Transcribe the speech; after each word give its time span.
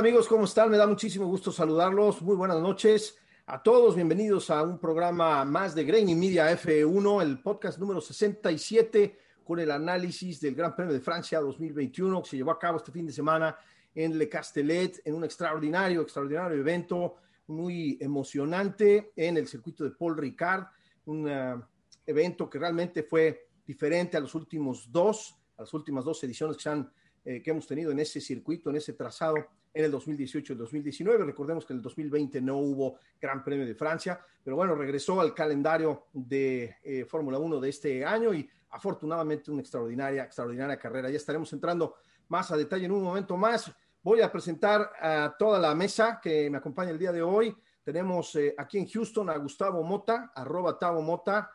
amigos? 0.00 0.28
¿Cómo 0.28 0.44
están? 0.44 0.70
Me 0.70 0.78
da 0.78 0.86
muchísimo 0.86 1.26
gusto 1.26 1.52
saludarlos. 1.52 2.22
Muy 2.22 2.34
buenas 2.34 2.58
noches 2.58 3.18
a 3.44 3.62
todos. 3.62 3.94
Bienvenidos 3.94 4.48
a 4.48 4.62
un 4.62 4.78
programa 4.78 5.44
más 5.44 5.74
de 5.74 5.84
Grain 5.84 6.08
y 6.08 6.14
Media 6.14 6.50
F1, 6.50 7.20
el 7.20 7.42
podcast 7.42 7.78
número 7.78 8.00
67 8.00 9.18
con 9.44 9.60
el 9.60 9.70
análisis 9.70 10.40
del 10.40 10.54
Gran 10.54 10.74
Premio 10.74 10.94
de 10.94 11.00
Francia 11.00 11.38
2021 11.40 12.22
que 12.22 12.30
se 12.30 12.36
llevó 12.38 12.52
a 12.52 12.58
cabo 12.58 12.78
este 12.78 12.90
fin 12.90 13.04
de 13.04 13.12
semana 13.12 13.58
en 13.94 14.16
Le 14.16 14.26
Castellet, 14.26 15.02
en 15.04 15.16
un 15.16 15.24
extraordinario, 15.24 16.00
extraordinario 16.00 16.56
evento, 16.56 17.16
muy 17.48 17.98
emocionante 18.00 19.12
en 19.14 19.36
el 19.36 19.46
circuito 19.48 19.84
de 19.84 19.90
Paul 19.90 20.16
Ricard, 20.16 20.64
un 21.04 21.28
uh, 21.28 21.62
evento 22.06 22.48
que 22.48 22.58
realmente 22.58 23.02
fue 23.02 23.48
diferente 23.66 24.16
a 24.16 24.20
los 24.20 24.34
últimos 24.34 24.90
dos, 24.90 25.36
a 25.58 25.60
las 25.60 25.74
últimas 25.74 26.06
dos 26.06 26.24
ediciones 26.24 26.56
que, 26.56 26.70
han, 26.70 26.90
eh, 27.22 27.42
que 27.42 27.50
hemos 27.50 27.66
tenido 27.66 27.90
en 27.92 28.00
ese 28.00 28.18
circuito, 28.18 28.70
en 28.70 28.76
ese 28.76 28.94
trazado 28.94 29.59
en 29.72 29.84
el 29.84 29.90
2018 29.90 30.52
y 30.52 30.54
el 30.54 30.58
2019. 30.58 31.24
Recordemos 31.24 31.64
que 31.64 31.72
en 31.72 31.78
el 31.78 31.82
2020 31.82 32.40
no 32.40 32.58
hubo 32.58 32.98
Gran 33.20 33.42
Premio 33.44 33.66
de 33.66 33.74
Francia, 33.74 34.20
pero 34.42 34.56
bueno, 34.56 34.74
regresó 34.74 35.20
al 35.20 35.34
calendario 35.34 36.06
de 36.12 36.76
eh, 36.82 37.04
Fórmula 37.04 37.38
1 37.38 37.60
de 37.60 37.68
este 37.68 38.04
año 38.04 38.34
y 38.34 38.48
afortunadamente 38.70 39.50
una 39.50 39.60
extraordinaria, 39.60 40.24
extraordinaria 40.24 40.78
carrera. 40.78 41.10
Ya 41.10 41.16
estaremos 41.16 41.52
entrando 41.52 41.96
más 42.28 42.50
a 42.50 42.56
detalle 42.56 42.86
en 42.86 42.92
un 42.92 43.02
momento 43.02 43.36
más. 43.36 43.72
Voy 44.02 44.20
a 44.22 44.32
presentar 44.32 44.92
a 45.00 45.34
toda 45.38 45.58
la 45.58 45.74
mesa 45.74 46.20
que 46.22 46.48
me 46.48 46.58
acompaña 46.58 46.90
el 46.90 46.98
día 46.98 47.12
de 47.12 47.22
hoy. 47.22 47.54
Tenemos 47.84 48.34
eh, 48.36 48.54
aquí 48.56 48.78
en 48.78 48.86
Houston 48.86 49.28
a 49.30 49.36
Gustavo 49.36 49.82
Mota, 49.82 50.32
arroba 50.34 50.78
Tavo 50.78 51.02
Mota, 51.02 51.50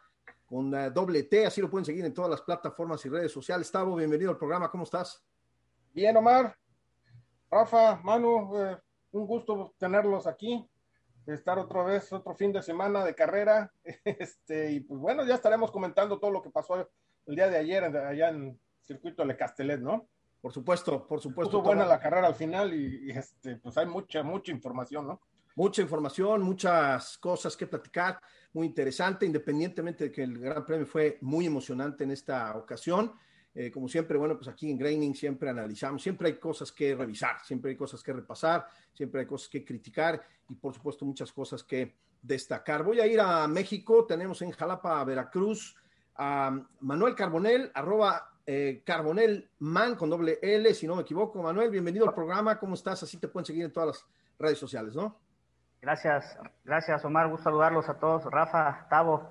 con 0.46 0.74
uh, 0.74 0.92
doble 0.92 1.24
T, 1.24 1.46
así 1.46 1.62
lo 1.62 1.70
pueden 1.70 1.86
seguir 1.86 2.06
en 2.06 2.14
todas 2.14 2.30
las 2.30 2.42
plataformas 2.42 3.04
y 3.06 3.10
redes 3.10 3.32
sociales. 3.32 3.72
Tavo, 3.72 3.96
bienvenido 3.96 4.32
al 4.32 4.38
programa, 4.38 4.70
¿cómo 4.70 4.84
estás? 4.84 5.24
Bien, 5.94 6.16
Omar. 6.18 6.56
Rafa, 7.50 8.02
Manu, 8.04 8.58
eh, 8.58 8.78
un 9.12 9.26
gusto 9.26 9.74
tenerlos 9.78 10.28
aquí, 10.28 10.68
estar 11.26 11.58
otra 11.58 11.84
vez, 11.84 12.12
otro 12.14 12.36
fin 12.36 12.52
de 12.52 12.62
semana 12.62 13.04
de 13.04 13.16
carrera. 13.16 13.72
Este, 14.04 14.72
y 14.72 14.80
pues 14.82 15.00
bueno, 15.00 15.26
ya 15.26 15.36
estaremos 15.36 15.72
comentando 15.72 16.20
todo 16.20 16.32
lo 16.32 16.42
que 16.42 16.50
pasó 16.50 16.90
el 17.26 17.36
día 17.36 17.50
de 17.50 17.58
ayer 17.58 17.84
allá 17.84 18.30
en 18.30 18.60
circuito 18.82 19.26
de 19.26 19.36
Castellet, 19.36 19.80
¿no? 19.80 20.08
Por 20.42 20.52
supuesto, 20.54 21.08
por 21.08 21.20
supuesto. 21.20 21.58
Estuvo 21.58 21.64
buena 21.64 21.86
la 21.86 22.00
carrera 22.00 22.28
al 22.28 22.36
final 22.36 22.74
y, 22.74 23.08
y, 23.08 23.12
este, 23.12 23.56
pues 23.58 23.78
hay 23.78 23.88
mucha, 23.88 24.22
mucha 24.22 24.52
información, 24.52 25.08
¿no? 25.08 25.22
Mucha 25.56 25.82
información, 25.82 26.44
muchas 26.44 27.18
cosas 27.18 27.56
que 27.56 27.66
platicar, 27.66 28.20
muy 28.54 28.68
interesante, 28.68 29.26
independientemente 29.26 30.06
de 30.06 30.12
que 30.12 30.22
el 30.22 30.38
Gran 30.38 30.66
Premio 30.66 30.86
fue 30.86 31.18
muy 31.22 31.46
emocionante 31.46 32.04
en 32.04 32.12
esta 32.12 32.56
ocasión. 32.58 33.14
Eh, 33.58 33.72
como 33.72 33.88
siempre, 33.88 34.18
bueno, 34.18 34.36
pues 34.36 34.50
aquí 34.50 34.70
en 34.70 34.78
Graining 34.78 35.16
siempre 35.16 35.50
analizamos, 35.50 36.04
siempre 36.04 36.28
hay 36.28 36.36
cosas 36.36 36.74
que 36.74 36.94
revisar, 36.94 37.38
siempre 37.46 37.72
hay 37.72 37.78
cosas 37.78 38.04
que 38.04 38.12
repasar, 38.12 38.68
siempre 38.94 39.22
hay 39.22 39.26
cosas 39.26 39.48
que 39.48 39.64
criticar 39.64 40.22
y 40.50 40.56
por 40.56 40.74
supuesto 40.74 41.06
muchas 41.06 41.32
cosas 41.32 41.64
que 41.64 41.96
destacar. 42.22 42.84
Voy 42.84 43.00
a 43.00 43.08
ir 43.08 43.22
a 43.22 43.48
México, 43.48 44.06
tenemos 44.06 44.42
en 44.42 44.52
Jalapa, 44.52 45.02
Veracruz, 45.06 45.74
a 46.18 46.60
Manuel 46.82 47.16
Carbonel, 47.16 47.72
arroba 47.74 48.30
eh, 48.46 48.84
Man 49.60 49.96
con 49.96 50.10
doble 50.10 50.38
L, 50.42 50.74
si 50.74 50.86
no 50.86 50.98
me 50.98 51.04
equivoco. 51.04 51.42
Manuel, 51.42 51.72
bienvenido 51.72 52.06
al 52.06 52.14
programa, 52.14 52.60
¿cómo 52.60 52.74
estás? 52.74 53.04
Así 53.04 53.18
te 53.18 53.30
pueden 53.30 53.46
seguir 53.46 53.64
en 53.64 53.72
todas 53.72 53.88
las 53.88 54.06
redes 54.38 54.58
sociales, 54.58 54.96
¿no? 54.96 55.18
Gracias, 55.82 56.38
gracias 56.66 57.06
Omar, 57.06 57.30
gusto 57.30 57.46
saludarlos 57.46 57.88
a 57.88 58.00
todos, 58.00 58.26
Rafa, 58.26 58.88
Tavo. 58.90 59.30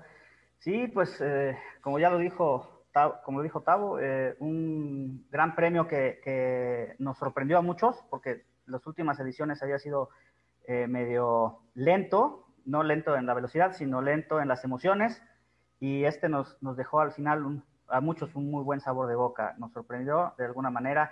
Sí, 0.57 0.87
pues 0.87 1.15
eh, 1.21 1.55
como 1.81 1.99
ya 1.99 2.09
lo 2.09 2.17
dijo 2.17 2.74
como 3.23 3.41
dijo 3.41 3.61
Tavo, 3.61 3.99
eh, 3.99 4.35
un 4.39 5.27
gran 5.29 5.55
premio 5.55 5.87
que, 5.87 6.19
que, 6.23 6.95
nos 6.99 7.17
sorprendió 7.17 7.57
a 7.57 7.61
muchos, 7.61 8.03
porque 8.09 8.45
las 8.65 8.85
últimas 8.87 9.19
ediciones 9.19 9.61
había 9.61 9.79
sido 9.79 10.09
eh, 10.67 10.87
medio 10.87 11.59
lento, 11.73 12.47
no 12.65 12.83
lento 12.83 13.15
en 13.15 13.25
la 13.25 13.33
velocidad, 13.33 13.73
sino 13.73 14.01
lento 14.01 14.39
en 14.39 14.47
las 14.47 14.63
emociones, 14.63 15.21
y 15.79 16.05
este 16.05 16.29
nos, 16.29 16.57
nos 16.61 16.77
dejó 16.77 17.01
al 17.01 17.11
final 17.11 17.45
un, 17.45 17.63
a 17.87 17.99
muchos 17.99 18.33
un 18.35 18.49
muy 18.49 18.63
buen 18.63 18.79
sabor 18.79 19.07
de 19.07 19.15
boca, 19.15 19.55
nos 19.57 19.73
sorprendió 19.73 20.33
de 20.37 20.45
alguna 20.45 20.69
manera, 20.69 21.11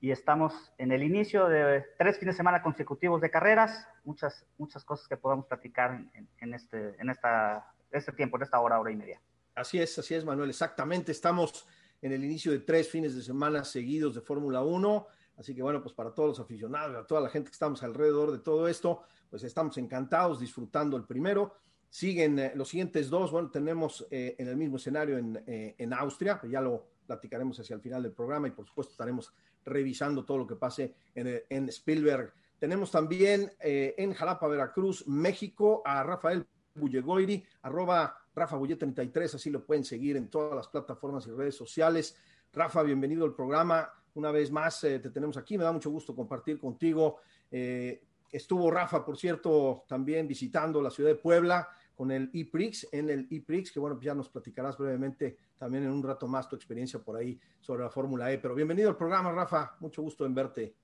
y 0.00 0.10
estamos 0.10 0.72
en 0.78 0.92
el 0.92 1.02
inicio 1.02 1.48
de 1.48 1.84
tres 1.96 2.18
fines 2.18 2.34
de 2.34 2.38
semana 2.38 2.62
consecutivos 2.62 3.20
de 3.20 3.30
carreras, 3.30 3.88
muchas, 4.04 4.46
muchas 4.58 4.84
cosas 4.84 5.08
que 5.08 5.16
podamos 5.16 5.46
platicar 5.46 5.92
en, 6.12 6.28
en, 6.38 6.54
este, 6.54 7.00
en 7.00 7.08
esta, 7.08 7.72
este 7.90 8.12
tiempo, 8.12 8.36
en 8.36 8.42
esta 8.42 8.60
hora, 8.60 8.78
hora 8.80 8.90
y 8.90 8.96
media. 8.96 9.20
Así 9.54 9.78
es, 9.78 9.98
así 9.98 10.14
es, 10.14 10.24
Manuel, 10.24 10.50
exactamente. 10.50 11.12
Estamos 11.12 11.66
en 12.00 12.12
el 12.12 12.24
inicio 12.24 12.52
de 12.52 12.60
tres 12.60 12.88
fines 12.88 13.14
de 13.14 13.22
semana 13.22 13.64
seguidos 13.64 14.14
de 14.14 14.22
Fórmula 14.22 14.62
1. 14.62 15.06
Así 15.36 15.54
que 15.54 15.62
bueno, 15.62 15.82
pues 15.82 15.94
para 15.94 16.14
todos 16.14 16.30
los 16.30 16.40
aficionados, 16.40 16.96
a 16.96 17.06
toda 17.06 17.20
la 17.20 17.28
gente 17.28 17.50
que 17.50 17.54
estamos 17.54 17.82
alrededor 17.82 18.32
de 18.32 18.38
todo 18.38 18.66
esto, 18.68 19.02
pues 19.28 19.42
estamos 19.44 19.76
encantados 19.76 20.40
disfrutando 20.40 20.96
el 20.96 21.04
primero. 21.04 21.54
Siguen 21.90 22.38
eh, 22.38 22.52
los 22.54 22.68
siguientes 22.68 23.10
dos, 23.10 23.30
bueno, 23.30 23.50
tenemos 23.50 24.06
eh, 24.10 24.36
en 24.38 24.48
el 24.48 24.56
mismo 24.56 24.76
escenario 24.76 25.18
en, 25.18 25.42
eh, 25.46 25.74
en 25.76 25.92
Austria, 25.92 26.40
ya 26.50 26.60
lo 26.60 26.86
platicaremos 27.06 27.58
hacia 27.60 27.74
el 27.74 27.82
final 27.82 28.02
del 28.02 28.12
programa 28.12 28.48
y 28.48 28.52
por 28.52 28.66
supuesto 28.66 28.92
estaremos 28.92 29.34
revisando 29.64 30.24
todo 30.24 30.38
lo 30.38 30.46
que 30.46 30.56
pase 30.56 30.94
en, 31.14 31.42
en 31.48 31.68
Spielberg. 31.68 32.32
Tenemos 32.58 32.90
también 32.90 33.52
en 33.58 34.14
Jalapa, 34.14 34.46
Veracruz, 34.46 35.04
México, 35.08 35.82
a 35.84 36.04
Rafael 36.04 36.46
Bullegoiri, 36.76 37.44
arroba 37.62 38.21
Rafa 38.34 38.56
Bullet 38.56 38.76
33, 38.76 39.34
así 39.34 39.50
lo 39.50 39.64
pueden 39.64 39.84
seguir 39.84 40.16
en 40.16 40.28
todas 40.28 40.54
las 40.56 40.68
plataformas 40.68 41.26
y 41.26 41.30
redes 41.30 41.54
sociales. 41.54 42.16
Rafa, 42.52 42.82
bienvenido 42.82 43.24
al 43.24 43.34
programa. 43.34 43.92
Una 44.14 44.30
vez 44.30 44.50
más 44.50 44.82
eh, 44.84 44.98
te 44.98 45.10
tenemos 45.10 45.36
aquí, 45.36 45.58
me 45.58 45.64
da 45.64 45.72
mucho 45.72 45.90
gusto 45.90 46.14
compartir 46.14 46.58
contigo. 46.58 47.18
Eh, 47.50 48.02
estuvo 48.30 48.70
Rafa, 48.70 49.04
por 49.04 49.18
cierto, 49.18 49.84
también 49.86 50.26
visitando 50.26 50.80
la 50.80 50.90
ciudad 50.90 51.10
de 51.10 51.16
Puebla 51.16 51.68
con 51.94 52.10
el 52.10 52.30
ePrix, 52.32 52.88
en 52.90 53.10
el 53.10 53.28
ePrix, 53.30 53.70
que 53.70 53.78
bueno, 53.78 54.00
ya 54.00 54.14
nos 54.14 54.30
platicarás 54.30 54.78
brevemente 54.78 55.36
también 55.58 55.84
en 55.84 55.90
un 55.90 56.02
rato 56.02 56.26
más 56.26 56.48
tu 56.48 56.56
experiencia 56.56 56.98
por 56.98 57.16
ahí 57.16 57.38
sobre 57.60 57.84
la 57.84 57.90
Fórmula 57.90 58.32
E. 58.32 58.38
Pero 58.38 58.54
bienvenido 58.54 58.88
al 58.88 58.96
programa, 58.96 59.30
Rafa, 59.30 59.76
mucho 59.80 60.02
gusto 60.02 60.24
en 60.24 60.34
verte. 60.34 60.74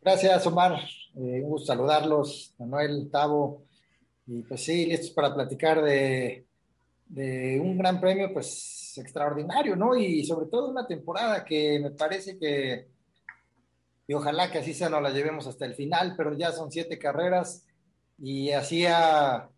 Gracias, 0.00 0.46
Omar. 0.46 0.80
Eh, 1.16 1.42
un 1.42 1.50
gusto 1.50 1.66
saludarlos, 1.66 2.54
Manuel, 2.58 3.10
Tavo. 3.10 3.62
Y 4.26 4.42
pues 4.42 4.64
sí, 4.64 4.86
listos 4.86 5.10
para 5.10 5.34
platicar 5.34 5.82
de, 5.82 6.46
de 7.12 7.60
un 7.60 7.76
gran 7.76 8.00
premio 8.00 8.32
pues 8.32 8.94
extraordinario, 8.96 9.76
¿no? 9.76 9.94
Y 9.94 10.24
sobre 10.24 10.46
todo 10.46 10.70
una 10.70 10.86
temporada 10.86 11.44
que 11.44 11.78
me 11.78 11.90
parece 11.90 12.38
que, 12.38 12.88
y 14.06 14.14
ojalá 14.14 14.50
que 14.50 14.58
así 14.58 14.72
sea, 14.72 14.88
no 14.88 15.00
la 15.00 15.10
llevemos 15.10 15.46
hasta 15.46 15.66
el 15.66 15.74
final, 15.74 16.14
pero 16.16 16.32
ya 16.34 16.52
son 16.52 16.72
siete 16.72 16.98
carreras 16.98 17.66
y 18.18 18.50
hacía, 18.52 19.48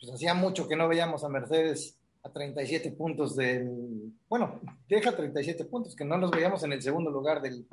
pues 0.00 0.12
hacía 0.12 0.34
mucho 0.34 0.66
que 0.66 0.74
no 0.74 0.88
veíamos 0.88 1.22
a 1.22 1.28
Mercedes 1.28 1.96
a 2.24 2.32
37 2.32 2.90
puntos 2.92 3.36
del, 3.36 4.12
bueno, 4.28 4.60
deja 4.88 5.14
37 5.14 5.64
puntos, 5.66 5.94
que 5.94 6.04
no 6.04 6.16
los 6.16 6.32
veíamos 6.32 6.64
en 6.64 6.72
el 6.72 6.82
segundo 6.82 7.10
lugar 7.12 7.40
del, 7.40 7.68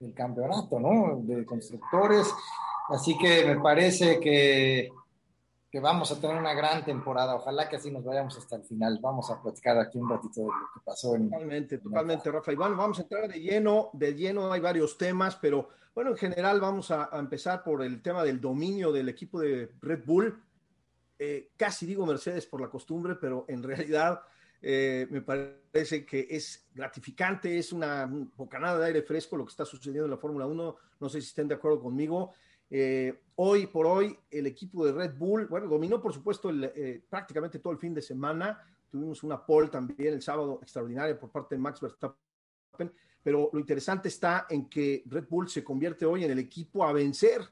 del 0.00 0.14
campeonato, 0.14 0.80
¿no? 0.80 1.20
De 1.24 1.44
constructores. 1.44 2.26
Así 2.88 3.18
que 3.18 3.44
me 3.44 3.60
parece 3.60 4.18
que 4.18 4.88
que 5.70 5.80
vamos 5.80 6.10
a 6.10 6.20
tener 6.20 6.36
una 6.36 6.54
gran 6.54 6.84
temporada. 6.84 7.34
Ojalá 7.34 7.68
que 7.68 7.76
así 7.76 7.90
nos 7.90 8.02
vayamos 8.02 8.36
hasta 8.38 8.56
el 8.56 8.64
final. 8.64 8.98
Vamos 9.02 9.30
a 9.30 9.40
platicar 9.42 9.78
aquí 9.78 9.98
un 9.98 10.08
ratito 10.08 10.40
de 10.40 10.46
lo 10.46 10.52
que 10.72 10.80
pasó. 10.84 11.14
En, 11.14 11.28
totalmente, 11.28 11.78
totalmente, 11.78 12.30
Rafa. 12.30 12.52
Y 12.52 12.56
bueno, 12.56 12.76
vamos 12.76 12.98
a 12.98 13.02
entrar 13.02 13.28
de 13.28 13.38
lleno, 13.38 13.90
de 13.92 14.14
lleno. 14.14 14.50
Hay 14.50 14.60
varios 14.60 14.96
temas, 14.96 15.36
pero 15.36 15.68
Bueno, 15.94 16.10
en 16.12 16.16
general 16.16 16.60
vamos 16.60 16.90
a, 16.90 17.10
empezar 17.12 17.62
por 17.62 17.82
el 17.82 18.00
tema 18.00 18.22
del 18.22 18.40
dominio 18.40 18.92
del 18.92 19.08
equipo 19.08 19.40
de 19.40 19.72
Red 19.82 20.04
Bull. 20.06 20.42
Eh, 21.18 21.50
casi 21.56 21.84
digo 21.84 22.06
Mercedes 22.06 22.46
por 22.46 22.60
la 22.60 22.70
costumbre, 22.70 23.16
pero 23.16 23.44
en 23.48 23.62
realidad 23.62 24.22
eh, 24.62 25.06
me 25.10 25.22
parece 25.22 26.06
que 26.06 26.28
es 26.30 26.68
gratificante, 26.72 27.58
es 27.58 27.72
una 27.72 28.08
bocanada 28.36 28.78
de 28.78 28.86
aire 28.86 29.02
fresco 29.02 29.36
lo 29.36 29.44
que 29.44 29.50
está 29.50 29.64
sucediendo 29.64 30.04
en 30.04 30.12
la 30.12 30.18
Fórmula 30.18 30.46
1. 30.46 30.76
No 31.00 31.08
sé 31.08 31.20
si 31.20 31.26
estén 31.26 31.48
de 31.48 31.56
acuerdo 31.56 31.82
conmigo. 31.82 32.32
Eh, 32.70 33.22
hoy 33.36 33.66
por 33.66 33.86
hoy, 33.86 34.18
el 34.30 34.46
equipo 34.46 34.84
de 34.84 34.92
Red 34.92 35.16
Bull, 35.16 35.46
bueno, 35.46 35.66
dominó 35.66 36.00
por 36.00 36.12
supuesto 36.12 36.50
eh, 36.50 37.02
prácticamente 37.08 37.58
todo 37.58 37.72
el 37.72 37.78
fin 37.78 37.94
de 37.94 38.02
semana. 38.02 38.62
Tuvimos 38.90 39.22
una 39.22 39.44
pole 39.44 39.68
también 39.68 40.14
el 40.14 40.22
sábado 40.22 40.60
extraordinaria 40.62 41.18
por 41.18 41.30
parte 41.30 41.54
de 41.54 41.60
Max 41.60 41.80
Verstappen, 41.80 42.92
pero 43.22 43.50
lo 43.52 43.58
interesante 43.58 44.08
está 44.08 44.46
en 44.48 44.68
que 44.68 45.02
Red 45.06 45.26
Bull 45.28 45.48
se 45.48 45.62
convierte 45.62 46.06
hoy 46.06 46.24
en 46.24 46.30
el 46.30 46.38
equipo 46.38 46.84
a 46.84 46.92
vencer, 46.92 47.42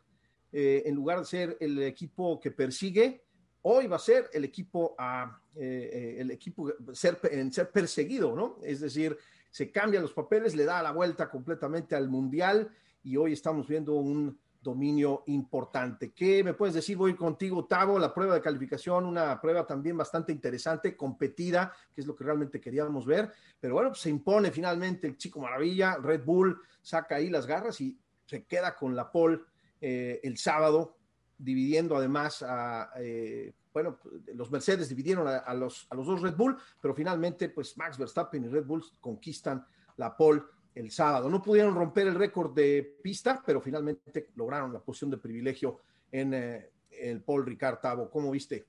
en 0.53 0.95
lugar 0.95 1.19
de 1.19 1.25
ser 1.27 1.57
el 1.61 1.83
equipo 1.83 2.41
que 2.41 2.51
persigue, 2.51 3.27
hoy 3.69 3.89
va 3.89 3.97
a 3.97 3.99
ser 3.99 4.31
el 4.33 4.45
equipo 4.45 4.95
a 4.97 5.41
eh, 5.57 5.91
eh, 5.93 6.21
el 6.21 6.31
equipo 6.31 6.73
ser, 6.93 7.19
en 7.31 7.51
ser 7.51 7.71
perseguido, 7.71 8.37
¿no? 8.37 8.59
Es 8.63 8.81
decir, 8.81 9.17
se 9.51 9.73
cambian 9.73 10.03
los 10.03 10.13
papeles, 10.13 10.55
le 10.55 10.65
da 10.65 10.83
la 10.83 10.93
vuelta 10.93 11.29
completamente 11.29 11.97
al 11.97 12.09
mundial 12.09 12.71
y 13.03 13.17
hoy 13.17 13.33
estamos 13.33 13.67
viendo 13.67 13.95
un 13.95 14.39
dominio 14.67 15.23
importante. 15.27 16.13
¿Qué 16.13 16.43
me 16.43 16.53
puedes 16.53 16.75
decir? 16.75 16.97
Voy 16.97 17.15
contigo, 17.15 17.67
Tavo, 17.67 17.99
la 18.01 18.13
prueba 18.13 18.35
de 18.35 18.41
calificación, 18.41 19.07
una 19.07 19.41
prueba 19.41 19.65
también 19.65 19.97
bastante 19.97 20.33
interesante, 20.33 20.97
competida, 20.97 21.73
que 21.95 22.01
es 22.01 22.07
lo 22.07 22.17
que 22.17 22.25
realmente 22.25 22.61
queríamos 22.61 23.07
ver, 23.07 23.33
pero 23.61 23.75
bueno, 23.75 23.91
pues 23.91 24.01
se 24.01 24.11
impone 24.11 24.51
finalmente 24.51 25.07
el 25.07 25.17
chico 25.17 25.41
maravilla, 25.41 25.99
Red 25.99 26.25
Bull 26.25 26.61
saca 26.83 27.17
ahí 27.17 27.31
las 27.31 27.47
garras 27.47 27.81
y 27.81 27.97
se 28.25 28.45
queda 28.45 28.75
con 28.75 28.97
la 28.97 29.11
pole 29.11 29.41
eh, 29.81 30.21
el 30.25 30.37
sábado 30.37 30.97
dividiendo 31.39 31.97
además 31.97 32.43
a, 32.43 32.91
eh, 32.97 33.55
bueno, 33.73 34.01
los 34.35 34.51
Mercedes 34.51 34.89
dividieron 34.89 35.29
a, 35.29 35.55
los, 35.55 35.87
a 35.91 35.95
los 35.95 36.07
dos 36.07 36.23
Red 36.23 36.35
Bull, 36.35 36.57
pero 36.81 36.93
finalmente 36.93 37.51
pues 37.51 37.77
Max 37.77 37.99
Verstappen 37.99 38.45
y 38.45 38.49
Red 38.49 38.65
Bull 38.65 38.85
conquistan 39.01 39.65
la 39.97 40.17
pole 40.17 40.43
el 40.77 40.91
sábado. 40.91 41.29
No 41.31 41.43
pudieron 41.43 41.75
romper 41.75 42.07
el 42.07 42.15
récord 42.15 42.55
de 42.55 42.99
pista, 43.03 43.43
pero 43.45 43.61
finalmente 43.61 44.29
lograron 44.35 44.73
la 44.73 44.81
posición 44.81 45.11
de 45.11 45.17
privilegio 45.17 45.81
en 46.13 46.35
eh, 46.35 46.71
el 46.91 47.23
Paul 47.23 47.47
Ricard 47.47 47.81
Tavo. 47.81 48.11
¿Cómo 48.11 48.31
viste? 48.31 48.67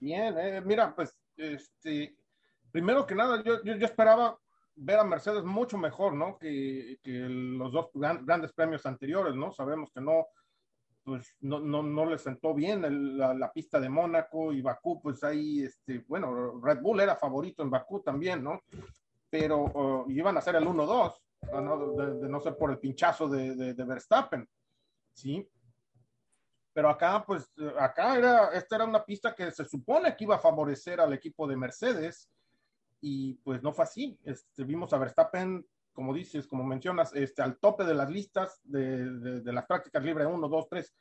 Bien, 0.00 0.36
eh, 0.36 0.60
mira, 0.60 0.94
pues, 0.94 1.16
este, 1.36 2.16
primero 2.72 3.06
que 3.06 3.14
nada, 3.14 3.42
yo, 3.44 3.62
yo, 3.62 3.86
esperaba 3.86 4.36
ver 4.74 4.98
a 4.98 5.04
Mercedes 5.04 5.44
mucho 5.44 5.78
mejor, 5.78 6.14
¿no? 6.14 6.36
Que, 6.38 6.98
que 7.02 7.12
los 7.12 7.70
dos 7.70 7.90
grandes 7.94 8.52
premios 8.52 8.84
anteriores, 8.84 9.36
¿no? 9.36 9.52
Sabemos 9.52 9.92
que 9.94 10.00
no, 10.00 10.26
pues 11.04 11.36
no, 11.40 11.60
no, 11.60 11.84
no 11.84 12.04
le 12.06 12.18
sentó 12.18 12.52
bien 12.52 13.16
la, 13.16 13.52
pista 13.52 13.78
de 13.78 13.88
Mónaco 13.88 14.52
y 14.52 14.60
Bakú, 14.60 15.00
pues 15.00 15.22
ahí, 15.22 15.62
este, 15.62 16.04
bueno, 16.08 16.60
Red 16.60 16.80
Bull 16.80 17.00
era 17.00 17.14
favorito 17.14 17.62
en 17.62 17.70
Bakú 17.70 18.00
también, 18.00 18.42
¿no? 18.42 18.60
Pero 19.30 19.64
uh, 19.64 20.10
iban 20.10 20.36
a 20.36 20.40
ser 20.40 20.56
el 20.56 20.66
1-2, 20.66 21.14
de, 22.20 22.28
no 22.28 22.40
ser 22.40 22.56
por 22.56 22.70
el 22.70 22.78
pinchazo 22.78 23.28
de, 23.28 23.54
de, 23.54 23.84
Verstappen, 23.84 24.48
¿sí? 25.14 25.48
Pero 26.72 26.90
acá, 26.90 27.24
pues, 27.24 27.50
acá 27.78 28.18
era, 28.18 28.48
esta 28.48 28.76
era 28.76 28.84
una 28.84 29.04
pista 29.04 29.34
que 29.34 29.50
se 29.50 29.64
supone 29.64 30.16
que 30.16 30.24
iba 30.24 30.36
a 30.36 30.40
favorecer 30.40 31.00
al 31.00 31.12
equipo 31.12 31.46
de 31.46 31.56
Mercedes 31.56 32.28
y 33.00 33.34
pues 33.34 33.62
no 33.62 33.72
fue 33.72 33.84
así. 33.84 34.18
Este, 34.24 34.64
vimos 34.64 34.92
a 34.92 34.98
Verstappen 34.98 35.64
como 35.92 36.14
dices, 36.14 36.46
como 36.46 36.64
mencionas, 36.64 37.14
este, 37.14 37.42
al 37.42 37.58
tope 37.58 37.84
de 37.84 37.94
las 37.94 38.10
listas 38.10 38.60
de, 38.64 39.40
de, 39.40 39.52
las 39.52 39.66
prácticas 39.66 40.02
libres 40.02 40.26
1, 40.26 40.48
2, 40.48 40.68
3 40.68 40.94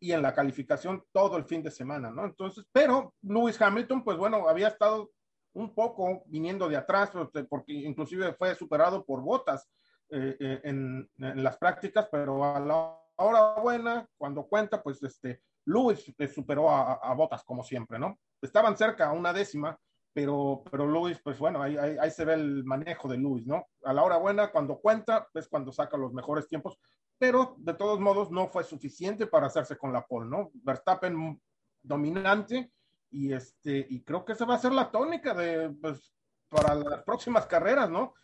y 0.00 0.12
en 0.12 0.22
la 0.22 0.34
calificación 0.34 1.04
todo 1.12 1.36
el 1.36 1.44
fin 1.44 1.62
de 1.62 1.70
semana, 1.70 2.10
¿no? 2.10 2.24
Entonces, 2.24 2.64
pero 2.72 3.14
Lewis 3.22 3.60
Hamilton, 3.60 4.04
pues 4.04 4.16
bueno, 4.16 4.48
había 4.48 4.68
estado 4.68 5.10
un 5.56 5.74
poco 5.74 6.22
viniendo 6.26 6.68
de 6.68 6.76
atrás, 6.76 7.10
porque 7.48 7.72
inclusive 7.72 8.34
fue 8.34 8.54
superado 8.54 9.04
por 9.04 9.22
botas 9.22 9.68
eh, 10.10 10.36
eh, 10.38 10.60
en, 10.64 11.08
en, 11.18 11.42
las 11.42 11.56
prácticas, 11.56 12.08
pero 12.12 12.44
a 12.44 12.60
la 12.60 12.98
hora 13.16 13.54
buena, 13.60 14.06
cuando 14.18 14.46
cuenta, 14.46 14.82
pues 14.82 15.02
este, 15.02 15.40
Lewis 15.64 16.14
superó 16.32 16.70
a, 16.70 16.94
a 16.94 17.14
botas 17.14 17.42
como 17.42 17.64
siempre, 17.64 17.98
¿no? 17.98 18.18
Estaban 18.40 18.76
cerca 18.76 19.06
a 19.08 19.12
una 19.12 19.32
décima, 19.32 19.78
pero, 20.12 20.62
pero 20.70 20.86
Luis, 20.86 21.18
pues 21.22 21.38
bueno, 21.38 21.62
ahí, 21.62 21.76
ahí, 21.76 22.10
se 22.10 22.24
ve 22.24 22.34
el 22.34 22.64
manejo 22.64 23.08
de 23.08 23.16
Luis, 23.16 23.46
¿no? 23.46 23.66
A 23.84 23.94
la 23.94 24.02
hora 24.02 24.18
buena, 24.18 24.52
cuando 24.52 24.78
cuenta, 24.78 25.26
es 25.34 25.48
cuando 25.48 25.72
saca 25.72 25.96
los 25.96 26.12
mejores 26.12 26.48
tiempos, 26.48 26.78
pero 27.18 27.56
de 27.58 27.74
todos 27.74 27.98
modos 27.98 28.30
no 28.30 28.48
fue 28.48 28.62
suficiente 28.62 29.26
para 29.26 29.46
hacerse 29.46 29.78
con 29.78 29.92
la 29.92 30.06
pole, 30.06 30.28
¿no? 30.28 30.50
Verstappen 30.52 31.40
dominante 31.82 32.72
y 33.10 33.32
este, 33.32 33.86
y 33.88 34.02
creo 34.02 34.24
que 34.24 34.32
esa 34.32 34.44
va 34.44 34.54
a 34.54 34.58
ser 34.58 34.72
la 34.72 34.90
tónica 34.90 35.34
de, 35.34 35.70
pues, 35.80 36.12
para 36.48 36.74
las 36.74 37.02
próximas 37.02 37.46
carreras, 37.46 37.90
¿no? 37.90 38.14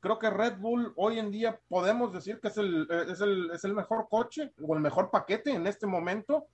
Creo 0.00 0.18
que 0.18 0.30
Red 0.30 0.58
Bull 0.58 0.92
hoy 0.96 1.18
en 1.18 1.30
día 1.30 1.60
podemos 1.68 2.12
decir 2.12 2.40
que 2.40 2.48
es 2.48 2.56
el, 2.58 2.86
es 3.10 3.20
el, 3.20 3.50
es 3.50 3.64
el 3.64 3.74
mejor 3.74 4.08
coche 4.08 4.52
o 4.60 4.74
el 4.74 4.80
mejor 4.80 5.10
paquete 5.10 5.50
en 5.50 5.66
este 5.66 5.86
momento 5.86 6.46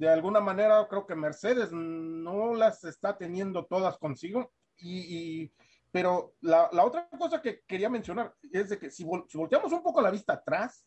de 0.00 0.08
alguna 0.08 0.40
manera 0.40 0.88
creo 0.88 1.06
que 1.06 1.14
Mercedes 1.14 1.72
no 1.72 2.54
las 2.54 2.84
está 2.84 3.18
teniendo 3.18 3.66
todas 3.66 3.98
consigo. 3.98 4.50
Y, 4.78 5.52
pero 5.92 6.32
la, 6.40 6.70
otra 6.82 7.06
cosa 7.18 7.42
que 7.42 7.60
quería 7.66 7.90
mencionar 7.90 8.34
es 8.50 8.70
de 8.70 8.78
que 8.78 8.90
si, 8.90 9.04
volteamos 9.04 9.70
un 9.72 9.82
poco 9.82 10.00
la 10.00 10.10
vista 10.10 10.32
atrás, 10.32 10.86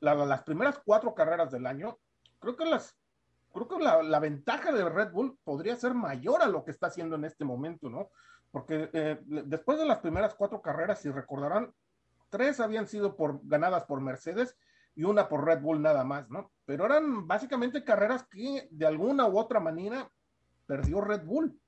las 0.00 0.42
primeras 0.42 0.80
cuatro 0.84 1.14
carreras 1.14 1.52
del 1.52 1.66
año, 1.66 2.00
creo 2.40 2.56
que 2.56 2.64
las 2.64 2.97
creo 3.66 3.78
que 3.78 3.84
la, 3.84 4.20
ventaja 4.20 4.72
de 4.72 4.88
Red 4.88 5.12
Bull 5.12 5.38
podría 5.44 5.76
ser 5.76 5.94
mayor 5.94 6.42
a 6.42 6.48
lo 6.48 6.64
que 6.64 6.70
está 6.70 6.88
haciendo 6.88 7.16
en 7.16 7.24
este 7.24 7.44
momento, 7.44 7.88
¿no? 7.88 8.10
Porque 8.50 8.90
eh, 8.92 9.18
después 9.24 9.78
de 9.78 9.86
las 9.86 9.98
primeras 9.98 10.34
cuatro 10.34 10.62
carreras, 10.62 11.00
si 11.00 11.10
recordarán, 11.10 11.72
tres 12.30 12.60
habían 12.60 12.86
sido 12.86 13.16
por, 13.16 13.40
ganadas 13.42 13.84
por 13.84 14.00
Mercedes 14.00 14.56
y 14.94 15.04
una 15.04 15.28
por 15.28 15.44
Red 15.44 15.60
Bull 15.60 15.80
nada 15.80 16.04
más, 16.04 16.28
¿no? 16.30 16.50
Pero 16.64 16.86
eran 16.86 17.26
básicamente 17.26 17.84
carreras 17.84 18.26
que 18.28 18.68
de 18.70 18.86
alguna 18.86 19.26
u 19.26 19.38
otra 19.38 19.60
manera 19.60 20.10
perdió 20.66 21.00
Red 21.00 21.24
Bull. 21.24 21.58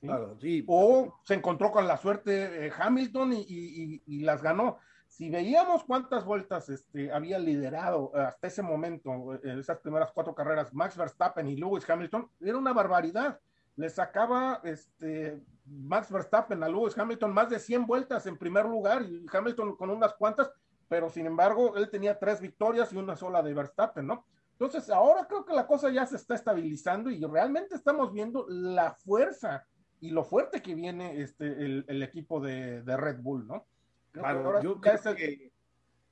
Claro, 0.00 0.38
sí. 0.40 0.64
O 0.66 1.20
se 1.24 1.34
encontró 1.34 1.70
con 1.70 1.86
la 1.86 1.96
suerte 1.96 2.66
eh, 2.66 2.72
Hamilton 2.76 3.32
y, 3.34 4.20
las 4.20 4.42
ganó. 4.42 4.78
Si 5.08 5.30
veíamos 5.30 5.84
cuántas 5.84 6.24
vueltas 6.24 6.68
este, 6.68 7.10
había 7.10 7.38
liderado 7.38 8.14
hasta 8.14 8.46
ese 8.46 8.62
momento, 8.62 9.34
en 9.42 9.58
eh, 9.58 9.60
esas 9.60 9.78
primeras 9.78 10.12
cuatro 10.12 10.34
carreras, 10.34 10.72
Max 10.72 10.96
Verstappen 10.96 11.48
y 11.48 11.56
Lewis 11.56 11.88
Hamilton, 11.88 12.30
era 12.40 12.56
una 12.56 12.72
barbaridad. 12.72 13.40
Le 13.74 13.90
sacaba 13.90 14.60
este, 14.64 15.42
Max 15.64 16.10
Verstappen 16.10 16.62
a 16.62 16.68
Lewis 16.68 16.96
Hamilton 16.96 17.32
más 17.32 17.50
de 17.50 17.58
100 17.58 17.86
vueltas 17.86 18.26
en 18.26 18.36
primer 18.36 18.66
lugar 18.66 19.02
y 19.02 19.26
Hamilton 19.32 19.76
con 19.76 19.90
unas 19.90 20.14
cuantas 20.14 20.50
pero 20.88 21.10
sin 21.10 21.26
embargo 21.26 21.76
él 21.76 21.90
tenía 21.90 22.18
tres 22.18 22.40
victorias 22.40 22.92
y 22.92 22.96
una 22.96 23.14
sola 23.14 23.42
de 23.42 23.54
Verstappen, 23.54 24.06
¿no? 24.06 24.24
Entonces 24.52 24.90
ahora 24.90 25.26
creo 25.28 25.44
que 25.44 25.54
la 25.54 25.66
cosa 25.66 25.90
ya 25.90 26.04
se 26.06 26.16
está 26.16 26.34
estabilizando 26.34 27.10
y 27.10 27.20
realmente 27.24 27.76
estamos 27.76 28.12
viendo 28.12 28.46
la 28.48 28.92
fuerza 28.92 29.64
y 30.00 30.10
lo 30.10 30.24
fuerte 30.24 30.62
que 30.62 30.74
viene 30.74 31.20
este, 31.20 31.46
el, 31.46 32.02
equipo 32.02 32.40
de, 32.40 32.82
Red 32.84 33.20
Bull, 33.20 33.46
¿no? 33.46 33.66
Claro, 34.12 34.62
yo 34.62 34.80
creo 34.80 35.14
que 35.14 35.52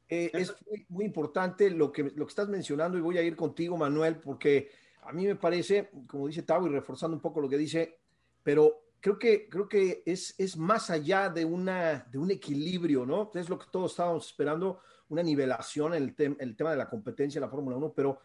eh, 0.09 0.31
es 0.33 0.55
muy, 0.89 1.05
importante 1.05 1.71
lo 1.71 1.91
que, 1.91 2.05
lo 2.05 2.27
que 2.27 2.31
estás 2.31 2.49
mencionando 2.49 2.97
y 2.97 3.01
voy 3.01 3.19
a 3.19 3.23
ir 3.23 3.35
contigo, 3.35 3.77
Manuel, 3.77 4.17
porque 4.17 4.71
a 5.03 5.13
mí 5.13 5.27
me 5.27 5.37
parece, 5.37 5.91
como 6.07 6.29
dice 6.29 6.43
Tavo 6.43 6.67
y 6.67 6.71
reforzando 6.71 7.17
un 7.17 7.21
poco 7.21 7.41
lo 7.41 7.49
que 7.49 7.59
dice, 7.59 7.99
pero 8.43 8.83
creo 9.01 9.19
que, 9.19 9.49
creo 9.49 9.69
que 9.69 10.03
es, 10.07 10.35
es 10.39 10.57
más 10.57 10.91
allá 10.91 11.29
de, 11.29 11.45
una, 11.45 12.07
de 12.11 12.19
un 12.19 12.31
equilibrio, 12.31 13.05
¿no? 13.05 13.31
Es 13.35 13.49
lo 13.49 13.59
que 13.59 13.67
todos 13.71 13.93
estábamos 13.93 14.27
esperando, 14.27 14.81
una 15.09 15.23
nivelación 15.23 15.95
en 15.95 16.15
el, 16.19 16.37
el 16.39 16.57
tema 16.57 16.71
de 16.71 16.77
la 16.77 16.89
competencia 16.89 17.39
en 17.39 17.43
la 17.43 17.49
Fórmula 17.49 17.77
1, 17.77 17.93
pero 17.95 18.21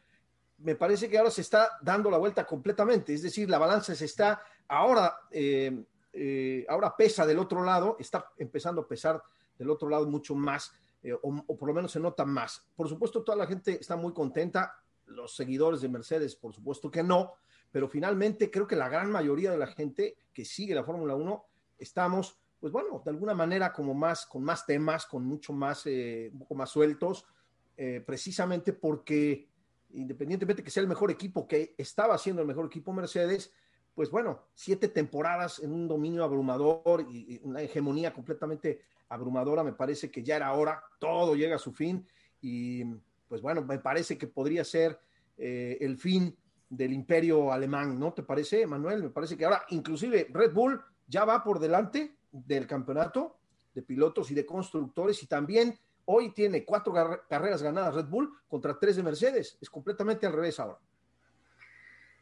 me 0.59 0.75
parece 0.75 1.09
que 1.09 1.17
ahora 1.17 1.31
se 1.31 1.41
está 1.41 1.77
dando 1.81 2.09
la 2.09 2.17
vuelta 2.17 2.45
completamente, 2.45 3.13
es 3.13 3.23
decir, 3.23 3.49
la 3.49 3.57
balanza 3.57 3.95
se 3.95 4.05
está, 4.05 4.41
ahora, 4.67 5.15
eh, 5.31 5.83
eh, 6.13 6.65
ahora 6.69 6.95
pesa 6.95 7.25
del 7.25 7.39
otro 7.39 7.63
lado, 7.63 7.97
está 7.99 8.31
empezando 8.37 8.81
a 8.81 8.87
pesar 8.87 9.21
del 9.61 9.69
otro 9.69 9.89
lado 9.89 10.09
mucho 10.09 10.33
más, 10.33 10.73
eh, 11.03 11.13
o, 11.13 11.55
por 11.55 11.67
lo 11.67 11.73
menos 11.73 11.91
se 11.91 11.99
nota 11.99 12.25
más. 12.25 12.65
Por 12.75 12.89
supuesto, 12.89 13.23
toda 13.23 13.37
la 13.37 13.45
gente 13.45 13.79
está 13.79 13.95
muy 13.95 14.11
contenta, 14.11 14.73
los 15.05 15.35
seguidores 15.35 15.81
de 15.81 15.89
Mercedes, 15.89 16.35
por 16.35 16.51
supuesto 16.51 16.89
que 16.89 17.03
no, 17.03 17.33
pero 17.71 17.87
finalmente 17.87 18.49
creo 18.49 18.65
que 18.65 18.75
la 18.75 18.89
gran 18.89 19.11
mayoría 19.11 19.51
de 19.51 19.59
la 19.59 19.67
gente 19.67 20.17
que 20.33 20.45
sigue 20.45 20.73
la 20.73 20.83
Fórmula 20.83 21.13
1 21.13 21.45
estamos, 21.77 22.39
pues 22.59 22.73
bueno, 22.73 23.03
de 23.05 23.11
alguna 23.11 23.35
manera 23.35 23.71
como 23.71 23.93
más, 23.93 24.25
con 24.25 24.43
más 24.43 24.65
temas, 24.65 25.05
con 25.05 25.25
mucho 25.25 25.53
más, 25.53 25.85
eh, 25.85 26.31
poco 26.39 26.55
más 26.55 26.71
sueltos, 26.71 27.27
eh, 27.77 28.03
precisamente 28.03 28.73
porque 28.73 29.47
independientemente 29.93 30.63
que 30.63 30.71
sea 30.71 30.81
el 30.81 30.89
mejor 30.89 31.11
equipo, 31.11 31.47
que 31.47 31.75
estaba 31.77 32.17
siendo 32.17 32.41
el 32.41 32.47
mejor 32.47 32.65
equipo 32.65 32.93
Mercedes, 32.93 33.51
pues 33.93 34.09
bueno, 34.09 34.41
siete 34.55 34.87
temporadas 34.87 35.59
en 35.59 35.71
un 35.71 35.87
dominio 35.87 36.23
abrumador 36.23 37.05
y 37.11 37.39
una 37.43 37.61
hegemonía 37.61 38.11
completamente 38.11 38.81
abrumadora, 39.11 39.63
me 39.63 39.73
parece 39.73 40.09
que 40.09 40.23
ya 40.23 40.37
era 40.37 40.53
hora, 40.53 40.81
todo 40.99 41.35
llega 41.35 41.57
a 41.57 41.59
su 41.59 41.73
fin 41.73 42.07
y 42.41 42.83
pues 43.27 43.41
bueno, 43.41 43.61
me 43.63 43.79
parece 43.79 44.17
que 44.17 44.27
podría 44.27 44.63
ser 44.63 44.99
eh, 45.37 45.77
el 45.81 45.97
fin 45.97 46.35
del 46.69 46.93
imperio 46.93 47.51
alemán, 47.51 47.99
¿no 47.99 48.13
te 48.13 48.23
parece, 48.23 48.65
Manuel? 48.65 49.03
Me 49.03 49.09
parece 49.09 49.37
que 49.37 49.45
ahora 49.45 49.63
inclusive 49.69 50.27
Red 50.31 50.53
Bull 50.53 50.81
ya 51.07 51.25
va 51.25 51.43
por 51.43 51.59
delante 51.59 52.15
del 52.31 52.65
campeonato 52.65 53.37
de 53.73 53.81
pilotos 53.81 54.31
y 54.31 54.33
de 54.33 54.45
constructores 54.45 55.21
y 55.23 55.27
también 55.27 55.77
hoy 56.05 56.33
tiene 56.33 56.63
cuatro 56.63 56.93
carreras 57.27 57.61
ganadas 57.61 57.95
Red 57.95 58.07
Bull 58.07 58.31
contra 58.47 58.77
tres 58.79 58.95
de 58.95 59.03
Mercedes. 59.03 59.57
Es 59.61 59.69
completamente 59.69 60.25
al 60.25 60.33
revés 60.33 60.59
ahora. 60.59 60.79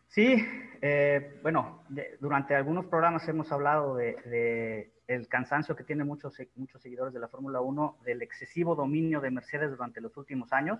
Sí, 0.09 0.45
eh, 0.81 1.39
bueno, 1.41 1.83
durante 2.19 2.55
algunos 2.55 2.85
programas 2.85 3.27
hemos 3.27 3.51
hablado 3.51 3.95
de, 3.95 4.91
el 5.07 5.27
cansancio 5.27 5.75
que 5.75 5.83
tienen 5.83 6.07
muchos, 6.07 6.35
muchos 6.55 6.81
seguidores 6.81 7.13
de 7.13 7.19
la 7.19 7.27
Fórmula 7.27 7.61
1, 7.61 7.99
del 8.03 8.21
excesivo 8.21 8.75
dominio 8.75 9.21
de 9.21 9.31
Mercedes 9.31 9.69
durante 9.69 10.01
los 10.01 10.17
últimos 10.17 10.51
años. 10.51 10.79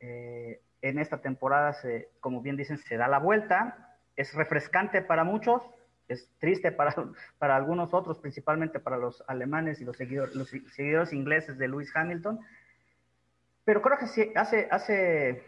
Eh, 0.00 0.60
en 0.80 0.98
esta 0.98 1.20
temporada, 1.20 1.72
se, 1.74 2.08
como 2.20 2.40
bien 2.40 2.56
dicen, 2.56 2.78
se 2.78 2.96
da 2.96 3.08
la 3.08 3.18
vuelta. 3.18 3.98
Es 4.16 4.34
refrescante 4.34 5.02
para 5.02 5.24
muchos, 5.24 5.62
es 6.08 6.30
triste 6.38 6.72
para, 6.72 6.94
para 7.38 7.56
algunos 7.56 7.92
otros, 7.92 8.18
principalmente 8.18 8.80
para 8.80 8.96
los 8.96 9.22
alemanes 9.28 9.80
y 9.80 9.84
los 9.84 9.96
seguidores, 9.96 10.34
los 10.34 10.48
seguidores 10.48 11.12
ingleses 11.12 11.58
de 11.58 11.68
Lewis 11.68 11.94
Hamilton. 11.94 12.40
Pero 13.64 13.82
creo 13.82 13.98
que 13.98 14.06
sí, 14.06 14.32
hace, 14.34 14.66
hace, 14.70 15.42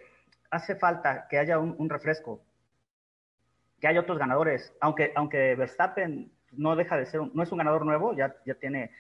hace 0.51 0.75
falta 0.77 1.27
que 1.29 1.39
haya 1.39 1.59
un, 1.59 1.89
refresco, 1.89 2.43
que 3.81 3.89
haya 3.89 4.01
otros 4.01 4.19
ganadores, 4.19 4.75
aunque, 4.81 5.13
aunque 5.17 5.55
Verstappen 5.55 6.31
no 6.53 6.77
deja 6.77 6.97
de 6.97 7.07
ser, 7.07 7.23
no 7.33 7.43
es 7.43 7.51
un 7.51 7.59
ganador 7.59 7.85
nuevo, 7.85 8.15
ya, 8.15 8.37
ya 8.45 8.55
tiene 8.55 8.91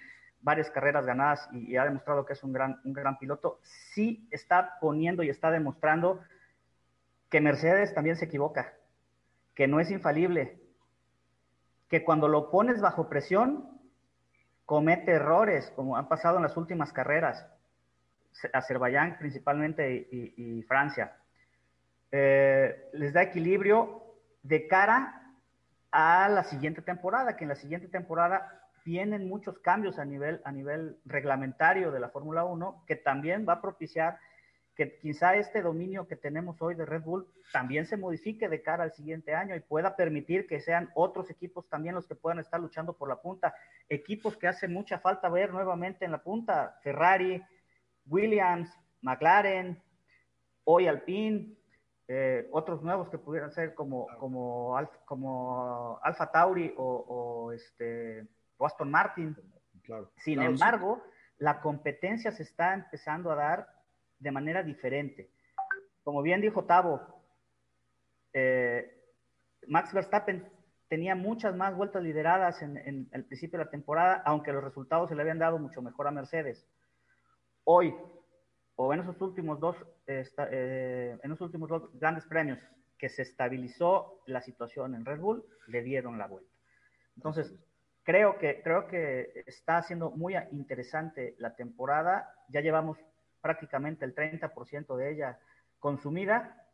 varias 0.40 0.70
carreras 0.70 1.04
ganadas 1.04 1.49
y, 1.52 1.76
ha 1.76 1.84
demostrado 1.84 2.25
que 2.25 2.32
es 2.32 2.42
un 2.42 2.52
gran, 2.52 2.80
un 2.84 2.92
gran 2.92 3.18
piloto, 3.18 3.60
sí 3.62 4.26
está 4.30 4.78
poniendo 4.80 5.22
y 5.22 5.28
está 5.28 5.50
demostrando 5.50 6.20
que 7.28 7.40
Mercedes 7.40 7.94
también 7.94 8.16
se 8.16 8.25
equivoca, 8.25 8.72
que 9.54 9.68
no 9.68 9.80
es 9.80 9.90
infalible, 9.90 10.58
que 11.88 12.02
cuando 12.02 12.28
lo 12.28 12.50
pones 12.50 12.80
bajo 12.80 13.08
presión, 13.08 13.68
comete 14.64 15.12
errores, 15.12 15.72
como 15.76 15.96
han 15.96 16.08
pasado 16.08 16.37
en 16.37 16.44
las 16.44 16.56
últimas 16.56 16.92
carreras, 16.92 17.46
Azerbaiyán 18.52 19.18
principalmente 19.18 20.08
y, 20.10 20.62
Francia. 20.62 21.16
Eh, 22.12 22.88
les 22.92 23.12
da 23.12 23.22
equilibrio 23.22 24.10
de 24.42 24.66
cara 24.68 25.35
a 25.90 26.28
la 26.28 26.44
siguiente 26.44 26.82
temporada, 26.82 27.37
que 27.37 27.44
en 27.44 27.49
la 27.49 27.56
siguiente 27.56 27.88
temporada 27.88 28.61
vienen 28.85 29.28
muchos 29.28 29.59
cambios 29.59 29.99
a 29.99 30.04
nivel, 30.04 30.40
a 30.44 30.52
nivel 30.52 30.99
reglamentario 31.04 31.90
de 31.90 32.00
la 32.00 32.09
Fórmula 32.09 32.44
1, 32.44 32.85
que 32.87 32.97
también 32.97 33.47
va 33.49 33.54
a 33.54 33.61
propiciar 33.61 34.18
que 34.75 34.99
quizá 34.99 35.37
este 35.37 35.61
dominio 35.61 36.06
que 36.06 36.16
tenemos 36.16 36.62
hoy 36.62 36.75
de 36.75 36.87
Red 36.87 37.02
Bull 37.02 37.26
también 37.52 37.87
se 37.87 37.97
modifique 37.97 38.49
de 38.49 38.62
cara 38.62 38.85
al 38.85 38.92
siguiente 38.92 39.35
año 39.35 39.54
y 39.54 39.61
pueda 39.61 39.94
permitir 39.94 40.47
que 40.47 40.61
sean 40.61 40.90
otros 40.94 41.28
equipos 41.28 41.68
también 41.68 41.94
los 41.94 42.06
que 42.06 42.14
puedan 42.14 42.38
estar 42.38 42.59
luchando 42.61 42.94
por 42.94 43.09
la 43.09 43.20
punta. 43.20 43.54
Equipos 43.88 44.37
que 44.37 44.49
hace 44.49 44.68
mucha 44.68 44.99
falta 44.99 45.28
ver 45.28 45.52
nuevamente 45.52 46.04
en 46.04 46.12
la 46.12 46.23
punta, 46.23 46.78
Ferrari, 46.82 47.42
Williams, 48.06 48.70
McLaren, 49.02 49.82
hoy 50.64 50.87
Alpine, 50.87 51.56
eh, 52.12 52.49
otros 52.50 52.83
nuevos 52.83 53.09
que 53.09 53.19
pudieran 53.19 53.52
ser 53.52 53.73
como, 53.73 54.09
como, 54.19 54.76
como 55.05 56.00
Alfa 56.02 56.29
Tauri 56.33 56.75
o, 56.76 57.52
este, 57.52 58.26
Aston 58.59 58.90
Martin. 58.90 59.37
Sin 60.17 60.43
embargo, 60.43 61.00
la 61.38 61.61
competencia 61.61 62.33
se 62.33 62.43
está 62.43 62.75
empezando 62.75 63.31
a 63.31 63.37
dar 63.37 63.69
de 64.19 64.33
manera 64.33 64.64
diferente. 64.64 65.31
Como 66.02 66.21
bien 66.21 66.40
dijo 66.40 66.64
Tavo, 66.64 67.00
eh, 68.33 68.93
Max 69.69 69.93
Verstappen 69.93 70.50
tenía 70.88 71.14
muchas 71.14 71.55
más 71.55 71.76
vueltas 71.76 72.02
lideradas 72.02 72.61
en, 72.61 73.09
el 73.12 73.25
principio 73.25 73.61
de 73.61 73.67
la 73.67 73.71
temporada, 73.71 74.21
aunque 74.26 74.52
los 74.52 74.64
resultados 74.64 75.11
se 75.11 75.14
le 75.14 75.23
habían 75.23 75.38
dado 75.38 75.61
mucho 75.61 75.81
mejor 75.81 76.09
a 76.09 76.11
Mercedes. 76.11 76.67
Hoy, 77.62 77.95
o 78.82 78.94
en 78.94 79.00
esos 79.00 79.20
últimos 79.20 79.60
dos, 79.60 79.76
eh, 80.06 81.18
en 81.22 81.30
los 81.30 81.38
últimos 81.42 81.68
dos 81.68 81.90
grandes 82.00 82.25
premios, 82.25 82.58
que 82.96 83.10
se 83.10 83.20
estabilizó 83.20 84.22
la 84.25 84.40
situación 84.40 84.94
en 84.94 85.04
Red 85.04 85.20
Bull, 85.20 85.44
le 85.66 85.82
dieron 85.82 86.16
la 86.16 86.26
vuelta. 86.26 86.50
Entonces, 87.14 87.54
creo 88.04 88.38
que, 88.38 88.62
creo 88.62 88.87
que 88.87 89.44
está 89.46 89.82
siendo 89.82 90.12
muy 90.12 90.34
interesante 90.52 91.34
la 91.37 91.54
temporada. 91.56 92.34
Ya 92.49 92.62
llevamos 92.62 92.96
prácticamente 93.42 94.06
el 94.06 94.14
30% 94.14 94.96
de 94.96 95.12
ella 95.12 95.38
consumida 95.78 96.66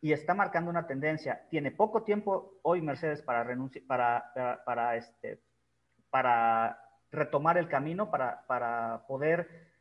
y 0.00 0.12
está 0.12 0.34
marcando 0.34 0.70
una 0.70 0.86
tendencia. 0.86 1.48
Tiene 1.50 1.72
poco 1.72 2.04
tiempo 2.04 2.60
hoy 2.62 2.82
Mercedes 2.82 3.20
para 3.20 3.42
renunciar, 3.42 3.84
para, 3.88 4.62
para, 4.64 4.94
este, 4.94 5.40
para 6.08 6.78
retomar 7.10 7.58
el 7.58 7.66
camino, 7.66 8.12
para, 8.12 8.46
para 8.46 9.04
poder 9.08 9.71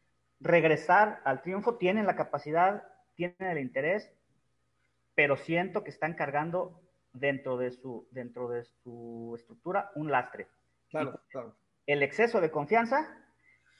regresar 0.41 1.21
al 1.23 1.41
triunfo. 1.41 1.77
Tienen 1.77 2.05
la 2.05 2.15
capacidad, 2.15 2.83
tienen 3.15 3.35
el 3.39 3.59
interés, 3.59 4.11
pero 5.15 5.37
siento 5.37 5.83
que 5.83 5.91
están 5.91 6.15
cargando 6.15 6.81
dentro 7.13 7.57
de 7.57 7.71
su, 7.71 8.07
dentro 8.11 8.49
de 8.49 8.63
su 8.63 9.33
estructura 9.37 9.91
un 9.95 10.11
lastre. 10.11 10.47
Claro, 10.89 11.21
claro. 11.29 11.55
El 11.85 12.03
exceso 12.03 12.41
de 12.41 12.51
confianza 12.51 13.17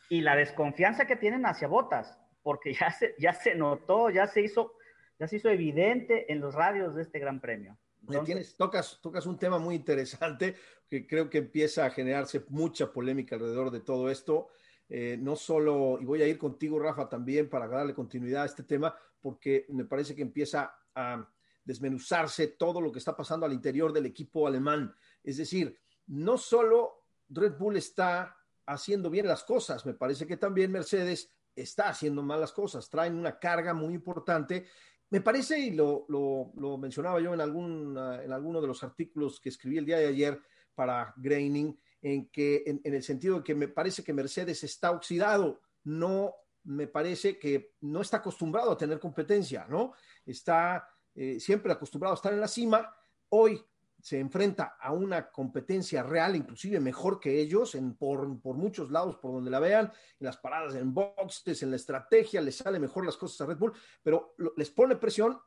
y 0.10 0.22
la 0.22 0.36
desconfianza 0.36 1.06
que 1.06 1.16
tienen 1.16 1.46
hacia 1.46 1.68
Botas 1.68 2.18
porque 2.44 2.74
ya 2.74 2.92
se, 2.92 3.16
ya 3.18 3.34
se 3.34 3.56
notó, 3.56 4.10
ya 4.10 4.28
se 4.28 4.42
hizo, 4.42 4.74
ya 5.20 5.28
se 5.28 5.38
hizo 5.38 5.50
evidente 5.50 6.32
en 6.32 6.40
los 6.40 6.54
radios 6.54 6.96
de 6.96 7.04
este 7.04 7.20
Gran 7.20 7.40
Premio. 7.40 7.78
Tienes, 8.26 8.56
tocas, 8.58 9.00
tocas 9.02 9.26
un 9.28 9.38
tema 9.38 9.60
muy 9.60 9.76
interesante 9.76 10.56
que 10.90 11.06
creo 11.06 11.30
que 11.30 11.38
empieza 11.38 11.86
a 11.86 11.92
generarse 11.92 12.44
mucha 12.50 12.92
polémica 12.92 13.36
alrededor 13.36 13.70
de 13.70 13.80
todo 13.80 14.10
esto. 14.10 14.50
Eh, 14.94 15.18
no 15.18 15.38
solo, 15.38 15.98
y 16.02 16.04
voy 16.04 16.22
a 16.22 16.28
ir 16.28 16.38
contigo, 16.38 16.78
Rafa, 16.78 17.08
también 17.08 17.50
para 17.50 17.66
darle 17.66 17.94
continuidad 17.94 18.44
a 18.44 18.48
este 18.48 18.64
tema, 18.64 18.94
porque 19.22 19.66
me 19.70 19.86
parece 19.86 20.14
que 20.14 20.22
empieza 20.22 20.76
a 20.94 21.26
desmenuzarse 21.64 22.48
todo 22.48 22.82
lo 22.82 22.92
que 22.92 23.00
está 23.00 23.16
pasando 23.16 23.46
al 23.46 23.54
interior 23.54 23.94
del 23.94 24.08
equipo 24.08 24.46
alemán. 24.46 24.94
Es 25.24 25.38
decir, 25.38 25.80
no 26.08 26.38
solo 26.38 27.06
Red 27.30 27.58
Bull 27.58 27.78
está 27.78 28.36
haciendo 28.66 29.10
bien 29.10 29.28
las 29.28 29.46
cosas, 29.46 29.86
me 29.86 29.94
parece 29.94 30.28
que 30.28 30.36
también 30.36 30.74
Mercedes 30.74 31.32
está 31.56 31.88
haciendo 31.88 32.22
malas 32.22 32.52
cosas, 32.52 32.90
traen 32.90 33.16
una 33.16 33.40
carga 33.40 33.74
muy 33.74 33.94
importante. 33.94 34.66
Me 35.10 35.22
parece, 35.22 35.58
y 35.58 35.72
lo, 35.72 36.06
mencionaba 36.78 37.22
yo 37.22 37.34
en, 37.34 37.40
algún, 37.40 37.98
en 37.98 38.34
alguno 38.34 38.60
de 38.60 38.68
los 38.68 38.84
artículos 38.84 39.40
que 39.40 39.48
escribí 39.48 39.78
el 39.78 39.86
día 39.86 40.00
de 40.00 40.08
ayer 40.08 40.42
para 40.76 41.14
Graining, 41.16 41.80
en 42.02 42.30
que 42.30 42.64
en, 42.66 42.82
el 42.84 43.04
sentido 43.04 43.38
de 43.38 43.44
que 43.44 43.56
me 43.56 43.68
parece 43.68 44.04
que 44.04 44.14
Mercedes 44.14 44.64
está 44.64 44.92
oxidado, 44.92 45.62
no 45.84 46.36
me 46.64 46.88
parece 46.88 47.38
que 47.38 47.76
no 47.82 48.02
está 48.02 48.18
acostumbrado 48.18 48.72
a 48.72 48.78
tener 48.78 49.00
competencia, 49.00 49.66
¿no? 49.68 49.94
Está 50.26 50.88
eh, 51.16 51.40
siempre 51.40 51.72
acostumbrado 51.72 52.14
a 52.14 52.16
estar 52.16 52.34
en 52.34 52.40
la 52.40 52.48
cima. 52.48 52.96
Hoy 53.30 53.64
se 54.02 54.20
enfrenta 54.20 54.78
a 54.80 54.92
una 54.92 55.30
competencia 55.30 56.02
real, 56.02 56.36
inclusive 56.36 56.80
mejor 56.80 57.20
que 57.20 57.40
ellos, 57.40 57.76
en, 57.76 57.96
por, 57.96 58.28
muchos 58.28 58.90
lados, 58.90 59.18
por 59.18 59.32
donde 59.32 59.52
la 59.52 59.60
vean, 59.60 59.92
en 60.20 60.26
las 60.26 60.38
paradas, 60.38 60.76
en 60.76 60.94
boxes, 60.94 61.62
en 61.62 61.70
la 61.70 61.76
estrategia, 61.76 62.42
les 62.42 62.58
sale 62.58 62.80
mejor 62.80 63.06
las 63.06 63.18
cosas 63.18 63.42
a 63.42 63.46
Red 63.46 63.58
Bull, 63.58 63.74
pero 64.02 64.36
les 64.58 64.72
pone 64.72 64.96
presión 64.96 65.40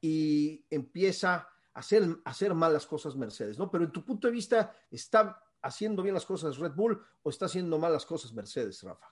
y 0.00 0.64
empieza 0.68 1.34
a 1.34 1.78
hacer, 1.78 2.02
a 2.24 2.30
hacer 2.30 2.54
mal 2.54 2.72
las 2.72 2.86
cosas 2.86 3.14
Mercedes, 3.14 3.56
¿no? 3.58 3.70
Pero 3.70 3.84
en 3.84 3.92
tu 3.92 4.04
punto 4.04 4.26
de 4.26 4.32
vista, 4.32 4.74
¿está 4.90 5.40
haciendo 5.62 6.02
bien 6.02 6.14
las 6.14 6.26
cosas 6.26 6.58
Red 6.58 6.72
Bull 6.72 7.00
o 7.22 7.30
está 7.30 7.46
haciendo 7.46 7.78
mal 7.78 7.92
las 7.92 8.06
cosas 8.06 8.32
Mercedes, 8.32 8.82
Rafa? 8.82 9.06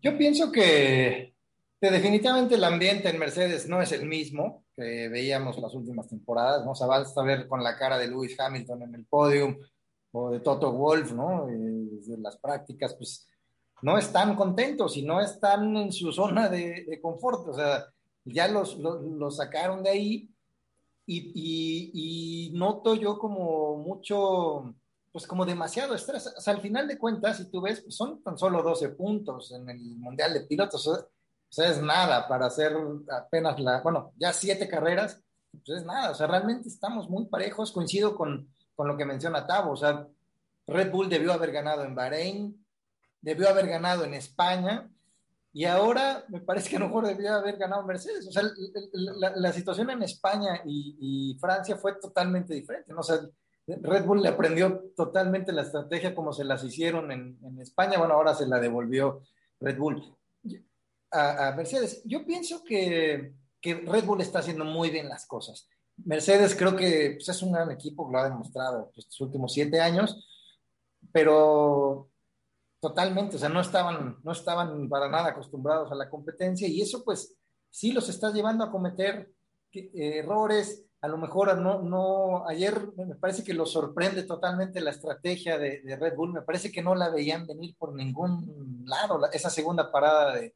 Yo 0.00 0.16
pienso 0.16 0.52
que 0.52 1.34
definitivamente 1.80 2.54
el 2.54 2.64
ambiente 2.64 3.08
en 3.08 3.18
Mercedes 3.18 3.68
no 3.68 3.80
es 3.80 3.92
el 3.92 4.06
mismo 4.06 4.64
que 4.74 5.08
veíamos 5.08 5.58
las 5.58 5.74
últimas 5.74 6.08
temporadas, 6.08 6.64
¿no? 6.64 6.72
O 6.72 6.74
sea, 6.74 6.86
basta 6.86 7.22
ver 7.22 7.48
con 7.48 7.62
la 7.62 7.76
cara 7.76 7.98
de 7.98 8.08
Lewis 8.08 8.38
Hamilton 8.38 8.82
en 8.82 8.94
el 8.94 9.06
podium 9.06 9.56
o 10.12 10.30
de 10.30 10.40
Toto 10.40 10.72
Wolf, 10.72 11.12
¿no? 11.12 11.46
Desde 11.46 12.14
eh, 12.14 12.18
las 12.18 12.36
prácticas, 12.36 12.94
pues 12.94 13.28
no 13.82 13.98
están 13.98 14.36
contentos 14.36 14.96
y 14.96 15.02
no 15.02 15.20
están 15.20 15.76
en 15.76 15.92
su 15.92 16.12
zona 16.12 16.48
de, 16.48 16.98
confort, 17.02 17.48
o 17.48 17.54
sea, 17.54 17.86
ya 18.24 18.48
los, 18.48 18.78
sacaron 19.36 19.82
de 19.82 19.90
ahí 19.90 20.30
y, 21.06 21.90
y, 21.94 22.50
noto 22.52 22.94
yo 22.94 23.18
como 23.18 23.76
mucho, 23.76 24.74
pues 25.12 25.26
como 25.26 25.46
demasiado 25.46 25.94
estrés. 25.94 26.26
O 26.36 26.40
sea, 26.40 26.54
al 26.54 26.60
final 26.60 26.88
de 26.88 26.98
cuentas, 26.98 27.38
si 27.38 27.50
tú 27.50 27.60
ves, 27.60 27.80
pues 27.82 27.96
son 27.96 28.22
tan 28.22 28.36
solo 28.36 28.62
12 28.62 28.90
puntos 28.90 29.52
en 29.52 29.70
el 29.70 29.78
Mundial 29.96 30.34
de 30.34 30.40
Pilotos. 30.42 30.86
O 30.88 31.08
sea, 31.48 31.70
es 31.70 31.80
nada 31.80 32.26
para 32.26 32.46
hacer 32.46 32.76
apenas 33.10 33.58
la, 33.60 33.80
bueno, 33.82 34.12
ya 34.16 34.32
siete 34.32 34.68
carreras, 34.68 35.22
pues 35.64 35.78
es 35.78 35.86
nada, 35.86 36.10
o 36.10 36.14
sea, 36.14 36.26
realmente 36.26 36.68
estamos 36.68 37.08
muy 37.08 37.26
parejos, 37.26 37.72
coincido 37.72 38.16
con, 38.16 38.50
con 38.74 38.88
lo 38.88 38.96
que 38.96 39.04
menciona 39.04 39.46
Tavo, 39.46 39.72
o 39.72 39.76
sea, 39.76 40.06
Red 40.66 40.90
Bull 40.90 41.08
debió 41.08 41.32
haber 41.32 41.52
ganado 41.52 41.84
en 41.84 41.94
Bahrein, 41.94 42.66
debió 43.20 43.48
haber 43.48 43.68
ganado 43.68 44.04
en 44.04 44.14
España, 44.14 44.90
y 45.56 45.64
ahora 45.64 46.22
me 46.28 46.42
parece 46.42 46.68
que 46.68 46.76
a 46.76 46.80
lo 46.80 46.88
mejor 46.88 47.06
debería 47.06 47.36
haber 47.36 47.56
ganado 47.56 47.82
Mercedes. 47.82 48.28
O 48.28 48.30
sea, 48.30 48.42
la, 48.92 49.52
situación 49.54 49.88
en 49.88 50.02
España 50.02 50.60
y, 50.66 51.34
Francia 51.40 51.78
fue 51.78 51.94
totalmente 51.94 52.52
diferente. 52.52 52.92
¿no? 52.92 53.00
O 53.00 53.04
Red 53.66 54.04
Bull 54.04 54.20
le 54.20 54.28
aprendió 54.28 54.92
totalmente 54.94 55.52
la 55.52 55.62
estrategia 55.62 56.14
como 56.14 56.34
se 56.34 56.44
las 56.44 56.62
hicieron 56.62 57.10
en, 57.10 57.58
España. 57.58 57.96
Bueno, 57.96 58.12
ahora 58.12 58.34
se 58.34 58.46
la 58.46 58.60
devolvió 58.60 59.22
Red 59.58 59.78
Bull 59.78 60.14
a, 61.10 61.54
Mercedes. 61.56 62.02
Yo 62.04 62.26
pienso 62.26 62.62
que, 62.62 63.32
que, 63.58 63.76
Red 63.76 64.04
Bull 64.04 64.20
está 64.20 64.40
haciendo 64.40 64.66
muy 64.66 64.90
bien 64.90 65.08
las 65.08 65.24
cosas. 65.24 65.70
Mercedes 66.04 66.54
creo 66.54 66.76
que 66.76 67.12
pues, 67.16 67.30
es 67.30 67.42
un 67.42 67.52
gran 67.52 67.70
equipo, 67.70 68.10
lo 68.12 68.18
ha 68.18 68.28
demostrado 68.28 68.92
estos 68.94 69.22
últimos 69.22 69.54
siete 69.54 69.80
años, 69.80 70.22
pero 71.12 72.10
totalmente, 72.86 73.34
o 73.34 73.38
sea, 73.40 73.48
no 73.48 73.60
estaban, 73.60 74.16
no 74.22 74.30
estaban 74.30 74.88
para 74.88 75.08
nada 75.08 75.30
acostumbrados 75.30 75.90
a 75.90 75.96
la 75.96 76.08
competencia 76.08 76.68
y 76.68 76.80
eso 76.80 77.02
pues 77.02 77.34
sí 77.68 77.90
los 77.90 78.08
está 78.08 78.32
llevando 78.32 78.62
a 78.62 78.70
cometer 78.70 79.28
errores, 79.72 80.84
a 81.00 81.08
lo 81.08 81.18
mejor 81.18 81.58
no, 81.58 81.82
no, 81.82 82.46
ayer 82.46 82.80
me 82.96 83.16
parece 83.16 83.42
que 83.42 83.54
los 83.54 83.72
sorprende 83.72 84.22
totalmente 84.22 84.80
la 84.80 84.90
estrategia 84.90 85.58
de, 85.58 85.96
Red 85.98 86.14
Bull, 86.14 86.32
me 86.32 86.42
parece 86.42 86.70
que 86.70 86.80
no 86.80 86.94
la 86.94 87.10
veían 87.10 87.44
venir 87.44 87.74
por 87.76 87.92
ningún 87.92 88.84
lado, 88.86 89.20
esa 89.32 89.50
segunda 89.50 89.90
parada 89.90 90.36
de, 90.36 90.54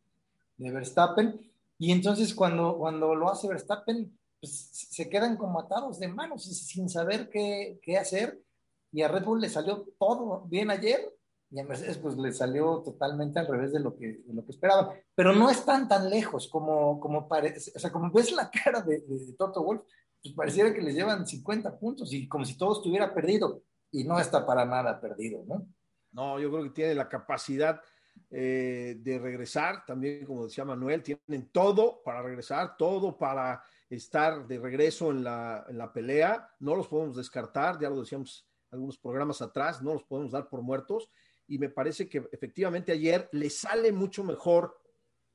de, 0.56 0.70
Verstappen, 0.70 1.52
y 1.78 1.90
entonces 1.90 2.32
cuando, 2.32 2.78
cuando 2.78 3.12
lo 3.16 3.28
hace 3.28 3.48
Verstappen, 3.48 4.16
pues 4.40 4.70
se 4.72 5.10
quedan 5.10 5.36
como 5.36 5.58
atados 5.58 5.98
de 5.98 6.06
manos 6.06 6.44
sin 6.44 6.88
saber 6.88 7.28
qué, 7.28 7.80
qué 7.82 7.98
hacer, 7.98 8.40
y 8.92 9.02
a 9.02 9.08
Red 9.08 9.24
Bull 9.24 9.40
le 9.40 9.48
salió 9.48 9.84
todo 9.98 10.42
bien 10.46 10.70
ayer, 10.70 11.12
y 11.50 11.58
a 11.58 11.64
Mercedes 11.64 11.98
pues 11.98 12.16
le 12.16 12.32
salió 12.32 12.80
totalmente 12.84 13.40
al 13.40 13.48
revés 13.48 13.72
de 13.72 13.80
lo 13.80 13.96
que, 13.96 14.22
de 14.24 14.32
lo 14.32 14.44
que 14.44 14.52
esperaban. 14.52 14.90
Pero 15.14 15.32
no 15.32 15.50
están 15.50 15.88
tan 15.88 16.08
lejos 16.08 16.48
como, 16.48 17.00
como 17.00 17.28
parece, 17.28 17.72
o 17.74 17.78
sea, 17.78 17.90
como 17.90 18.10
ves 18.12 18.32
la 18.32 18.50
cara 18.50 18.80
de, 18.82 19.00
de, 19.00 19.32
Toto 19.36 19.62
Wolf, 19.64 19.82
pues 20.22 20.34
pareciera 20.34 20.72
que 20.72 20.80
les 20.80 20.94
llevan 20.94 21.26
50 21.26 21.78
puntos 21.78 22.12
y 22.12 22.28
como 22.28 22.44
si 22.44 22.56
todo 22.56 22.74
estuviera 22.74 23.12
perdido. 23.12 23.62
Y 23.90 24.04
no 24.04 24.20
está 24.20 24.46
para 24.46 24.64
nada 24.64 25.00
perdido, 25.00 25.42
¿no? 25.46 25.66
No, 26.12 26.38
yo 26.38 26.50
creo 26.50 26.62
que 26.64 26.70
tiene 26.70 26.94
la 26.94 27.08
capacidad 27.08 27.80
eh, 28.30 28.96
de 29.00 29.18
regresar, 29.18 29.84
también 29.84 30.24
como 30.24 30.44
decía 30.44 30.64
Manuel, 30.64 31.02
tienen 31.02 31.50
todo 31.50 32.00
para 32.04 32.22
regresar, 32.22 32.76
todo 32.76 33.18
para 33.18 33.62
estar 33.88 34.46
de 34.46 34.58
regreso 34.58 35.10
en 35.10 35.24
la, 35.24 35.64
en 35.68 35.78
la 35.78 35.92
pelea, 35.92 36.48
no 36.60 36.76
los 36.76 36.86
podemos 36.86 37.16
descartar, 37.16 37.80
ya 37.80 37.90
lo 37.90 38.00
decíamos 38.00 38.48
algunos 38.70 38.98
programas 38.98 39.42
atrás, 39.42 39.82
no 39.82 39.94
los 39.94 40.04
podemos 40.04 40.30
dar 40.30 40.48
por 40.48 40.62
muertos 40.62 41.10
y 41.50 41.58
me 41.58 41.68
parece 41.68 42.08
que 42.08 42.28
efectivamente 42.30 42.92
ayer 42.92 43.28
le 43.32 43.50
sale 43.50 43.90
mucho 43.90 44.22
mejor 44.22 44.80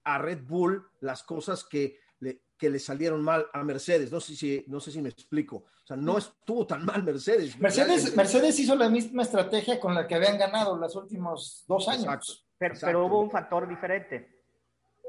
a 0.05 0.17
Red 0.17 0.43
Bull 0.47 0.87
las 1.01 1.23
cosas 1.23 1.65
que 1.65 1.99
le, 2.19 2.43
que 2.57 2.69
le 2.69 2.79
salieron 2.79 3.21
mal 3.21 3.47
a 3.51 3.61
Mercedes. 3.65 4.13
No 4.13 4.21
sé, 4.21 4.33
si, 4.33 4.63
no 4.67 4.79
sé 4.79 4.91
si 4.91 5.01
me 5.01 5.09
explico. 5.09 5.57
O 5.57 5.85
sea, 5.85 5.97
no 5.97 6.17
estuvo 6.17 6.65
tan 6.65 6.85
mal 6.85 7.03
Mercedes. 7.03 7.59
Mercedes, 7.59 8.15
Mercedes 8.15 8.57
hizo 8.59 8.77
la 8.77 8.87
misma 8.87 9.23
estrategia 9.23 9.77
con 9.77 9.93
la 9.93 10.07
que 10.07 10.15
habían 10.15 10.37
ganado 10.37 10.77
los 10.77 10.95
últimos 10.95 11.65
dos 11.67 11.89
años. 11.89 12.47
Pero, 12.57 12.75
pero 12.79 13.05
hubo 13.05 13.19
un 13.19 13.29
factor 13.29 13.67
diferente, 13.67 14.41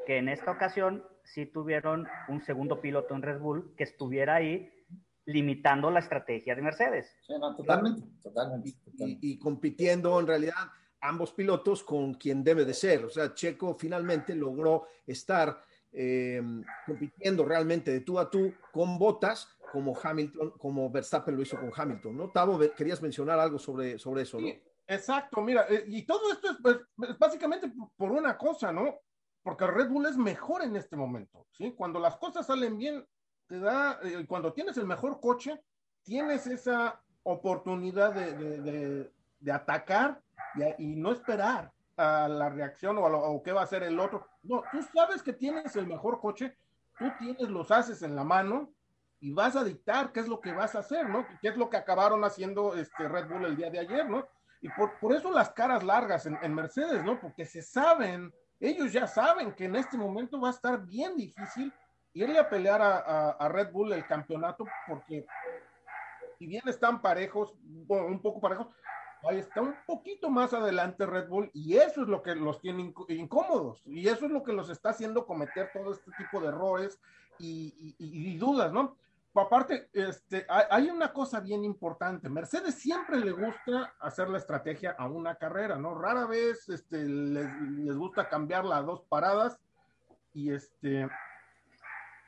que 0.06 0.18
en 0.18 0.28
esta 0.28 0.50
ocasión 0.50 1.04
sí 1.22 1.46
tuvieron 1.46 2.08
un 2.28 2.44
segundo 2.44 2.80
piloto 2.80 3.14
en 3.14 3.22
Red 3.22 3.38
Bull 3.38 3.74
que 3.76 3.84
estuviera 3.84 4.34
ahí 4.34 4.68
limitando 5.24 5.88
la 5.92 6.00
estrategia 6.00 6.56
de 6.56 6.62
Mercedes. 6.62 7.16
Sí, 7.24 7.34
no, 7.38 7.54
totalmente, 7.54 8.02
totalmente. 8.20 8.72
y 8.96 9.38
compitiendo 9.38 10.18
en 10.18 10.26
realidad 10.26 10.54
ambos 11.00 11.32
pilotos 11.32 11.82
con 11.82 12.14
quien 12.14 12.42
debe 12.42 12.64
de 12.64 12.74
ser. 12.74 13.04
O 13.04 13.10
sea, 13.10 13.34
Checo 13.34 13.74
finalmente 13.74 14.34
logró 14.34 14.86
estar 15.06 15.62
eh, 15.92 16.42
compitiendo 16.84 17.44
realmente 17.44 17.90
de 17.90 18.00
tú 18.00 18.18
a 18.18 18.28
tú 18.30 18.52
con 18.72 18.98
botas 18.98 19.48
como 19.72 19.96
Hamilton, 20.00 20.50
como 20.58 20.90
Verstappen 20.90 21.34
lo 21.36 21.42
hizo 21.42 21.58
con 21.58 21.72
Hamilton, 21.74 22.16
¿no? 22.16 22.30
Tavo, 22.30 22.58
querías 22.76 23.02
mencionar 23.02 23.38
algo 23.38 23.58
sobre, 23.58 23.98
sobre 23.98 24.22
eso, 24.22 24.40
¿no? 24.40 24.48
exacto, 24.86 25.40
mira, 25.40 25.66
eh, 25.68 25.84
y 25.88 26.02
todo 26.06 26.32
esto 26.32 26.50
es, 26.50 26.58
pues, 26.62 26.78
básicamente 27.18 27.72
por 27.96 28.12
una 28.12 28.38
cosa, 28.38 28.72
¿no? 28.72 29.00
Porque 29.42 29.66
Red 29.66 29.88
Bull 29.88 30.06
es 30.06 30.16
mejor 30.16 30.62
en 30.62 30.76
este 30.76 30.96
momento, 30.96 31.46
¿sí? 31.50 31.72
Cuando 31.72 31.98
las 31.98 32.16
cosas 32.16 32.46
salen 32.46 32.78
bien, 32.78 33.04
te 33.46 33.58
da, 33.58 33.98
eh, 34.02 34.24
cuando 34.28 34.52
tienes 34.52 34.76
el 34.76 34.86
mejor 34.86 35.20
coche, 35.20 35.60
tienes 36.02 36.46
esa 36.46 37.02
oportunidad 37.24 38.12
de, 38.12 39.10
de 39.40 39.52
atacar 39.52 40.22
y, 40.78 40.96
no 40.96 41.12
esperar 41.12 41.72
a 41.96 42.28
la 42.28 42.48
reacción 42.48 42.98
o, 42.98 43.06
a 43.06 43.10
lo, 43.10 43.42
qué 43.42 43.52
va 43.52 43.62
a 43.62 43.64
hacer 43.64 43.82
el 43.82 43.98
otro. 43.98 44.26
No, 44.42 44.62
tú 44.70 44.80
sabes 44.94 45.22
que 45.22 45.32
tienes 45.32 45.76
el 45.76 45.86
mejor 45.86 46.20
coche, 46.20 46.56
tú 46.98 47.10
tienes 47.18 47.48
los 47.48 47.70
haces 47.70 48.02
en 48.02 48.14
la 48.16 48.24
mano 48.24 48.72
y 49.20 49.32
vas 49.32 49.56
a 49.56 49.64
dictar 49.64 50.12
qué 50.12 50.20
es 50.20 50.28
lo 50.28 50.40
que 50.40 50.52
vas 50.52 50.74
a 50.74 50.80
hacer, 50.80 51.08
¿no? 51.08 51.26
¿Qué 51.40 51.48
es 51.48 51.56
lo 51.56 51.70
que 51.70 51.76
acabaron 51.76 52.24
haciendo 52.24 52.74
este 52.74 53.08
Red 53.08 53.28
Bull 53.28 53.44
el 53.44 53.56
día 53.56 53.70
de 53.70 53.78
ayer, 53.78 54.08
¿no? 54.08 54.26
Y 54.60 54.68
por, 54.70 54.98
por 54.98 55.14
eso 55.14 55.30
las 55.30 55.50
caras 55.50 55.82
largas 55.82 56.26
en, 56.26 56.54
Mercedes, 56.54 57.04
¿no? 57.04 57.20
Porque 57.20 57.44
se 57.44 57.62
saben, 57.62 58.32
ellos 58.60 58.92
ya 58.92 59.06
saben 59.06 59.52
que 59.52 59.64
en 59.64 59.76
este 59.76 59.96
momento 59.96 60.40
va 60.40 60.48
a 60.48 60.52
estar 60.52 60.84
bien 60.84 61.16
difícil 61.16 61.72
irle 62.12 62.38
a 62.38 62.48
pelear 62.48 62.80
a, 62.80 63.30
a 63.30 63.48
Red 63.48 63.72
Bull 63.72 63.92
el 63.92 64.06
campeonato 64.06 64.64
porque 64.88 65.26
si 66.38 66.46
bien 66.46 66.62
están 66.66 67.00
parejos, 67.00 67.54
un 67.88 68.20
poco 68.20 68.40
parejos, 68.40 68.68
está 69.30 69.60
un 69.60 69.74
poquito 69.86 70.30
más 70.30 70.52
adelante 70.54 71.06
Red 71.06 71.28
Bull 71.28 71.50
y 71.52 71.76
eso 71.76 72.02
es 72.02 72.08
lo 72.08 72.22
que 72.22 72.34
los 72.34 72.60
tiene 72.60 72.94
incómodos 73.08 73.82
y 73.86 74.08
eso 74.08 74.26
es 74.26 74.32
lo 74.32 74.42
que 74.42 74.52
los 74.52 74.70
está 74.70 74.90
haciendo 74.90 75.26
cometer 75.26 75.70
todo 75.72 75.92
este 75.92 76.10
tipo 76.16 76.40
de 76.40 76.48
errores 76.48 77.00
y, 77.38 78.36
dudas, 78.38 78.72
¿no? 78.72 78.96
Aparte, 79.34 79.90
este, 79.92 80.46
hay 80.48 80.88
una 80.88 81.12
cosa 81.12 81.40
bien 81.40 81.62
importante. 81.62 82.30
Mercedes 82.30 82.76
siempre 82.76 83.20
le 83.20 83.32
gusta 83.32 83.94
hacer 84.00 84.30
la 84.30 84.38
estrategia 84.38 84.96
a 84.98 85.06
una 85.06 85.34
carrera, 85.34 85.76
¿no? 85.76 85.94
Rara 85.94 86.24
vez 86.24 86.66
este, 86.70 87.04
les, 87.04 87.60
les 87.60 87.96
gusta 87.96 88.30
cambiarla 88.30 88.78
a 88.78 88.82
dos 88.82 89.02
paradas 89.02 89.58
y 90.32 90.52
este, 90.52 91.06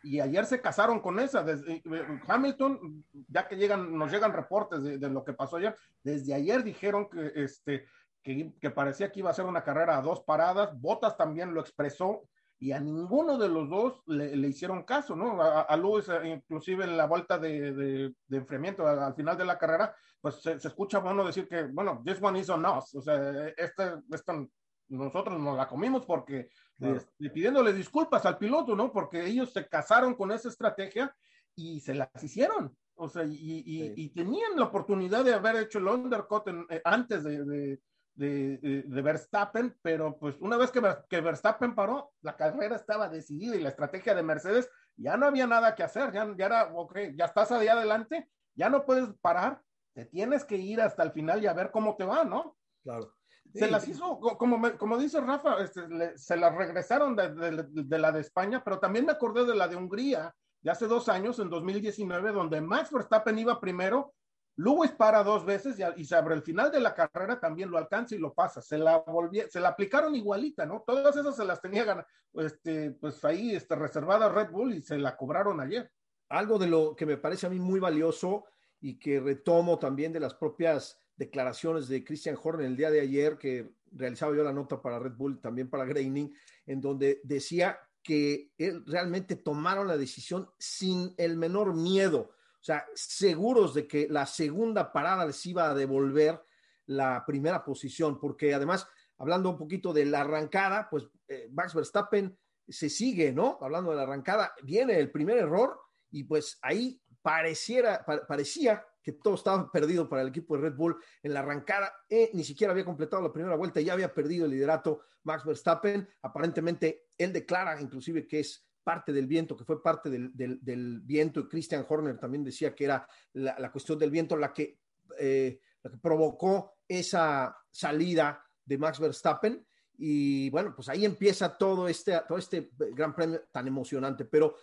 y 0.02 0.20
ayer 0.20 0.46
se 0.46 0.60
casaron 0.60 1.00
con 1.00 1.18
esa. 1.18 1.42
Desde, 1.42 1.76
eh, 1.76 2.20
Hamilton, 2.26 3.04
ya 3.28 3.46
que 3.46 3.56
llegan, 3.56 3.96
nos 3.96 4.10
llegan 4.10 4.32
reportes 4.32 4.82
de, 4.82 5.10
lo 5.10 5.24
que 5.24 5.32
pasó 5.32 5.56
ayer, 5.56 5.76
desde 6.02 6.34
ayer 6.34 6.62
dijeron 6.62 7.08
que, 7.08 7.32
este, 7.34 7.86
que, 8.22 8.70
parecía 8.70 9.10
que 9.10 9.20
iba 9.20 9.30
a 9.30 9.34
ser 9.34 9.46
una 9.46 9.64
carrera 9.64 9.98
a 9.98 10.02
dos 10.02 10.22
paradas. 10.22 10.78
Botas 10.80 11.16
también 11.16 11.54
lo 11.54 11.60
expresó 11.60 12.28
y 12.60 12.72
a 12.72 12.80
ninguno 12.80 13.38
de 13.38 13.48
los 13.48 13.68
dos 13.68 14.02
le, 14.06 14.34
hicieron 14.48 14.82
caso, 14.82 15.14
¿no? 15.14 15.40
A, 15.40 15.76
Luis, 15.76 16.08
eh, 16.08 16.28
inclusive 16.28 16.84
en 16.84 16.96
la 16.96 17.06
vuelta 17.06 17.38
de, 17.38 17.72
de, 17.72 18.36
enfriamiento 18.36 18.86
al, 18.86 19.14
final 19.14 19.36
de 19.36 19.44
la 19.44 19.58
carrera, 19.58 19.94
pues 20.20 20.42
se, 20.42 20.54
escucha 20.54 20.98
bueno 20.98 21.24
decir 21.24 21.46
que, 21.48 21.64
bueno, 21.64 22.02
this 22.04 22.20
one 22.20 22.38
is 22.38 22.50
on 22.50 22.66
us, 22.66 22.94
o 22.96 23.00
sea, 23.00 23.48
este, 23.56 23.84
este 24.10 24.48
nosotros 24.88 25.38
nos 25.38 25.56
la 25.56 25.68
comimos 25.68 26.04
porque 26.04 26.48
este, 26.80 27.30
pidiéndole 27.30 27.72
disculpas 27.72 28.24
al 28.24 28.38
piloto, 28.38 28.76
¿no? 28.76 28.92
Porque 28.92 29.24
ellos 29.26 29.52
se 29.52 29.68
casaron 29.68 30.14
con 30.14 30.30
esa 30.30 30.48
estrategia 30.48 31.14
y 31.54 31.80
se 31.80 31.94
las 31.94 32.08
hicieron. 32.22 32.76
O 32.94 33.08
sea, 33.08 33.24
y, 33.26 34.08
tenían 34.14 34.56
la 34.56 34.64
oportunidad 34.64 35.24
de 35.24 35.34
haber 35.34 35.56
hecho 35.56 35.78
el 35.78 35.86
undercut 35.86 36.48
eh, 36.68 36.80
antes 36.84 37.22
de, 37.22 37.80
Verstappen, 38.16 39.76
pero 39.82 40.18
pues 40.18 40.36
una 40.40 40.56
vez 40.56 40.72
que, 40.72 40.82
que, 41.08 41.20
Verstappen 41.20 41.74
paró, 41.74 42.12
la 42.22 42.36
carrera 42.36 42.74
estaba 42.74 43.08
decidida 43.08 43.54
y 43.54 43.60
la 43.60 43.68
estrategia 43.68 44.14
de 44.14 44.24
Mercedes 44.24 44.68
ya 44.96 45.16
no 45.16 45.26
había 45.26 45.46
nada 45.46 45.76
que 45.76 45.84
hacer, 45.84 46.12
ya, 46.12 46.34
ya 46.36 46.46
era, 46.46 46.72
ok, 46.74 46.98
ya 47.14 47.26
estás 47.26 47.52
ahí 47.52 47.68
adelante, 47.68 48.28
ya 48.56 48.68
no 48.68 48.84
puedes 48.84 49.08
parar, 49.20 49.62
te 49.94 50.04
tienes 50.04 50.44
que 50.44 50.56
ir 50.56 50.80
hasta 50.80 51.04
el 51.04 51.12
final 51.12 51.42
y 51.42 51.46
a 51.46 51.52
ver 51.52 51.70
cómo 51.70 51.96
te 51.96 52.04
va, 52.04 52.24
¿no? 52.24 52.56
Claro. 52.82 53.14
Se 53.54 53.70
las 53.70 53.88
hizo, 53.88 54.18
como, 54.20 54.60
como 54.76 54.98
dice 54.98 55.20
Rafa, 55.20 55.62
este, 55.62 56.16
se 56.16 56.36
las 56.36 56.54
regresaron 56.54 57.16
de, 57.16 57.98
la 57.98 58.12
de 58.12 58.20
España, 58.20 58.62
pero 58.62 58.78
también 58.78 59.06
me 59.06 59.12
acordé 59.12 59.44
de 59.44 59.54
la 59.54 59.68
de 59.68 59.76
Hungría, 59.76 60.34
de 60.60 60.70
hace 60.70 60.86
dos 60.86 61.08
años, 61.08 61.38
en 61.38 61.48
2019, 61.48 62.32
donde 62.32 62.60
Max 62.60 62.90
Verstappen 62.92 63.38
iba 63.38 63.60
primero, 63.60 64.14
Lewis 64.56 64.90
para 64.90 65.22
dos 65.22 65.44
veces 65.44 65.78
y, 65.96 66.04
se 66.04 66.16
abre 66.16 66.34
el 66.34 66.42
final 66.42 66.72
de 66.72 66.80
la 66.80 66.92
carrera 66.92 67.38
también 67.38 67.70
lo 67.70 67.78
alcanza 67.78 68.16
y 68.16 68.18
lo 68.18 68.34
pasa. 68.34 68.60
Se 68.60 68.76
la 68.76 69.04
se 69.48 69.60
la 69.60 69.68
aplicaron 69.68 70.16
igualita, 70.16 70.66
¿no? 70.66 70.82
Todas 70.84 71.16
esas 71.16 71.36
se 71.36 71.44
las 71.44 71.62
tenía 71.62 72.04
este, 72.34 72.90
pues 72.90 73.24
ahí 73.24 73.54
este, 73.54 73.76
reservada 73.76 74.28
Red 74.28 74.50
Bull 74.50 74.74
y 74.74 74.82
se 74.82 74.98
la 74.98 75.16
cobraron 75.16 75.60
ayer. 75.60 75.88
Algo 76.28 76.58
de 76.58 76.66
lo 76.66 76.96
que 76.96 77.06
me 77.06 77.16
parece 77.16 77.46
a 77.46 77.50
mí 77.50 77.60
muy 77.60 77.78
valioso 77.78 78.46
y 78.80 78.98
que 78.98 79.20
retomo 79.20 79.78
también 79.78 80.12
de 80.12 80.20
las 80.20 80.34
propias 80.34 81.00
declaraciones 81.18 81.88
de 81.88 82.04
Christian 82.04 82.38
Horner 82.40 82.66
el 82.66 82.76
día 82.76 82.90
de 82.90 83.00
ayer, 83.00 83.36
que 83.36 83.74
realizaba 83.92 84.34
yo 84.34 84.44
la 84.44 84.52
nota 84.52 84.80
para 84.80 84.98
Red 84.98 85.14
Bull, 85.16 85.40
también 85.40 85.68
para 85.68 85.84
Graining, 85.84 86.32
en 86.64 86.80
donde 86.80 87.20
decía 87.24 87.78
que 88.02 88.52
él, 88.56 88.84
realmente 88.86 89.36
tomaron 89.36 89.88
la 89.88 89.96
decisión 89.96 90.48
sin 90.58 91.12
el 91.18 91.36
menor 91.36 91.74
miedo, 91.74 92.30
o 92.30 92.64
sea, 92.64 92.86
seguros 92.94 93.74
de 93.74 93.86
que 93.86 94.08
la 94.08 94.26
segunda 94.26 94.92
parada 94.92 95.26
les 95.26 95.44
iba 95.46 95.68
a 95.68 95.74
devolver 95.74 96.40
la 96.86 97.24
primera 97.26 97.64
posición, 97.64 98.18
porque 98.18 98.54
además, 98.54 98.86
hablando 99.18 99.50
un 99.50 99.58
poquito 99.58 99.92
de 99.92 100.06
la 100.06 100.20
arrancada, 100.20 100.88
pues 100.88 101.08
eh, 101.26 101.48
Max 101.52 101.74
Verstappen 101.74 102.38
se 102.68 102.88
sigue, 102.88 103.32
¿no? 103.32 103.58
Hablando 103.60 103.90
de 103.90 103.96
la 103.96 104.02
arrancada, 104.02 104.52
viene 104.62 104.98
el 104.98 105.10
primer 105.10 105.38
error 105.38 105.78
y 106.10 106.24
pues 106.24 106.58
ahí 106.62 107.00
pareciera, 107.22 108.04
parecía 108.26 108.84
que 109.02 109.12
todo 109.12 109.34
estaba 109.34 109.70
perdido 109.70 110.08
para 110.08 110.22
el 110.22 110.28
equipo 110.28 110.56
de 110.56 110.62
Red 110.62 110.76
Bull 110.76 110.96
en 111.22 111.34
la 111.34 111.40
arrancada. 111.40 111.92
Eh, 112.08 112.30
ni 112.34 112.44
siquiera 112.44 112.72
había 112.72 112.84
completado 112.84 113.22
la 113.22 113.32
primera 113.32 113.56
vuelta, 113.56 113.80
ya 113.80 113.92
había 113.92 114.12
perdido 114.12 114.44
el 114.44 114.50
liderato 114.50 115.00
Max 115.24 115.44
Verstappen. 115.44 116.08
Aparentemente, 116.22 117.08
él 117.16 117.32
declara 117.32 117.80
inclusive 117.80 118.26
que 118.26 118.40
es 118.40 118.68
parte 118.82 119.12
del 119.12 119.26
viento, 119.26 119.56
que 119.56 119.64
fue 119.64 119.82
parte 119.82 120.08
del, 120.08 120.30
del, 120.34 121.00
viento, 121.00 121.40
y 121.40 121.48
Christian 121.48 121.84
Horner 121.86 122.18
también 122.18 122.42
decía 122.42 122.74
que 122.74 122.84
era 122.84 123.06
la, 123.34 123.70
cuestión 123.70 123.98
del 123.98 124.10
viento 124.10 124.34
la 124.34 124.52
que, 124.52 124.78
eh, 125.18 125.60
la 125.82 125.90
que 125.90 125.98
provocó 125.98 126.72
esa 126.88 127.54
salida 127.70 128.42
de 128.64 128.78
Max 128.78 128.98
Verstappen. 128.98 129.62
Y 129.98 130.48
bueno, 130.48 130.74
pues 130.74 130.88
ahí 130.88 131.04
empieza 131.04 131.58
todo 131.58 131.86
este, 131.86 132.18
todo 132.26 132.38
este 132.38 132.70
gran 132.94 133.14
premio 133.14 133.42
tan 133.52 133.66
emocionante. 133.66 134.24
Pero 134.24 134.54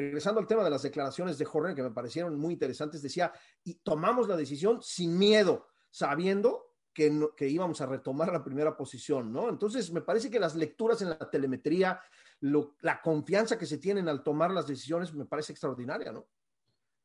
regresando 0.00 0.40
al 0.40 0.46
tema 0.46 0.62
de 0.62 0.70
las 0.70 0.82
declaraciones 0.82 1.38
de 1.38 1.48
Horner, 1.50 1.74
que 1.74 1.82
me 1.82 1.90
parecieron 1.90 2.38
muy 2.38 2.52
interesantes, 2.52 3.00
decía, 3.00 3.32
y 3.64 3.74
tomamos 3.76 4.28
la 4.28 4.36
decisión 4.36 4.82
sin 4.82 5.16
miedo, 5.18 5.68
sabiendo 5.90 6.74
que, 6.92 7.28
que, 7.34 7.48
íbamos 7.48 7.80
a 7.80 7.86
retomar 7.86 8.30
la 8.30 8.44
primera 8.44 8.76
posición, 8.76 9.32
¿no? 9.32 9.48
Entonces, 9.48 9.90
me 9.92 10.02
parece 10.02 10.30
que 10.30 10.38
las 10.38 10.54
lecturas 10.54 11.00
en 11.00 11.10
la 11.10 11.30
telemetría, 11.30 11.98
la 12.40 13.00
confianza 13.00 13.58
que 13.58 13.64
se 13.64 13.78
tienen 13.78 14.08
al 14.08 14.22
tomar 14.22 14.50
las 14.50 14.66
decisiones, 14.66 15.14
me 15.14 15.24
parece 15.24 15.52
extraordinaria, 15.52 16.12
¿no? 16.12 16.26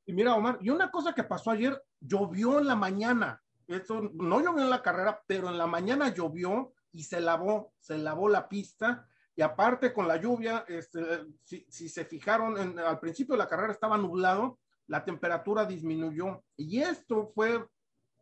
Y 0.05 0.13
mira, 0.13 0.35
Omar, 0.35 0.57
y 0.61 0.69
una 0.69 0.91
cosa 0.91 1.13
que 1.13 1.23
pasó 1.23 1.51
ayer, 1.51 1.81
llovió 1.99 2.59
en 2.59 2.67
la 2.67 2.75
mañana. 2.75 3.41
Esto 3.67 4.01
no 4.13 4.41
llovió 4.41 4.63
en 4.63 4.69
la 4.69 4.81
carrera, 4.81 5.21
pero 5.25 5.47
en 5.47 5.57
la 5.57 5.67
mañana 5.67 6.13
llovió 6.13 6.73
y 6.91 7.03
se 7.03 7.21
lavó, 7.21 7.73
se 7.79 7.97
lavó 7.97 8.27
la 8.27 8.49
pista 8.49 9.07
y 9.35 9.41
aparte 9.41 9.93
con 9.93 10.07
la 10.07 10.17
lluvia, 10.17 10.65
este, 10.67 11.25
si, 11.43 11.89
se 11.89 12.05
fijaron, 12.05 12.77
al 12.79 12.99
principio 12.99 13.33
de 13.33 13.39
la 13.39 13.47
carrera 13.47 13.71
estaba 13.71 13.97
nublado, 13.97 14.59
la 14.87 15.05
temperatura 15.05 15.65
disminuyó 15.65 16.43
y 16.57 16.81
esto 16.81 17.31
fue 17.33 17.65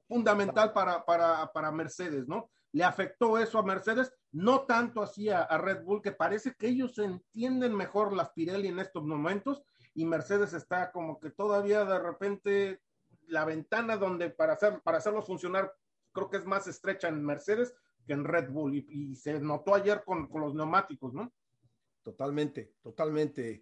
fundamental 0.08 0.72
para, 0.72 1.04
para, 1.04 1.52
para 1.52 1.72
Mercedes, 1.72 2.28
¿no? 2.28 2.50
Le 2.72 2.84
afectó 2.84 3.39
eso 3.39 3.58
a 3.58 3.63
Mercedes, 3.63 4.13
no 4.32 4.62
tanto 4.62 5.02
así 5.02 5.30
a, 5.30 5.45
Red 5.58 5.84
Bull, 5.84 6.02
que 6.02 6.12
parece 6.12 6.54
que 6.54 6.67
ellos 6.67 6.98
entienden 7.00 7.76
mejor 7.76 8.13
las 8.13 8.30
Pirelli 8.30 8.67
en 8.67 8.80
estos 8.80 9.04
momentos 9.04 9.63
y 9.95 10.06
Mercedes 10.06 10.54
está 10.54 10.91
como 10.91 11.19
que 11.19 11.32
todavía 11.32 11.84
de 11.86 12.00
repente 12.00 12.82
la 13.28 13.45
ventana 13.45 13.98
donde 13.98 14.30
para, 14.30 14.54
hacer, 14.54 14.82
para 14.82 15.00
hacerlos 15.00 15.26
funcionar 15.26 15.74
creo 16.12 16.30
que 16.30 16.38
es 16.38 16.45
más 16.45 16.67
estrecha 16.67 17.08
en 17.08 17.24
Mercedes 17.24 17.74
en 18.13 18.24
Red 18.24 18.50
Bull 18.52 18.76
y, 18.76 19.15
se 19.15 19.39
notó 19.39 19.76
ayer 19.76 20.04
con, 20.06 20.30
los 20.34 20.54
neumáticos, 20.56 21.13
¿no? 21.13 21.32
Totalmente, 22.04 22.76
totalmente. 22.82 23.62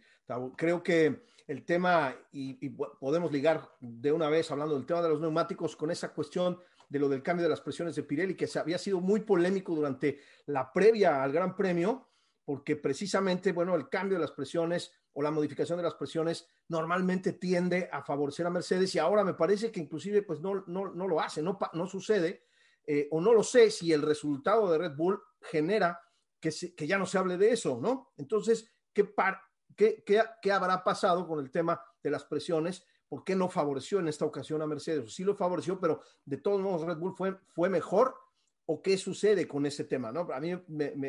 Creo 0.56 0.84
que 0.84 1.24
el 1.48 1.66
tema, 1.66 2.16
y, 2.32 2.70
podemos 2.70 3.32
ligar 3.32 3.70
de 3.80 4.12
una 4.12 4.30
vez 4.30 4.52
hablando 4.52 4.76
del 4.76 4.86
tema 4.86 5.02
de 5.02 5.10
los 5.10 5.22
neumáticos 5.22 5.76
con 5.76 5.92
esa 5.92 6.14
cuestión 6.14 6.60
de 6.90 7.00
lo 7.00 7.10
del 7.10 7.24
cambio 7.24 7.44
de 7.44 7.50
las 7.50 7.62
presiones 7.62 7.96
de 7.96 8.04
Pirelli, 8.04 8.36
que 8.36 8.48
se 8.48 8.60
había 8.60 8.78
sido 8.78 9.02
muy 9.02 9.22
polémico 9.22 9.76
durante 9.76 10.20
la 10.46 10.72
previa 10.72 11.22
al 11.22 11.32
Gran 11.32 11.56
Premio, 11.56 12.08
porque 12.46 12.78
precisamente, 12.78 13.52
bueno, 13.52 13.76
el 13.76 13.90
cambio 13.90 14.18
de 14.18 14.22
las 14.22 14.32
presiones 14.32 14.94
o 15.12 15.22
la 15.22 15.32
modificación 15.32 15.78
de 15.78 15.84
las 15.84 15.96
presiones 15.96 16.48
normalmente 16.70 17.34
tiende 17.34 17.90
a 17.92 18.04
favorecer 18.04 18.46
a 18.46 18.52
Mercedes 18.52 18.94
y 18.96 19.00
ahora 19.00 19.24
me 19.24 19.34
parece 19.34 19.72
que 19.72 19.82
inclusive 19.82 20.22
pues 20.22 20.40
no, 20.40 20.64
no, 20.68 20.94
no 20.94 21.08
lo 21.08 21.20
hace, 21.20 21.42
no, 21.42 21.58
no 21.74 21.88
sucede 21.88 22.47
eh, 22.90 23.10
o 23.12 23.20
no 23.20 23.34
lo 23.34 23.44
sé 23.44 23.70
si 23.70 23.92
el 23.92 24.02
resultado 24.02 24.72
de 24.72 24.78
Red 24.78 24.96
Bull 24.96 25.22
genera 25.42 26.00
que, 26.40 26.52
que 26.74 26.88
ya 26.88 26.98
no 26.98 27.06
se 27.06 27.18
hable 27.18 27.38
de 27.38 27.52
eso, 27.52 27.80
¿no? 27.82 28.14
Entonces, 28.16 28.72
¿qué, 28.94 29.14
qué, 29.76 30.04
qué, 30.42 30.52
habrá 30.52 30.82
pasado 30.86 31.28
con 31.28 31.40
el 31.40 31.52
tema 31.52 31.82
de 32.02 32.10
las 32.10 32.24
presiones? 32.24 32.86
¿Por 33.10 33.26
qué 33.26 33.36
no 33.36 33.50
favoreció 33.50 34.00
en 34.00 34.08
esta 34.08 34.24
ocasión 34.24 34.62
a 34.62 34.68
Mercedes? 34.68 35.14
Sí 35.14 35.26
lo 35.26 35.36
favoreció, 35.36 35.78
pero 35.82 36.02
de 36.24 36.38
todos 36.38 36.62
modos 36.62 36.88
Red 36.88 36.98
Bull 36.98 37.14
fue, 37.14 37.38
fue 37.50 37.70
mejor. 37.70 38.16
¿O 38.70 38.82
qué 38.82 38.98
sucede 38.98 39.48
con 39.48 39.66
ese 39.66 39.86
tema? 39.86 40.12
¿no? 40.12 40.28
A 40.34 40.40
mí 40.42 40.52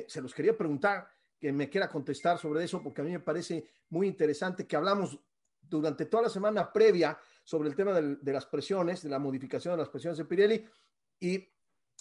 se 0.07 0.21
los 0.21 0.33
quería 0.33 0.57
preguntar, 0.57 1.09
que 1.41 1.53
me 1.53 1.69
quiera 1.69 1.89
contestar 1.89 2.39
sobre 2.39 2.65
eso, 2.65 2.83
porque 2.83 3.01
a 3.01 3.05
mí 3.05 3.11
me 3.11 3.21
parece 3.21 3.69
muy 3.91 4.07
interesante 4.07 4.67
que 4.67 4.77
hablamos 4.77 5.19
durante 5.61 6.07
toda 6.07 6.25
la 6.25 6.29
semana 6.29 6.73
previa 6.73 7.19
sobre 7.45 7.69
el 7.69 7.75
tema 7.75 7.93
de, 7.93 8.17
de 8.17 8.33
las 8.33 8.47
presiones, 8.47 9.03
de 9.03 9.09
la 9.09 9.19
modificación 9.19 9.75
de 9.75 9.79
las 9.79 9.89
presiones 9.89 10.19
de 10.19 10.25
Pirelli, 10.25 10.65
y 11.21 11.49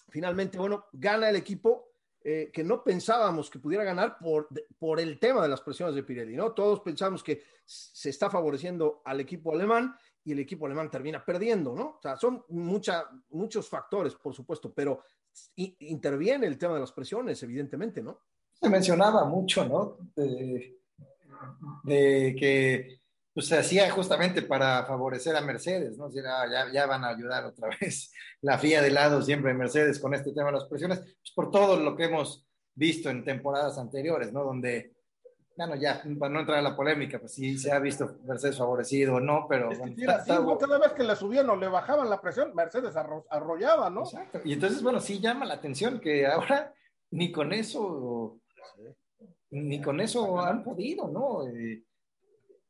finalmente, 0.09 0.57
bueno, 0.57 0.85
gana 0.93 1.29
el 1.29 1.35
equipo 1.35 1.91
eh, 2.23 2.49
que 2.51 2.63
no 2.63 2.83
pensábamos 2.83 3.49
que 3.49 3.59
pudiera 3.59 3.83
ganar 3.83 4.17
por, 4.17 4.49
por 4.77 4.99
el 4.99 5.19
tema 5.19 5.41
de 5.41 5.49
las 5.49 5.61
presiones 5.61 5.95
de 5.95 6.03
Pirelli, 6.03 6.35
¿no? 6.35 6.51
Todos 6.51 6.81
pensamos 6.81 7.23
que 7.23 7.43
se 7.63 8.09
está 8.09 8.29
favoreciendo 8.29 9.01
al 9.05 9.19
equipo 9.19 9.53
alemán 9.53 9.95
y 10.23 10.33
el 10.33 10.39
equipo 10.39 10.65
alemán 10.65 10.91
termina 10.91 11.23
perdiendo, 11.23 11.73
¿no? 11.73 11.97
O 11.97 11.99
sea, 12.01 12.17
son 12.17 12.43
muchos 12.49 13.69
factores, 13.69 14.15
por 14.15 14.33
supuesto, 14.33 14.73
pero 14.73 15.03
interviene 15.55 16.47
el 16.47 16.57
tema 16.57 16.73
de 16.73 16.81
las 16.81 16.91
presiones, 16.91 17.41
evidentemente, 17.43 18.01
¿no? 18.01 18.19
Se 18.53 18.69
mencionaba 18.69 19.23
mucho, 19.25 19.65
¿no? 19.65 19.97
de 21.83 22.35
que 22.37 22.99
pues 23.37 23.49
se 23.49 23.57
hacía 23.59 23.87
justamente 23.91 24.41
para 24.41 24.83
favorecer 24.87 25.35
a 25.35 25.41
Mercedes, 25.41 25.95
¿no? 25.95 26.09
ya, 26.11 26.71
ya, 26.73 26.87
van 26.87 27.03
a 27.03 27.09
ayudar 27.09 27.45
otra 27.45 27.69
vez 27.79 28.11
la 28.41 28.57
FIA 28.57 28.81
de 28.81 28.89
lado 28.89 29.21
siempre 29.21 29.53
Mercedes 29.53 29.99
con 29.99 30.15
este 30.15 30.31
tema 30.31 30.47
de 30.47 30.53
las 30.53 30.65
presiones, 30.65 31.01
pues 31.01 31.33
por 31.35 31.51
todo 31.51 31.79
lo 31.79 31.95
que 31.95 32.05
hemos 32.05 32.47
visto 32.73 33.11
en 33.11 33.23
temporadas 33.23 33.77
anteriores, 33.77 34.33
¿no? 34.33 34.43
Donde, 34.43 34.95
bueno, 35.55 35.75
ya, 35.75 36.01
para 36.17 36.33
no 36.33 36.39
entrar 36.39 36.57
en 36.57 36.63
la 36.63 36.75
polémica, 36.75 37.19
pues 37.19 37.35
sí 37.35 37.59
se 37.59 37.71
ha 37.71 37.77
visto 37.77 38.17
Mercedes 38.23 38.57
favorecido 38.57 39.17
o 39.17 39.19
no, 39.19 39.45
pero... 39.47 39.71
Es 39.71 39.81
cada 39.85 40.79
vez 40.79 40.93
que 40.93 41.03
le 41.03 41.15
subían 41.15 41.47
o 41.51 41.55
le 41.55 41.67
bajaban 41.67 42.09
la 42.09 42.19
presión, 42.19 42.55
Mercedes 42.55 42.95
arrollaba, 42.95 43.91
¿no? 43.91 44.01
Exacto, 44.01 44.41
y 44.45 44.53
entonces, 44.53 44.81
bueno, 44.81 44.99
sí 44.99 45.19
llama 45.19 45.45
la 45.45 45.53
atención 45.53 45.99
que 45.99 46.25
ahora 46.25 46.73
ni 47.11 47.31
con 47.31 47.53
eso, 47.53 48.39
ni 49.51 49.79
con 49.79 49.99
eso 50.01 50.39
han 50.39 50.63
podido, 50.63 51.07
¿no? 51.07 51.47
Eh, 51.47 51.83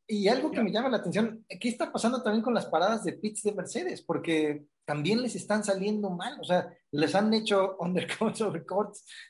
y 0.10 0.30
algo 0.30 0.52
que 0.52 0.63
me 0.63 0.72
llama 0.72 0.89
la 0.89 0.98
atención, 0.98 1.46
¿qué 1.60 1.67
está 1.67 1.91
pasando 1.91 2.24
también 2.24 2.41
con 2.41 2.54
las 2.54 2.67
paradas 2.67 3.04
de 3.04 3.13
pits 3.13 3.43
de 3.43 3.52
Mercedes? 3.52 4.02
Porque 4.02 4.65
también 4.86 5.22
les 5.22 5.36
están 5.36 5.65
saliendo 5.65 6.10
mal, 6.10 6.39
o 6.39 6.46
sea, 6.46 6.74
les 6.91 7.13
han 7.13 7.34
hecho 7.34 7.76
undercuts 7.80 8.41
over 8.41 8.65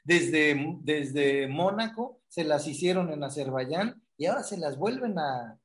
desde, 0.04 0.78
desde 0.82 1.48
Mónaco, 1.48 2.22
se 2.28 2.44
las 2.44 2.68
hicieron 2.68 3.12
en 3.12 3.24
Azerbaiyán 3.24 4.00
y 4.18 4.28
ahora 4.28 4.44
se 4.44 4.58
las 4.58 4.78
vuelven 4.78 5.18
a, 5.18 5.58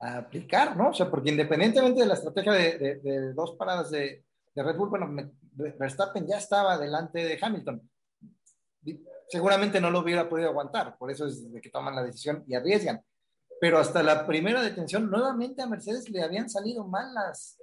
aplicar, 0.00 0.76
¿no? 0.76 0.90
O 0.90 0.94
sea, 0.94 1.10
porque 1.10 1.30
independientemente 1.30 2.00
de 2.00 2.06
la 2.06 2.14
estrategia 2.14 2.52
de, 2.52 3.32
dos 3.34 3.56
paradas 3.56 3.90
de, 3.90 4.24
Red 4.54 4.76
Bull, 4.76 4.90
bueno, 4.90 5.32
Verstappen 5.52 6.26
ya 6.26 6.38
estaba 6.38 6.78
delante 6.78 7.24
de 7.24 7.38
Hamilton. 7.40 7.88
Seguramente 9.28 9.80
no 9.80 9.90
lo 9.90 10.00
hubiera 10.00 10.28
podido 10.28 10.50
aguantar, 10.50 10.96
por 10.98 11.10
eso 11.10 11.26
es 11.26 11.52
de 11.52 11.60
que 11.60 11.70
toman 11.70 11.96
la 11.96 12.04
decisión 12.04 12.44
y 12.46 12.54
arriesgan 12.54 13.02
pero 13.60 13.78
hasta 13.78 14.02
la 14.02 14.26
primera 14.26 14.62
detención, 14.62 15.10
nuevamente 15.10 15.62
a 15.62 15.66
Mercedes 15.66 16.08
le 16.10 16.22
habían 16.22 16.48
salido 16.48 16.86
mal 16.86 17.12
las, 17.14 17.58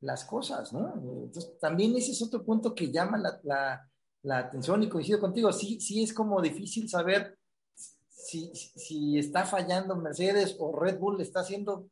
las 0.00 0.24
cosas, 0.24 0.72
¿no? 0.72 0.94
Entonces, 0.94 1.58
también 1.60 1.96
ese 1.96 2.12
es 2.12 2.22
otro 2.22 2.44
punto 2.44 2.74
que 2.74 2.90
llama 2.90 3.18
la, 3.18 3.88
la, 4.22 4.38
atención 4.38 4.82
y 4.82 4.88
coincido 4.88 5.20
contigo, 5.20 5.52
sí, 5.52 5.80
sí 5.80 6.02
es 6.02 6.12
como 6.12 6.40
difícil 6.42 6.88
saber 6.88 7.38
si, 7.74 8.52
si 8.54 9.18
está 9.18 9.44
fallando 9.44 9.96
Mercedes 9.96 10.56
o 10.58 10.78
Red 10.78 10.98
Bull 10.98 11.18
le 11.18 11.22
está 11.22 11.40
haciendo 11.40 11.88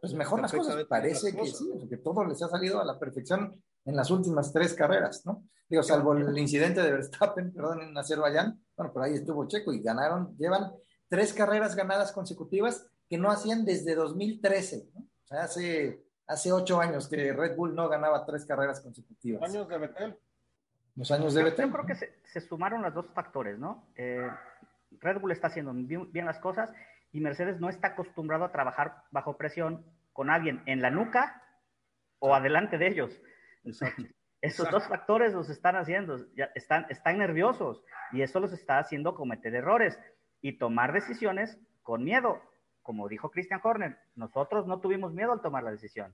pues 0.00 0.14
mejor 0.14 0.40
las 0.40 0.52
cosas. 0.52 0.82
Parece 0.84 1.34
que 1.34 1.46
sí, 1.46 1.70
que 1.88 1.98
todo 1.98 2.24
les 2.24 2.42
ha 2.42 2.48
salido 2.48 2.80
a 2.80 2.84
la 2.84 2.98
perfección 2.98 3.62
en 3.84 3.96
las 3.96 4.10
últimas 4.10 4.52
tres 4.52 4.74
carreras, 4.74 5.24
¿no? 5.26 5.44
Digo, 5.68 5.82
salvo 5.82 6.14
el 6.14 6.36
incidente 6.36 6.82
de 6.82 6.90
Verstappen, 6.90 7.52
perdón, 7.52 7.82
en 7.82 7.96
Azerbaiyán, 7.96 8.60
bueno, 8.76 8.92
pero 8.92 9.04
ahí 9.04 9.14
estuvo 9.14 9.46
Checo 9.46 9.72
y 9.72 9.80
ganaron, 9.80 10.36
llevan 10.36 10.72
tres 11.10 11.34
carreras 11.34 11.76
ganadas 11.76 12.12
consecutivas 12.12 12.88
que 13.08 13.18
no 13.18 13.30
hacían 13.30 13.64
desde 13.66 13.94
2013. 13.94 14.90
¿no? 14.94 15.00
O 15.00 15.26
sea, 15.26 15.42
hace, 15.42 16.04
hace 16.26 16.52
ocho 16.52 16.80
años 16.80 17.08
que 17.08 17.32
Red 17.32 17.56
Bull 17.56 17.74
no 17.74 17.88
ganaba 17.88 18.24
tres 18.24 18.46
carreras 18.46 18.80
consecutivas. 18.80 19.42
Años 19.42 19.68
de 19.68 19.76
Betel. 19.76 20.16
Los 20.94 21.10
años 21.10 21.34
de 21.34 21.42
Betel. 21.42 21.66
Yo 21.66 21.72
creo 21.72 21.86
que 21.86 21.96
se, 21.96 22.40
sumaron 22.40 22.82
los 22.82 22.94
dos 22.94 23.06
factores, 23.12 23.58
¿no? 23.58 23.88
Eh, 23.96 24.30
Red 25.00 25.20
Bull 25.20 25.32
está 25.32 25.48
haciendo 25.48 25.72
bien, 25.74 26.26
las 26.26 26.38
cosas 26.38 26.72
y 27.12 27.20
Mercedes 27.20 27.60
no 27.60 27.68
está 27.68 27.88
acostumbrado 27.88 28.44
a 28.44 28.52
trabajar 28.52 29.02
bajo 29.10 29.36
presión 29.36 29.84
con 30.12 30.30
alguien 30.30 30.62
en 30.66 30.80
la 30.80 30.90
nuca 30.90 31.42
o 32.20 32.34
adelante 32.34 32.78
de 32.78 32.86
ellos. 32.86 33.20
Esos 34.40 34.70
dos 34.70 34.86
factores 34.86 35.34
los 35.34 35.50
están 35.50 35.76
haciendo, 35.76 36.16
ya 36.34 36.50
están, 36.54 36.86
están 36.88 37.18
nerviosos 37.18 37.84
y 38.12 38.22
eso 38.22 38.40
los 38.40 38.52
está 38.52 38.78
haciendo 38.78 39.14
cometer 39.14 39.54
errores 39.54 39.98
y 40.42 40.58
tomar 40.58 40.92
decisiones 40.92 41.58
con 41.82 42.04
miedo. 42.04 42.42
como 42.82 43.08
dijo 43.08 43.30
Christian 43.30 43.60
Horner, 43.62 43.98
nosotros 44.16 44.66
no 44.66 44.80
tuvimos 44.80 45.12
miedo 45.12 45.32
al 45.32 45.42
tomar 45.42 45.62
la 45.62 45.70
decisión. 45.70 46.12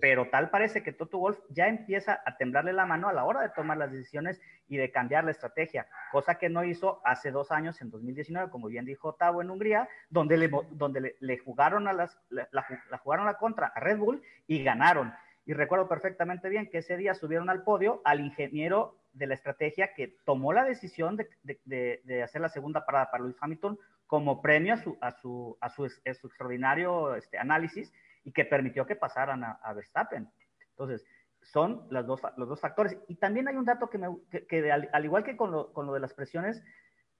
Pero 0.00 0.30
tal 0.30 0.50
parece 0.50 0.82
que 0.82 0.92
Toto 0.92 1.18
Wolf 1.18 1.38
ya 1.50 1.68
empieza 1.68 2.20
a 2.24 2.36
temblarle 2.36 2.72
la 2.72 2.86
mano 2.86 3.08
a 3.08 3.12
la 3.12 3.24
hora 3.24 3.42
de 3.42 3.50
tomar 3.50 3.76
las 3.76 3.92
decisiones 3.92 4.40
y 4.66 4.78
de 4.78 4.90
cambiar 4.90 5.24
la 5.24 5.30
estrategia, 5.30 5.86
cosa 6.10 6.36
que 6.36 6.48
no 6.48 6.64
hizo 6.64 7.00
hace 7.04 7.30
dos 7.30 7.52
años, 7.52 7.80
en 7.82 7.90
2019, 7.90 8.50
como 8.50 8.66
bien 8.68 8.84
dijo 8.84 9.14
Tavo 9.14 9.42
en 9.42 9.50
Hungría, 9.50 9.88
donde 10.08 10.38
le, 10.38 10.50
donde 10.70 11.14
le, 11.20 11.38
jugaron 11.38 11.86
a 11.86 11.92
las, 11.92 12.18
la, 12.30 12.48
la 12.50 12.98
jugaron 12.98 13.26
la 13.26 13.34
contra 13.34 13.68
a 13.68 13.78
Red 13.78 13.98
Bull 13.98 14.22
y 14.46 14.64
ganaron. 14.64 15.12
Y 15.48 15.54
recuerdo 15.54 15.88
perfectamente 15.88 16.48
bien 16.48 16.68
que 16.68 16.78
ese 16.78 16.96
día 16.96 17.14
subieron 17.14 17.48
al 17.48 17.62
podio 17.62 18.02
al 18.04 18.20
ingeniero 18.20 18.97
de 19.12 19.26
la 19.26 19.34
estrategia 19.34 19.94
que 19.94 20.16
tomó 20.24 20.52
la 20.52 20.64
decisión 20.64 21.16
de, 21.16 22.22
hacer 22.22 22.40
la 22.40 22.48
segunda 22.48 22.84
parada 22.84 23.10
para 23.10 23.24
Luis 23.24 23.36
Hamilton 23.40 23.78
como 24.06 24.40
premio 24.40 24.74
a 24.74 24.76
su, 24.78 24.98
a 25.00 25.10
su, 25.12 25.58
a 25.60 25.68
su, 25.68 25.84
extraordinario 26.04 27.14
este, 27.14 27.38
análisis 27.38 27.92
y 28.24 28.32
que 28.32 28.44
permitió 28.44 28.86
que 28.86 28.96
pasaran 28.96 29.44
a, 29.44 29.72
Verstappen. 29.74 30.30
Entonces, 30.70 31.04
son 31.42 31.86
las 31.90 32.06
dos, 32.06 32.20
los 32.36 32.48
dos 32.48 32.60
factores. 32.60 32.96
Y 33.08 33.16
también 33.16 33.48
hay 33.48 33.56
un 33.56 33.64
dato 33.64 33.90
que, 33.90 33.98
me, 33.98 34.08
que, 34.48 34.72
al, 34.72 35.04
igual 35.04 35.24
que 35.24 35.36
con 35.36 35.50
lo, 35.50 35.72
con 35.72 35.86
lo 35.86 35.94
de 35.94 36.00
las 36.00 36.14
presiones, 36.14 36.62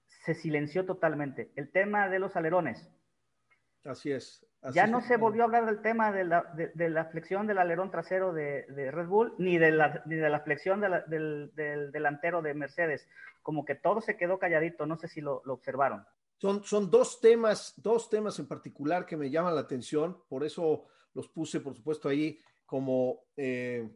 se 0.07 0.33
silenció 0.33 0.85
totalmente. 0.85 1.51
El 1.55 1.71
tema 1.71 2.09
de 2.09 2.19
los 2.19 2.35
alerones. 2.35 2.89
Así 3.85 4.11
es 4.11 4.48
ya 4.73 4.87
no 4.87 5.01
se 5.01 5.17
volvió 5.17 5.43
a 5.43 5.45
hablar 5.45 5.65
del 5.65 5.81
tema 5.81 6.11
de 6.11 6.25
la, 6.25 6.43
de, 6.53 6.89
la 6.89 7.05
flexión 7.05 7.47
del 7.47 7.59
alerón 7.59 7.91
trasero 7.91 8.33
de, 8.33 8.65
Red 8.67 9.07
Bull, 9.07 9.33
ni 9.37 9.57
de 9.57 9.71
la, 9.71 10.03
ni 10.05 10.15
de 10.15 10.29
la 10.29 10.41
flexión 10.41 10.81
del, 10.81 11.51
delantero 11.91 12.41
de 12.41 12.53
Mercedes. 12.53 13.07
Como 13.41 13.63
que 13.63 13.75
todo 13.75 14.01
se 14.01 14.17
quedó 14.17 14.37
calladito, 14.37 14.85
no 14.85 14.97
sé 14.97 15.07
si 15.07 15.21
lo, 15.21 15.41
observaron. 15.45 16.05
Son, 16.37 16.63
son, 16.63 16.89
dos 16.89 17.19
temas, 17.19 17.73
dos 17.77 18.09
temas 18.09 18.39
en 18.39 18.47
particular 18.47 19.05
que 19.05 19.17
me 19.17 19.29
llaman 19.29 19.55
la 19.55 19.61
atención, 19.61 20.23
por 20.29 20.43
eso 20.43 20.87
los 21.13 21.27
puse, 21.29 21.59
por 21.59 21.75
supuesto, 21.75 22.07
ahí 22.09 22.39
como 22.65 23.27
eh, 23.35 23.89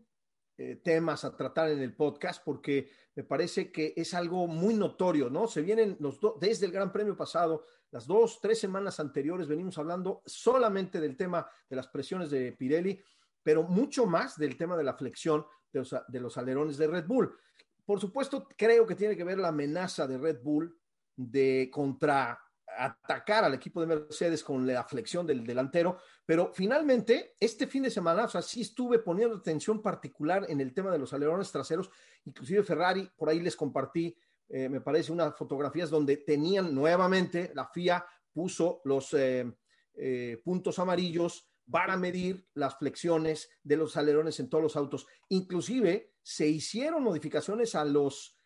eh, 0.58 0.76
temas 0.84 1.26
a 1.26 1.36
tratar 1.36 1.72
en 1.72 1.80
el 1.80 1.96
podcast, 1.96 2.44
porque 2.44 2.90
me 3.16 3.24
parece 3.24 3.72
que 3.72 3.94
es 3.96 4.14
algo 4.14 4.48
muy 4.48 4.74
notorio, 4.74 5.30
¿no? 5.30 5.48
Se 5.48 5.62
vienen 5.62 5.98
los 6.00 6.20
dos, 6.20 6.40
desde 6.40 6.66
el 6.66 6.72
Gran 6.72 6.92
Premio 6.92 7.16
pasado, 7.16 7.66
las 7.94 8.08
dos, 8.08 8.40
tres 8.42 8.60
semanas 8.60 9.00
anteriores 9.00 9.48
venimos 9.48 9.78
hablando 9.78 10.24
solamente 10.26 11.00
del 11.00 11.16
tema 11.16 11.48
de 11.70 11.76
las 11.76 11.88
presiones 11.88 12.32
de 12.32 12.52
Pirelli, 12.52 13.00
pero 13.44 13.62
mucho 13.62 14.08
más 14.08 14.36
del 14.36 14.58
tema 14.58 14.76
de 14.76 14.84
la 14.84 14.96
flexión 14.96 15.46
de 15.72 16.20
los, 16.20 16.38
alerones 16.40 16.78
de 16.78 16.88
Red 16.88 17.06
Bull. 17.06 17.38
Por 17.86 18.02
supuesto, 18.02 18.48
creo 18.58 18.88
que 18.88 18.96
tiene 18.96 19.16
que 19.16 19.24
ver 19.24 19.38
la 19.38 19.50
amenaza 19.50 20.08
de 20.08 20.18
Red 20.18 20.42
Bull 20.42 20.76
de 21.16 21.70
contra 21.72 22.40
atacar 22.66 23.44
al 23.44 23.54
equipo 23.54 23.80
de 23.80 23.86
Mercedes 23.86 24.44
con 24.44 24.66
la 24.66 24.84
flexión 24.86 25.28
del 25.28 25.46
delantero, 25.46 26.00
pero 26.26 26.52
finalmente 26.52 27.36
este 27.40 27.68
fin 27.68 27.84
de 27.84 27.92
semana, 27.92 28.26
o 28.26 28.30
sea, 28.30 28.42
sí 28.42 28.62
estuve 28.62 28.98
poniendo 28.98 29.36
atención 29.36 29.84
particular 29.84 30.48
en 30.50 30.62
el 30.62 30.74
tema 30.74 30.90
de 30.90 30.98
los 30.98 31.14
alerones 31.14 31.52
traseros, 31.52 31.92
inclusive 32.26 32.64
Ferrari, 32.64 33.08
por 33.16 33.30
ahí 33.30 33.40
les 33.40 33.56
compartí 33.56 34.18
eh, 34.56 34.70
me 34.70 34.82
parece, 34.82 35.12
unas 35.12 35.36
fotografías 35.36 35.90
donde 35.90 36.18
tenían 36.18 36.76
nuevamente, 36.76 37.52
la 37.56 37.66
FIA 37.70 38.06
puso 38.32 38.82
los 38.86 39.12
eh, 39.16 39.52
eh, 39.96 40.42
puntos 40.46 40.78
amarillos 40.78 41.50
para 41.72 41.98
medir 41.98 42.48
las 42.54 42.78
flexiones 42.78 43.50
de 43.64 43.78
los 43.78 43.98
alerones 43.98 44.40
en 44.40 44.52
todos 44.52 44.64
los 44.64 44.76
autos. 44.76 45.08
Inclusive 45.30 46.14
se 46.22 46.48
hicieron 46.48 47.02
modificaciones 47.02 47.74
a 47.74 47.84
los 47.84 48.38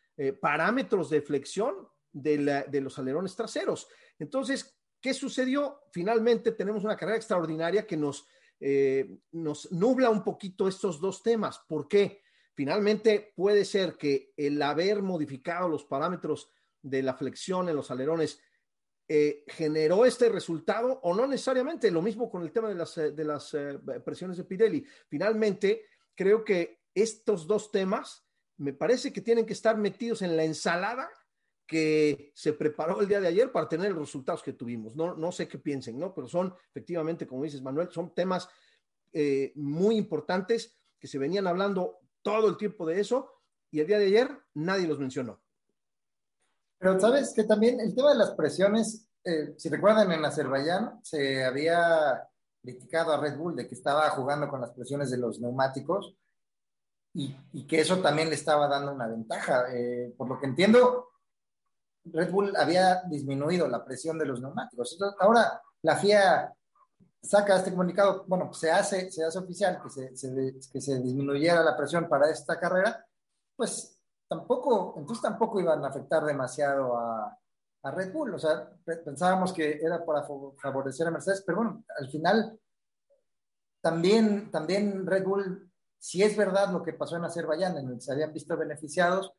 parámetros 0.42 1.12
de 1.12 1.22
flexión 1.22 1.76
de, 2.12 2.82
los 2.82 2.98
alerones 2.98 3.36
traseros. 3.36 3.88
Entonces, 4.18 4.80
¿qué 5.02 5.14
sucedió? 5.14 5.82
Finalmente 5.92 6.54
tenemos 6.54 6.84
una 6.86 6.96
carrera 6.96 7.18
extraordinaria 7.18 7.86
que 7.86 7.98
nos, 7.98 8.28
nos 9.32 9.72
nubla 9.72 10.10
un 10.10 10.24
poquito 10.24 10.68
estos 10.68 11.02
dos 11.02 11.22
temas. 11.22 11.60
¿Por 11.68 11.88
qué? 11.88 12.22
Finalmente, 12.58 13.34
puede 13.36 13.64
ser 13.66 13.98
que 13.98 14.34
el 14.36 14.60
haber 14.64 15.04
modificado 15.04 15.70
los 15.70 15.86
parámetros 15.86 16.50
de 16.82 17.04
la 17.04 17.14
flexión 17.14 17.70
en 17.70 17.76
los 17.76 17.92
alerones 17.92 18.40
eh, 19.08 19.44
generó 19.46 20.06
este 20.06 20.28
resultado 20.30 21.00
o 21.04 21.14
no 21.14 21.28
necesariamente. 21.28 21.92
Lo 21.92 22.02
mismo 22.02 22.32
con 22.32 22.42
el 22.42 22.52
tema 22.52 22.68
de 22.68 22.74
las, 22.74 22.98
eh, 22.98 23.12
de 23.12 23.24
las 23.24 23.54
eh, 23.54 23.78
presiones 24.04 24.38
de 24.38 24.46
Pirelli. 24.46 24.84
Finalmente, 25.08 25.86
creo 26.16 26.44
que 26.44 26.80
estos 26.96 27.46
dos 27.46 27.70
temas 27.70 28.26
me 28.58 28.74
parece 28.74 29.14
que 29.14 29.22
tienen 29.22 29.46
que 29.46 29.54
estar 29.54 29.78
metidos 29.78 30.24
en 30.24 30.36
la 30.36 30.44
ensalada 30.44 31.08
que 31.68 32.32
se 32.34 32.54
preparó 32.54 33.02
el 33.02 33.08
día 33.08 33.22
de 33.22 33.28
ayer 33.28 33.52
para 33.52 33.70
tener 33.70 33.92
los 33.92 34.08
resultados 34.08 34.42
que 34.42 34.54
tuvimos. 34.54 34.96
No, 34.96 35.16
no 35.16 35.32
sé 35.32 35.48
qué 35.48 35.60
piensen, 35.60 36.00
¿no? 36.00 36.12
Pero 36.12 36.28
son 36.28 36.56
efectivamente, 36.72 37.28
como 37.28 37.44
dices 37.44 37.62
Manuel, 37.62 37.92
son 37.92 38.16
temas 38.16 38.50
muy 39.54 39.96
importantes 39.96 40.76
que 41.00 41.08
se 41.08 41.18
venían 41.18 41.48
hablando 41.48 42.00
todo 42.22 42.50
el 42.50 42.58
tiempo 42.58 42.86
de 42.86 43.00
eso 43.00 43.32
y 43.72 43.80
el 43.80 43.88
día 43.88 44.00
de 44.00 44.06
ayer 44.06 44.30
nadie 44.54 44.88
los 44.88 45.00
mencionó. 45.00 45.42
Pero 46.80 47.00
sabes 47.00 47.34
que 47.34 47.44
también 47.44 47.80
el 47.80 47.96
tema 47.96 48.12
de 48.12 48.20
las 48.20 48.32
presiones, 48.32 49.08
eh, 49.24 49.56
si 49.58 49.70
recuerdan 49.70 50.12
en 50.12 50.24
Azerbaiyán, 50.24 51.00
se 51.04 51.44
había 51.44 52.28
criticado 52.62 53.14
a 53.14 53.20
Red 53.20 53.38
Bull 53.38 53.56
de 53.56 53.68
que 53.68 53.76
estaba 53.76 54.10
jugando 54.10 54.48
con 54.48 54.62
las 54.62 54.72
presiones 54.72 55.10
de 55.10 55.18
los 55.18 55.40
neumáticos 55.40 56.16
y, 57.14 57.66
que 57.66 57.80
eso 57.80 57.98
también 57.98 58.30
le 58.30 58.36
estaba 58.36 58.68
dando 58.68 58.94
una 58.94 59.08
ventaja. 59.08 59.74
Eh, 59.74 60.14
por 60.16 60.30
lo 60.30 60.40
que 60.40 60.46
entiendo, 60.46 61.08
Red 62.06 62.32
Bull 62.32 62.56
había 62.56 63.02
disminuido 63.04 63.68
la 63.68 63.84
presión 63.84 64.20
de 64.20 64.26
los 64.26 64.40
neumáticos. 64.40 64.98
ahora 65.20 65.62
la 65.82 65.96
FIA 65.96 66.54
saca 67.22 67.58
este 67.58 67.72
comunicado, 67.72 68.26
bueno, 68.28 68.54
se 68.54 68.72
hace, 68.72 69.12
se 69.12 69.24
hace 69.24 69.40
oficial 69.40 69.82
que 69.82 69.90
se, 69.90 70.70
que 70.72 70.82
se 70.82 71.02
disminuyera 71.02 71.64
la 71.64 71.76
presión 71.76 72.08
para 72.08 72.30
esta 72.30 72.60
carrera, 72.60 73.06
pues 73.56 73.98
tampoco, 74.28 74.96
entonces 74.98 75.22
tampoco 75.22 75.60
iban 75.60 75.84
a 75.84 75.88
afectar 75.88 76.24
demasiado 76.26 76.98
a, 76.98 77.38
Red 77.84 78.12
Bull. 78.12 78.34
O 78.34 78.40
sea, 78.40 78.70
pensábamos 78.84 79.54
que 79.54 79.80
era 79.82 80.06
para 80.06 80.28
favorecer 80.62 81.08
a 81.08 81.12
Mercedes, 81.12 81.42
pero 81.46 81.60
bueno, 81.60 81.86
al 81.98 82.10
final 82.10 82.60
también, 83.80 84.52
también 84.52 85.08
Red 85.08 85.24
Bull, 85.24 85.72
si 85.98 86.22
es 86.22 86.36
verdad 86.36 86.70
lo 86.70 86.84
que 86.84 86.92
pasó 86.92 87.16
en 87.16 87.24
Azerbaiyán, 87.24 87.78
en 87.78 87.88
el 87.88 87.96
que 87.96 88.02
se 88.02 88.12
habían 88.12 88.34
visto 88.34 88.58
beneficiados, 88.58 89.32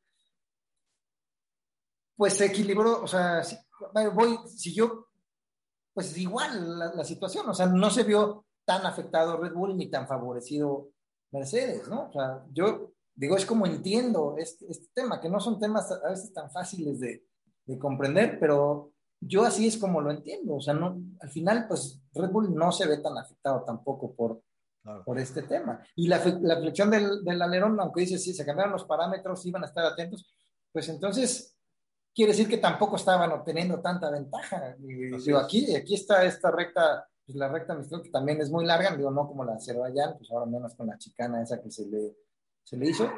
pues 2.16 2.38
se 2.38 2.46
equilibró, 2.46 3.02
o 3.02 3.06
sea, 3.06 3.42
voy, 4.14 4.38
si 4.48 4.74
yo 4.74 5.07
pues 5.98 6.16
igual 6.16 6.78
la, 6.78 7.04
situación, 7.04 7.48
o 7.48 7.54
sea, 7.54 7.66
no 7.66 7.90
se 7.90 8.04
vio 8.04 8.46
tan 8.64 8.86
afectado 8.86 9.36
Red 9.36 9.52
Bull 9.52 9.76
ni 9.76 9.90
tan 9.90 10.06
favorecido 10.06 10.90
Mercedes, 11.32 11.88
¿no? 11.88 12.06
O 12.06 12.12
sea, 12.12 12.44
yo 12.52 12.92
digo, 13.16 13.36
es 13.36 13.44
como 13.44 13.66
entiendo 13.66 14.36
este, 14.38 14.70
este 14.70 14.86
tema, 14.94 15.20
que 15.20 15.28
no 15.28 15.40
son 15.40 15.58
temas 15.58 15.90
a 15.90 16.10
veces 16.10 16.32
tan 16.32 16.52
fáciles 16.52 17.00
de, 17.00 17.24
comprender, 17.80 18.38
pero 18.38 18.92
yo 19.20 19.42
así 19.42 19.66
es 19.66 19.76
como 19.76 20.00
lo 20.00 20.12
entiendo, 20.12 20.54
o 20.54 20.60
sea, 20.60 20.72
no, 20.72 21.02
al 21.18 21.30
final, 21.30 21.66
pues 21.66 22.00
Red 22.14 22.30
Bull 22.30 22.54
no 22.54 22.70
se 22.70 22.86
ve 22.86 22.98
tan 22.98 23.18
afectado 23.18 23.64
tampoco 23.64 24.14
por, 24.14 24.40
por 25.04 25.18
este 25.18 25.42
tema. 25.42 25.84
Y 25.96 26.06
la, 26.06 26.24
la 26.42 26.60
flexión 26.60 26.92
del, 26.92 27.24
del, 27.24 27.42
alerón, 27.42 27.80
aunque 27.80 28.02
dice, 28.02 28.18
sí, 28.18 28.32
se 28.32 28.46
cambiaron 28.46 28.72
los 28.72 28.84
parámetros, 28.84 29.44
iban 29.46 29.64
a 29.64 29.66
estar 29.66 29.84
atentos, 29.84 30.32
pues 30.70 30.88
entonces 30.90 31.57
quiere 32.18 32.32
decir 32.32 32.48
que 32.48 32.58
tampoco 32.58 32.96
estaban 32.96 33.30
obteniendo 33.30 33.80
tanta 33.80 34.10
ventaja. 34.10 34.74
digo, 34.76 35.38
aquí, 35.38 35.72
aquí 35.76 35.94
está 35.94 36.24
esta 36.24 36.50
recta, 36.50 37.08
pues 37.24 37.38
la 37.38 37.46
recta 37.46 37.76
Mistral 37.76 38.02
que 38.02 38.10
también 38.10 38.40
es 38.40 38.50
muy 38.50 38.64
larga, 38.64 38.96
digo, 38.96 39.12
no 39.12 39.28
como 39.28 39.44
la 39.44 39.54
Azerbaiyán, 39.54 40.18
pues 40.18 40.28
ahora 40.32 40.46
menos 40.46 40.74
con 40.74 40.88
la 40.88 40.98
chicana 40.98 41.40
esa 41.40 41.62
que 41.62 41.70
se 41.70 41.86
le, 41.86 42.16
se 42.64 42.76
le 42.76 42.90
hizo. 42.90 43.08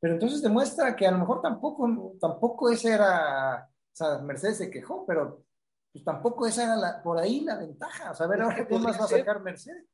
Pero 0.00 0.14
entonces 0.14 0.40
demuestra 0.40 0.96
que 0.96 1.06
a 1.06 1.10
lo 1.10 1.18
mejor 1.18 1.42
tampoco, 1.42 2.16
tampoco 2.18 2.70
esa 2.70 2.94
era, 2.94 3.68
o 3.68 3.94
sea, 3.94 4.18
Mercedes 4.20 4.56
se 4.56 4.70
quejó, 4.70 5.04
pero 5.04 5.44
pues 5.92 6.02
tampoco 6.02 6.46
esa 6.46 6.64
era 6.64 6.76
la, 6.76 7.02
por 7.02 7.18
ahí 7.18 7.40
la 7.40 7.58
ventaja. 7.58 8.12
O 8.12 8.14
sea, 8.14 8.24
a 8.24 8.28
ver 8.30 8.40
ahora 8.40 8.66
qué 8.66 8.78
más 8.78 8.98
va 8.98 9.04
a 9.04 9.08
sacar 9.08 9.42
Mercedes 9.42 9.84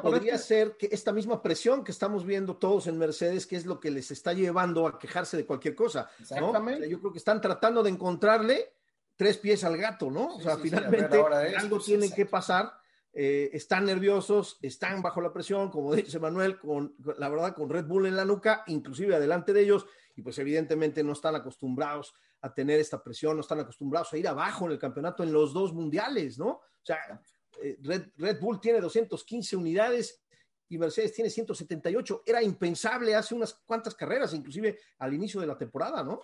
podría 0.00 0.38
ser 0.38 0.76
que 0.76 0.88
esta 0.90 1.12
misma 1.12 1.42
presión 1.42 1.84
que 1.84 1.92
estamos 1.92 2.24
viendo 2.24 2.56
todos 2.56 2.86
en 2.86 2.98
Mercedes, 2.98 3.46
que 3.46 3.56
es 3.56 3.66
lo 3.66 3.80
que 3.80 3.90
les 3.90 4.10
está 4.10 4.32
llevando 4.32 4.86
a 4.86 4.98
quejarse 4.98 5.36
de 5.36 5.46
cualquier 5.46 5.74
cosa. 5.74 6.08
Exactamente. 6.18 6.88
yo 6.88 7.00
creo 7.00 7.12
que 7.12 7.18
están 7.18 7.40
tratando 7.40 7.82
de 7.82 7.90
encontrarle 7.90 8.74
tres 9.16 9.38
pies 9.38 9.64
al 9.64 9.76
gato, 9.76 10.10
¿no? 10.10 10.36
o 10.36 10.40
sea, 10.40 10.56
finalmente 10.56 11.22
algo 11.56 11.78
tiene 11.78 12.10
que 12.10 12.26
pasar. 12.26 12.72
Eh, 13.14 13.50
están 13.52 13.84
nerviosos, 13.84 14.58
están 14.62 15.02
bajo 15.02 15.20
la 15.20 15.32
presión, 15.32 15.70
como 15.70 15.94
dice 15.94 16.18
Manuel, 16.18 16.58
con 16.58 16.94
la 17.18 17.28
verdad, 17.28 17.54
con 17.54 17.68
Red 17.68 17.84
Bull 17.84 18.06
en 18.06 18.16
la 18.16 18.24
nuca, 18.24 18.64
inclusive 18.68 19.14
adelante 19.14 19.52
de 19.52 19.60
ellos, 19.60 19.86
y 20.16 20.22
pues 20.22 20.38
evidentemente 20.38 21.04
no 21.04 21.12
están 21.12 21.34
acostumbrados 21.34 22.14
a 22.40 22.52
tener 22.52 22.80
esta 22.80 23.02
presión, 23.02 23.36
no 23.36 23.42
están 23.42 23.60
acostumbrados 23.60 24.12
a 24.12 24.16
ir 24.18 24.26
abajo 24.26 24.64
en 24.66 24.72
el 24.72 24.78
campeonato 24.78 25.22
en 25.22 25.32
los 25.32 25.52
dos 25.52 25.72
mundiales, 25.74 26.38
¿no? 26.38 26.48
O 26.48 26.84
sea, 26.84 27.20
eh, 27.60 27.78
Red, 27.82 28.40
Bull 28.40 28.60
tiene 28.60 28.80
215 28.80 29.56
unidades 29.56 30.22
y 30.68 30.78
Mercedes 30.78 31.12
tiene 31.12 31.30
178. 31.30 32.22
Era 32.24 32.42
impensable 32.42 33.14
hace 33.14 33.34
unas 33.34 33.54
cuantas 33.64 33.94
carreras, 33.94 34.32
inclusive 34.34 34.78
al 34.98 35.12
inicio 35.14 35.40
de 35.40 35.46
la 35.46 35.58
temporada, 35.58 36.02
¿no? 36.02 36.20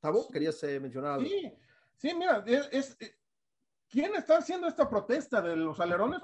Tabo, 0.00 0.28
querías 0.28 0.62
eh, 0.64 0.80
mencionar 0.80 1.12
algo. 1.12 1.28
Sí, 1.28 1.52
sí, 1.96 2.14
mira, 2.14 2.42
es, 2.46 2.96
eh, 3.00 3.14
¿quién 3.88 4.14
está 4.14 4.38
haciendo 4.38 4.66
esta 4.66 4.88
protesta 4.88 5.40
de 5.40 5.56
los 5.56 5.78
alerones? 5.78 6.20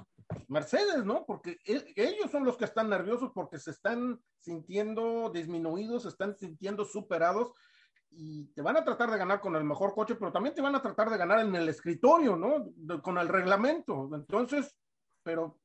Mercedes, 0.49 1.05
¿no? 1.05 1.25
Porque 1.25 1.59
e, 1.64 1.94
ellos 1.97 2.31
son 2.31 2.44
los 2.44 2.57
que 2.57 2.64
están 2.64 2.90
nerviosos 2.90 3.31
porque 3.33 3.59
se 3.59 3.71
están 3.71 4.21
sintiendo 4.40 5.31
disminuidos, 5.31 6.03
se 6.03 6.09
están 6.09 6.37
sintiendo 6.37 6.85
superados 6.85 7.53
y 8.11 8.47
te 8.47 8.62
van 8.62 8.77
a 8.77 8.85
tratar 8.85 9.11
de 9.11 9.18
ganar 9.18 9.40
con 9.40 9.55
el 9.57 9.64
mejor 9.64 9.94
coche, 9.94 10.14
pero 10.16 10.33
también 10.33 10.55
te 10.55 10.62
van 10.62 10.75
a 10.75 10.83
tratar 10.83 11.11
de 11.11 11.18
ganar 11.18 11.40
en 11.40 11.55
el 11.55 11.68
escritorio, 11.68 12.37
¿no? 12.37 12.73
con 13.03 13.18
el 13.18 13.29
reglamento. 13.29 14.11
Entonces, 14.14 14.77
pero 15.23 15.59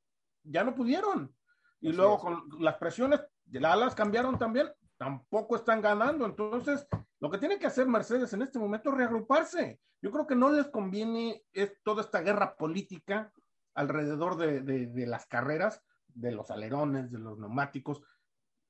ya 0.43 0.63
no 0.63 0.75
pudieron. 0.75 1.34
Y 1.82 1.91
luego 1.91 2.19
con 2.19 2.43
las 2.60 2.75
presiones 2.75 3.21
de 3.45 3.60
las 3.60 3.73
alas 3.73 3.95
cambiaron 3.95 4.38
también, 4.38 4.71
tampoco 4.97 5.56
están 5.56 5.82
ganando. 5.82 6.25
Entonces, 6.25 6.88
lo 7.19 7.29
que 7.29 7.38
tiene 7.38 7.60
que 7.60 7.67
hacer 7.67 7.88
Mercedes 7.88 8.34
en 8.34 8.41
este 8.41 8.60
momento 8.60 8.89
es 8.89 8.97
reagruparse. 8.97 9.79
Yo 10.01 10.12
creo 10.12 10.27
que 10.27 10.36
no 10.36 10.49
les 10.49 10.67
conviene 10.67 11.43
toda 11.84 12.01
esta 12.01 12.21
guerra 12.21 12.56
política 12.56 13.32
alrededor 13.73 14.38
de, 14.38 14.62
de, 14.62 15.08
las 15.08 15.25
carreras, 15.25 15.82
de 16.08 16.32
los 16.32 16.51
alerones, 16.51 17.12
de 17.12 17.19
los 17.19 17.39
neumáticos. 17.39 18.01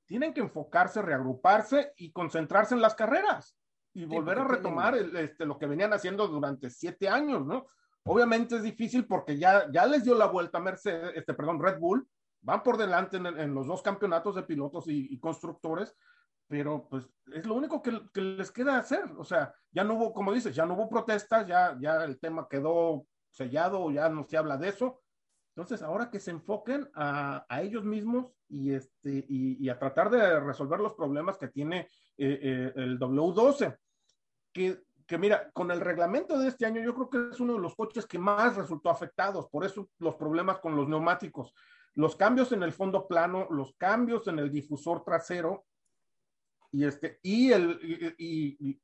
Tienen 0.05 0.33
que 0.33 0.41
enfocarse, 0.41 1.01
reagruparse 1.01 1.93
y 1.97 2.11
concentrarse 2.11 2.75
en 2.75 2.81
las 2.81 2.95
carreras 2.95 3.57
y 3.93 4.05
volver 4.05 4.39
a 4.39 4.47
retomar 4.47 4.95
este, 4.95 5.45
lo 5.45 5.57
que 5.57 5.67
venían 5.67 5.93
haciendo 5.93 6.27
durante 6.27 6.69
siete 6.69 7.07
años, 7.07 7.45
¿no? 7.45 7.67
Obviamente 8.05 8.55
es 8.55 8.63
difícil 8.63 9.05
porque 9.05 9.37
ya, 9.37 9.71
ya 9.71 9.85
les 9.85 10.03
dio 10.03 10.15
la 10.15 10.25
vuelta 10.25 10.59
Mercedes, 10.59 11.13
este, 11.15 11.33
perdón, 11.33 11.61
Red 11.61 11.79
Bull, 11.79 12.07
van 12.41 12.61
por 12.61 12.77
delante 12.77 13.17
en, 13.17 13.53
los 13.53 13.67
dos 13.67 13.81
campeonatos 13.81 14.35
de 14.35 14.43
pilotos 14.43 14.85
y, 14.87 15.17
constructores, 15.19 15.95
pero 16.47 16.87
pues 16.89 17.07
es 17.33 17.45
lo 17.45 17.55
único 17.55 17.81
que, 17.81 18.21
les 18.21 18.51
queda 18.51 18.77
hacer. 18.77 19.05
O 19.17 19.23
sea, 19.23 19.53
ya 19.71 19.85
no 19.85 19.93
hubo, 19.93 20.13
como 20.13 20.33
dices, 20.33 20.53
ya 20.53 20.65
no 20.65 20.73
hubo 20.73 20.89
protestas, 20.89 21.47
ya, 21.47 21.77
ya 21.79 22.03
el 22.03 22.19
tema 22.19 22.47
quedó 22.49 23.05
sellado, 23.29 23.89
ya 23.91 24.09
no 24.09 24.25
se 24.25 24.35
habla 24.35 24.57
de 24.57 24.69
eso. 24.69 25.01
Entonces, 25.55 25.81
ahora 25.81 26.09
que 26.09 26.19
se 26.19 26.31
enfoquen 26.31 26.89
a, 26.95 27.45
ellos 27.61 27.85
mismos 27.85 28.33
y, 28.49 28.73
este, 28.73 29.25
y, 29.29 29.69
a 29.69 29.79
tratar 29.79 30.09
de 30.09 30.39
resolver 30.41 30.79
los 30.79 30.95
problemas 30.95 31.37
que 31.37 31.47
tiene 31.47 31.87
eh, 32.17 32.39
eh, 32.41 32.73
el 32.75 32.99
W12, 32.99 33.77
que 34.53 34.81
que 35.07 35.17
mira, 35.17 35.51
con 35.51 35.71
el 35.71 35.81
reglamento 35.81 36.37
de 36.39 36.47
este 36.47 36.65
año 36.65 36.81
yo 36.81 36.93
creo 36.93 37.09
que 37.09 37.35
es 37.35 37.39
uno 37.39 37.53
de 37.53 37.59
los 37.59 37.75
coches 37.75 38.05
que 38.05 38.19
más 38.19 38.55
resultó 38.55 38.89
afectados, 38.89 39.47
por 39.49 39.65
eso 39.65 39.89
los 39.99 40.15
problemas 40.15 40.59
con 40.59 40.75
los 40.75 40.87
neumáticos, 40.87 41.53
los 41.95 42.15
cambios 42.15 42.51
en 42.51 42.63
el 42.63 42.73
fondo 42.73 43.07
plano, 43.07 43.47
los 43.51 43.75
cambios 43.77 44.27
en 44.27 44.39
el 44.39 44.51
difusor 44.51 45.03
trasero 45.03 45.65
y 46.71 46.85
este 46.85 47.19
y 47.21 47.51
el 47.51 48.15
y, 48.17 48.81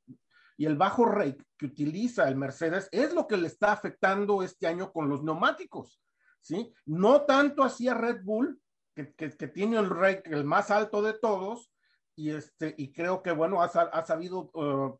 el 0.58 0.76
bajo 0.76 1.06
rake 1.06 1.42
que 1.56 1.66
utiliza 1.66 2.28
el 2.28 2.36
Mercedes 2.36 2.88
es 2.92 3.14
lo 3.14 3.26
que 3.26 3.38
le 3.38 3.46
está 3.46 3.72
afectando 3.72 4.42
este 4.42 4.66
año 4.66 4.92
con 4.92 5.08
los 5.08 5.22
neumáticos, 5.24 6.02
¿sí? 6.42 6.70
No 6.84 7.22
tanto 7.22 7.64
hacia 7.64 7.94
Red 7.94 8.22
Bull, 8.22 8.60
que, 8.94 9.06
tiene 9.54 9.78
el 9.78 9.88
rake 9.88 10.30
el 10.30 10.44
más 10.44 10.70
alto 10.70 11.00
de 11.00 11.14
todos, 11.14 11.72
y 12.14 12.30
este 12.30 12.74
y 12.76 12.92
creo 12.92 13.22
que 13.22 13.32
bueno 13.32 13.62
ha, 13.62 13.64
ha 13.64 14.04
sabido 14.04 14.50
uh, 14.52 14.98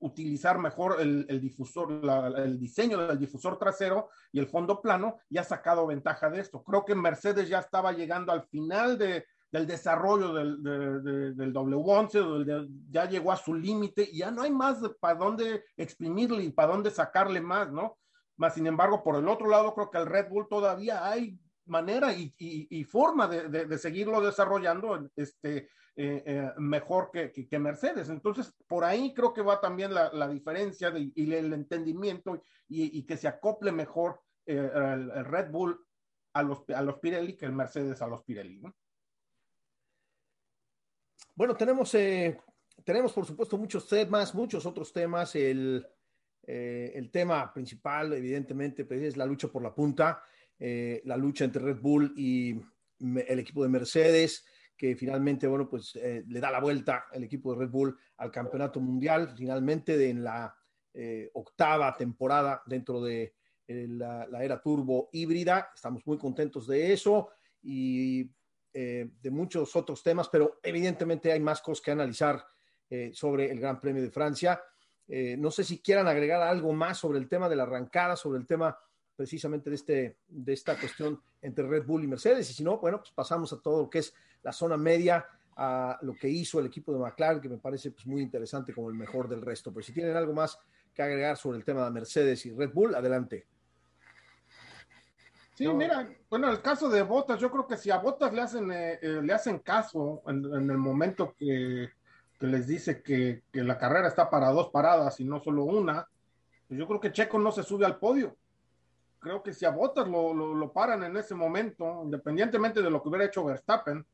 utilizar 0.00 0.58
mejor 0.58 0.96
el, 1.00 1.40
difusor, 1.40 1.92
el 2.36 2.58
diseño 2.58 2.98
del 3.06 3.18
difusor 3.18 3.58
trasero 3.58 4.08
y 4.32 4.38
el 4.38 4.46
fondo 4.46 4.80
plano 4.80 5.18
y 5.28 5.38
ha 5.38 5.44
sacado 5.44 5.86
ventaja 5.86 6.28
de 6.30 6.40
esto. 6.40 6.62
Creo 6.62 6.84
que 6.84 6.94
Mercedes 6.94 7.48
ya 7.48 7.58
estaba 7.58 7.92
llegando 7.92 8.32
al 8.32 8.42
final 8.42 8.98
de, 8.98 9.26
del 9.52 9.66
desarrollo 9.66 10.32
del, 10.32 10.62
del 10.62 11.52
W11, 11.52 12.68
ya 12.90 13.08
llegó 13.08 13.32
a 13.32 13.36
su 13.36 13.54
límite 13.54 14.08
y 14.10 14.18
ya 14.18 14.30
no 14.30 14.42
hay 14.42 14.50
más 14.50 14.78
para 15.00 15.18
dónde 15.18 15.64
exprimirle 15.76 16.44
y 16.44 16.50
para 16.50 16.72
dónde 16.72 16.90
sacarle 16.90 17.40
más, 17.40 17.70
¿no? 17.70 17.98
Más 18.36 18.54
sin 18.54 18.66
embargo, 18.66 19.02
por 19.02 19.16
el 19.16 19.28
otro 19.28 19.48
lado, 19.48 19.74
creo 19.74 19.90
que 19.90 19.98
el 19.98 20.06
Red 20.06 20.30
Bull 20.30 20.48
todavía 20.48 21.06
hay 21.06 21.38
manera 21.66 22.12
y, 22.12 22.84
forma 22.84 23.28
de, 23.28 23.78
seguirlo 23.78 24.20
desarrollando 24.20 25.10
este, 25.16 25.68
eh, 25.96 26.22
eh, 26.24 26.52
mejor 26.58 27.10
que, 27.10 27.58
Mercedes. 27.58 28.08
Entonces, 28.08 28.54
por 28.66 28.84
ahí 28.84 29.12
creo 29.12 29.32
que 29.32 29.42
va 29.42 29.60
también 29.60 29.92
la, 29.92 30.28
diferencia 30.28 30.92
y 30.96 31.32
el 31.34 31.52
entendimiento 31.52 32.42
y, 32.68 33.02
que 33.04 33.16
se 33.16 33.28
acople 33.28 33.72
mejor 33.72 34.20
eh, 34.46 34.70
el, 34.74 35.24
Red 35.24 35.50
Bull 35.50 35.78
a 36.32 36.42
los, 36.42 36.62
a 36.70 36.82
los 36.82 36.98
Pirelli 37.00 37.36
que 37.36 37.46
el 37.46 37.52
Mercedes 37.52 38.00
a 38.00 38.06
los 38.06 38.22
Pirelli. 38.22 38.62
Bueno, 41.34 41.56
tenemos, 41.56 41.90
tenemos 42.84 43.12
por 43.12 43.26
supuesto 43.26 43.58
muchos 43.58 43.88
temas, 43.88 44.34
muchos 44.34 44.64
otros 44.64 44.92
temas. 44.92 45.34
El, 45.34 45.86
el 46.42 47.10
tema 47.10 47.52
principal, 47.52 48.12
evidentemente, 48.12 48.84
pues, 48.84 49.02
es 49.02 49.16
la 49.16 49.26
lucha 49.26 49.48
por 49.48 49.62
la 49.62 49.74
punta. 49.74 50.22
Eh, 50.62 51.00
la 51.06 51.16
lucha 51.16 51.46
entre 51.46 51.62
Red 51.62 51.80
Bull 51.80 52.12
y 52.16 52.50
el 53.00 53.38
equipo 53.38 53.62
de 53.62 53.70
Mercedes, 53.70 54.44
que 54.76 54.94
finalmente, 54.94 55.46
bueno, 55.46 55.68
pues 55.68 55.96
eh, 55.96 56.22
le 56.28 56.38
da 56.38 56.50
la 56.50 56.60
vuelta 56.60 57.06
el 57.12 57.24
equipo 57.24 57.54
de 57.54 57.60
Red 57.60 57.70
Bull 57.70 57.96
al 58.18 58.30
campeonato 58.30 58.78
mundial, 58.78 59.34
finalmente 59.34 59.96
de, 59.96 60.10
en 60.10 60.22
la 60.22 60.54
eh, 60.92 61.30
octava 61.32 61.96
temporada 61.96 62.62
dentro 62.66 63.02
de 63.02 63.34
la, 63.68 64.28
era 64.42 64.60
turbo 64.60 65.08
híbrida. 65.12 65.70
Estamos 65.74 66.06
muy 66.06 66.18
contentos 66.18 66.66
de 66.66 66.92
eso 66.92 67.30
y 67.62 68.28
de 68.72 69.30
muchos 69.30 69.74
otros 69.74 70.02
temas, 70.02 70.28
pero 70.28 70.58
evidentemente 70.62 71.32
hay 71.32 71.40
más 71.40 71.60
cosas 71.60 71.84
que 71.84 71.90
analizar 71.90 72.44
sobre 73.12 73.50
el 73.50 73.60
Gran 73.60 73.80
Premio 73.80 74.02
de 74.02 74.10
Francia. 74.10 74.60
no 75.38 75.52
sé 75.52 75.62
si 75.62 75.80
quieran 75.80 76.08
agregar 76.08 76.42
algo 76.42 76.72
más 76.72 76.98
sobre 76.98 77.20
el 77.20 77.28
tema 77.28 77.48
de 77.48 77.54
la 77.54 77.62
arrancada, 77.62 78.16
sobre 78.16 78.40
el 78.40 78.46
tema 78.46 78.76
precisamente 79.20 79.68
de, 79.68 79.76
este, 79.76 80.16
de 80.28 80.52
esta 80.54 80.80
cuestión 80.80 81.20
entre 81.42 81.68
Red 81.68 81.84
Bull 81.84 82.04
y 82.04 82.06
Mercedes. 82.06 82.48
Y 82.48 82.54
si 82.54 82.64
no, 82.64 82.78
bueno, 82.78 83.00
pues 83.00 83.10
pasamos 83.10 83.52
a 83.52 83.60
todo 83.60 83.82
lo 83.82 83.90
que 83.90 83.98
es 83.98 84.14
la 84.42 84.50
zona 84.50 84.78
media, 84.78 85.26
a 85.56 85.98
lo 86.00 86.14
que 86.14 86.26
hizo 86.26 86.58
el 86.58 86.64
equipo 86.64 86.90
de 86.90 87.00
McLaren, 87.00 87.38
que 87.38 87.50
me 87.50 87.58
parece 87.58 87.90
pues, 87.90 88.06
muy 88.06 88.22
interesante 88.22 88.72
como 88.72 88.88
el 88.88 88.96
mejor 88.96 89.28
del 89.28 89.42
resto. 89.42 89.74
Pero 89.74 89.84
si 89.84 89.92
tienen 89.92 90.16
algo 90.16 90.32
más 90.32 90.58
que 90.94 91.02
agregar 91.02 91.36
sobre 91.36 91.58
el 91.58 91.66
tema 91.66 91.84
de 91.84 91.90
Mercedes 91.90 92.46
y 92.46 92.52
Red 92.52 92.72
Bull, 92.72 92.94
adelante. 92.94 93.46
Sí, 95.54 95.68
mira, 95.68 96.08
bueno, 96.30 96.50
el 96.50 96.62
caso 96.62 96.88
de 96.88 97.02
Botas, 97.02 97.38
yo 97.38 97.50
creo 97.50 97.66
que 97.66 97.76
si 97.76 97.90
a 97.90 97.98
Botas 97.98 98.32
le 98.32 98.40
hacen, 98.40 98.72
eh, 98.72 99.00
eh, 99.02 99.20
le 99.22 99.34
hacen 99.34 99.58
caso 99.58 100.22
en, 100.28 100.70
el 100.70 100.78
momento 100.78 101.34
que, 101.36 101.90
les 102.38 102.66
dice 102.66 103.02
que, 103.02 103.42
que, 103.52 103.62
la 103.62 103.76
carrera 103.76 104.08
está 104.08 104.30
para 104.30 104.48
dos 104.48 104.70
paradas 104.70 105.20
y 105.20 105.24
no 105.24 105.40
solo 105.40 105.64
una, 105.64 106.08
pues 106.66 106.80
yo 106.80 106.86
creo 106.86 107.00
que 107.00 107.12
Checo 107.12 107.38
no 107.38 107.52
se 107.52 107.62
sube 107.64 107.84
al 107.84 107.98
podio 107.98 108.34
creo 109.20 109.42
que 109.42 109.52
si 109.52 109.64
a 109.64 109.70
Bottas 109.70 110.08
lo, 110.08 110.34
lo, 110.34 110.72
paran 110.72 111.04
en 111.04 111.16
ese 111.16 111.34
momento, 111.34 112.02
independientemente 112.02 112.82
de 112.82 112.90
lo 112.90 113.02
que 113.02 113.08
hubiera 113.10 113.26
hecho 113.26 113.44
Verstappen, 113.44 114.04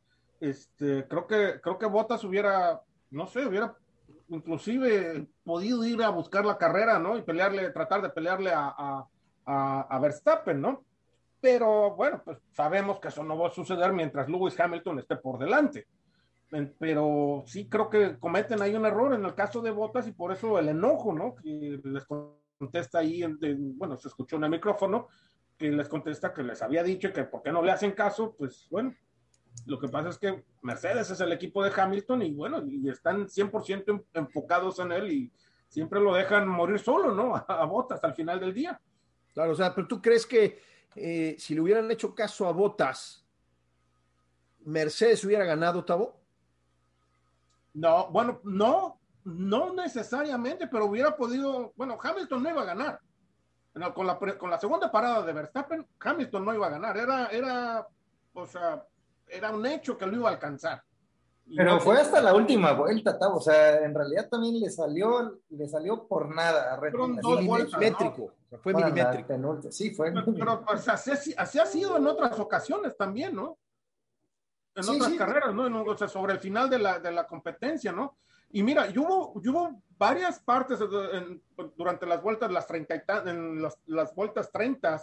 este, 0.40 1.06
creo 1.08 1.26
que, 1.26 1.60
creo 1.62 1.78
que 1.78 1.86
Bottas 1.86 2.24
hubiera, 2.24 2.82
no 3.10 3.26
sé, 3.26 3.46
hubiera 3.46 3.74
inclusive 4.28 5.26
podido 5.44 5.84
ir 5.84 6.02
a 6.02 6.10
buscar 6.10 6.44
la 6.44 6.58
carrera, 6.58 6.98
¿no? 6.98 7.16
Y 7.16 7.22
pelearle, 7.22 7.70
tratar 7.70 8.02
de 8.02 8.10
pelearle 8.10 8.50
a, 8.50 8.74
a, 9.46 9.86
a, 9.88 9.98
Verstappen, 10.00 10.60
¿no? 10.60 10.84
Pero 11.40 11.94
bueno, 11.94 12.20
pues 12.24 12.38
sabemos 12.52 12.98
que 12.98 13.08
eso 13.08 13.22
no 13.22 13.38
va 13.38 13.48
a 13.48 13.52
suceder 13.52 13.92
mientras 13.92 14.28
Lewis 14.28 14.58
Hamilton 14.58 14.98
esté 14.98 15.16
por 15.16 15.38
delante. 15.38 15.86
Pero 16.78 17.44
sí 17.46 17.68
creo 17.68 17.88
que 17.90 18.18
cometen 18.18 18.62
ahí 18.62 18.74
un 18.74 18.86
error 18.86 19.14
en 19.14 19.24
el 19.24 19.34
caso 19.34 19.60
de 19.60 19.70
Bottas 19.70 20.08
y 20.08 20.12
por 20.12 20.32
eso 20.32 20.58
el 20.58 20.68
enojo, 20.68 21.12
¿no? 21.12 21.36
Que 21.36 21.80
les 21.84 22.04
contesta 22.58 22.98
ahí, 22.98 23.22
bueno, 23.76 23.96
se 23.96 24.08
escuchó 24.08 24.36
en 24.36 24.44
el 24.44 24.50
micrófono, 24.50 25.08
que 25.56 25.70
les 25.70 25.88
contesta 25.88 26.32
que 26.32 26.42
les 26.42 26.60
había 26.62 26.82
dicho 26.82 27.12
que 27.12 27.24
por 27.24 27.42
qué 27.42 27.52
no 27.52 27.62
le 27.62 27.72
hacen 27.72 27.92
caso, 27.92 28.34
pues 28.36 28.66
bueno, 28.70 28.94
lo 29.64 29.78
que 29.78 29.88
pasa 29.88 30.10
es 30.10 30.18
que 30.18 30.44
Mercedes 30.62 31.10
es 31.10 31.20
el 31.20 31.32
equipo 31.32 31.64
de 31.64 31.72
Hamilton 31.74 32.22
y 32.22 32.34
bueno, 32.34 32.62
y 32.66 32.88
están 32.88 33.26
100% 33.26 34.04
enfocados 34.12 34.78
en 34.80 34.92
él 34.92 35.12
y 35.12 35.32
siempre 35.68 36.00
lo 36.00 36.14
dejan 36.14 36.46
morir 36.46 36.78
solo, 36.78 37.14
¿no? 37.14 37.34
A, 37.48 37.64
Botas 37.64 38.02
al 38.04 38.14
final 38.14 38.38
del 38.38 38.52
día. 38.52 38.80
Claro, 39.32 39.52
o 39.52 39.54
sea, 39.54 39.74
pero 39.74 39.86
tú 39.86 40.00
crees 40.00 40.26
que 40.26 40.60
eh, 40.94 41.36
si 41.38 41.54
le 41.54 41.60
hubieran 41.60 41.90
hecho 41.90 42.14
caso 42.14 42.46
a 42.46 42.52
Botas, 42.52 43.26
Mercedes 44.64 45.24
hubiera 45.24 45.44
ganado, 45.44 45.84
Tabo? 45.84 46.20
No, 47.74 48.10
bueno, 48.10 48.40
no, 48.44 48.95
no 49.26 49.74
necesariamente, 49.74 50.68
pero 50.68 50.86
hubiera 50.86 51.16
podido, 51.16 51.72
bueno, 51.74 51.98
Hamilton 52.00 52.42
no 52.42 52.50
iba 52.50 52.62
a 52.62 52.66
ganar. 52.66 53.00
con, 53.92 54.06
la, 54.06 54.18
con 54.38 54.50
la 54.50 54.58
segunda 54.58 54.90
parada 54.90 55.22
de 55.22 55.32
Verstappen, 55.32 55.84
Hamilton 55.98 56.44
no 56.44 56.54
iba 56.54 56.68
a 56.68 56.70
ganar. 56.70 56.96
Era, 56.96 57.26
era, 57.26 57.86
o 58.34 58.46
sea, 58.46 58.86
era 59.26 59.50
un 59.50 59.66
hecho 59.66 59.98
que 59.98 60.06
lo 60.06 60.14
iba 60.14 60.28
a 60.28 60.32
alcanzar. 60.32 60.80
pero 61.56 61.80
fue 61.80 62.00
hasta 62.00 62.22
la 62.22 62.36
última 62.36 62.72
vuelta, 62.72 63.18
Tavo. 63.18 63.38
O 63.38 63.40
sea, 63.40 63.84
en 63.84 63.96
realidad 63.96 64.28
también 64.28 64.60
le 64.60 64.70
salió, 64.70 65.40
le 65.48 65.68
salió 65.68 66.06
por 66.06 66.32
nada. 66.32 66.78
Fueron 66.78 67.16
dos 67.16 67.42
milimétrico. 67.42 68.32
fue 68.62 68.74
milimétrico. 68.74 69.72
Sí, 69.72 69.90
fue. 69.90 70.12
Pero, 70.12 70.64
pues, 70.64 70.88
así, 70.88 71.34
así, 71.36 71.58
ha 71.58 71.66
sido 71.66 71.96
en 71.96 72.06
otras 72.06 72.38
ocasiones 72.38 72.96
también, 72.96 73.34
¿no? 73.34 73.58
En 74.76 74.88
otras 74.88 75.14
carreras, 75.14 75.52
¿no? 75.52 75.82
o 75.82 75.96
sea, 75.96 76.06
sobre 76.06 76.34
el 76.34 76.38
final 76.38 76.70
de 76.70 76.78
la, 76.78 77.00
de 77.00 77.10
la 77.10 77.26
competencia, 77.26 77.90
¿no? 77.90 78.18
Y 78.56 78.62
mira, 78.62 78.88
y 78.88 78.96
hubo, 78.96 79.32
hubo 79.32 79.82
varias 79.98 80.40
partes 80.40 80.78
durante 81.76 82.06
las 82.06 82.22
vueltas, 82.22 82.50
las 82.50 82.66
30 82.66 83.24
en 83.26 83.60
las, 83.60 83.78
las 83.84 84.14
vueltas 84.14 84.50
30, 84.50 84.98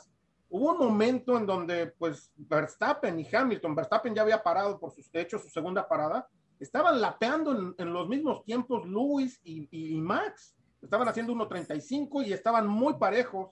hubo 0.49 0.71
un 0.71 0.79
momento 0.79 1.37
en 1.37 1.45
donde 1.45 1.85
pues 1.85 2.31
Verstappen 2.35 3.19
y 3.19 3.27
Hamilton, 3.31 3.75
Verstappen 3.75 4.15
ya 4.15 4.23
había 4.23 4.41
parado 4.41 4.79
por 4.79 4.91
sus 4.91 5.07
hechos, 5.13 5.43
su 5.43 5.49
segunda 5.49 5.87
parada, 5.87 6.27
estaban 6.59 6.99
lapeando 6.99 7.75
en, 7.77 7.93
los 7.93 8.09
mismos 8.09 8.43
tiempos 8.43 8.87
Lewis 8.87 9.39
y, 9.43 9.67
y, 9.69 10.01
Max, 10.01 10.55
estaban 10.81 11.07
haciendo 11.07 11.31
1.35 11.33 12.25
y 12.25 12.33
estaban 12.33 12.65
muy 12.65 12.95
parejos, 12.95 13.51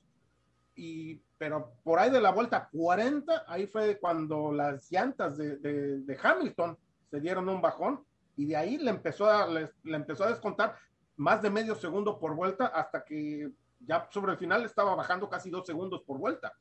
y, 0.75 1.21
pero 1.37 1.73
por 1.83 1.99
ahí 1.99 2.09
de 2.09 2.21
la 2.21 2.31
vuelta 2.31 2.67
40, 2.71 3.43
ahí 3.47 3.67
fue 3.67 3.99
cuando 3.99 4.51
las 4.51 4.91
llantas 4.91 5.37
de, 5.37 5.57
de, 5.57 5.99
de 5.99 6.19
Hamilton 6.23 6.75
se 7.11 7.19
dieron 7.19 7.47
un 7.47 7.61
bajón 7.61 8.03
y 8.35 8.45
de 8.45 8.55
ahí 8.55 8.77
le 8.77 8.89
empezó 8.91 9.29
a, 9.29 9.47
le, 9.47 9.71
le 9.83 9.95
empezó 9.95 10.23
a 10.23 10.29
descontar 10.29 10.75
más 11.17 11.41
de 11.41 11.49
medio 11.49 11.75
segundo 11.75 12.19
por 12.19 12.35
vuelta 12.35 12.67
hasta 12.67 13.03
que 13.03 13.51
ya 13.85 14.07
sobre 14.11 14.33
el 14.33 14.37
final 14.37 14.63
estaba 14.65 14.95
bajando 14.95 15.29
casi 15.29 15.49
dos 15.49 15.65
segundos 15.65 16.01
por 16.03 16.17
vuelta. 16.17 16.53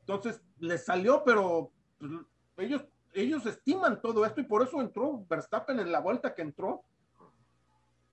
Entonces, 0.00 0.42
les 0.58 0.84
salió, 0.84 1.22
pero 1.24 1.70
pues, 1.98 2.10
ellos, 2.56 2.84
ellos 3.12 3.46
estiman 3.46 4.00
todo 4.00 4.24
esto 4.24 4.40
y 4.40 4.44
por 4.44 4.62
eso 4.62 4.80
entró 4.80 5.24
Verstappen 5.28 5.78
en 5.80 5.92
la 5.92 6.00
vuelta 6.00 6.34
que 6.34 6.42
entró, 6.42 6.82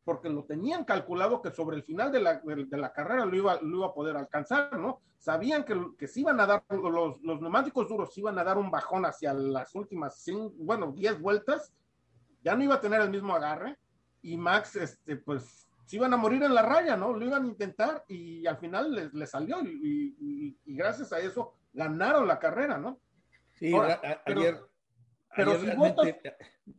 porque 0.03 0.29
lo 0.29 0.43
tenían 0.43 0.85
calculado 0.85 1.41
que 1.41 1.51
sobre 1.51 1.77
el 1.77 1.83
final 1.83 2.11
de 2.11 2.21
la, 2.21 2.35
de, 2.39 2.77
la 2.77 2.93
carrera 2.93 3.25
lo 3.25 3.35
iba, 3.35 3.59
lo 3.61 3.77
iba 3.77 3.87
a 3.87 3.93
poder 3.93 4.17
alcanzar, 4.17 4.77
¿no? 4.77 5.01
Sabían 5.17 5.63
que, 5.63 5.75
que 5.97 6.07
se 6.07 6.21
iban 6.21 6.39
a 6.39 6.45
dar, 6.45 6.63
los, 6.69 7.21
los 7.21 7.41
neumáticos 7.41 7.87
duros 7.87 8.17
iban 8.17 8.39
a 8.39 8.43
dar 8.43 8.57
un 8.57 8.71
bajón 8.71 9.05
hacia 9.05 9.33
las 9.33 9.75
últimas, 9.75 10.21
cinco, 10.21 10.53
bueno, 10.57 10.93
diez 10.93 11.19
vueltas, 11.19 11.73
ya 12.41 12.55
no 12.55 12.63
iba 12.63 12.75
a 12.75 12.81
tener 12.81 13.01
el 13.01 13.09
mismo 13.09 13.35
agarre 13.35 13.77
y 14.21 14.37
Max, 14.37 14.75
este, 14.75 15.15
pues 15.17 15.67
se 15.85 15.95
iban 15.95 16.13
a 16.13 16.17
morir 16.17 16.43
en 16.43 16.53
la 16.53 16.61
raya, 16.61 16.95
¿no? 16.95 17.13
Lo 17.13 17.25
iban 17.25 17.45
a 17.45 17.47
intentar 17.47 18.05
y 18.07 18.45
al 18.45 18.57
final 18.57 18.93
les, 18.93 19.13
les 19.13 19.29
salió 19.29 19.61
y, 19.63 20.15
y, 20.19 20.57
y, 20.65 20.75
gracias 20.75 21.11
a 21.13 21.19
eso 21.19 21.55
ganaron 21.73 22.27
la 22.27 22.39
carrera, 22.39 22.77
¿no? 22.77 22.99
Sí, 23.53 23.73
Ahora, 23.73 23.99
ayer, 24.25 24.59
pero, 25.35 25.51
ayer 25.51 25.71
si 25.71 25.75
votas... 25.75 26.15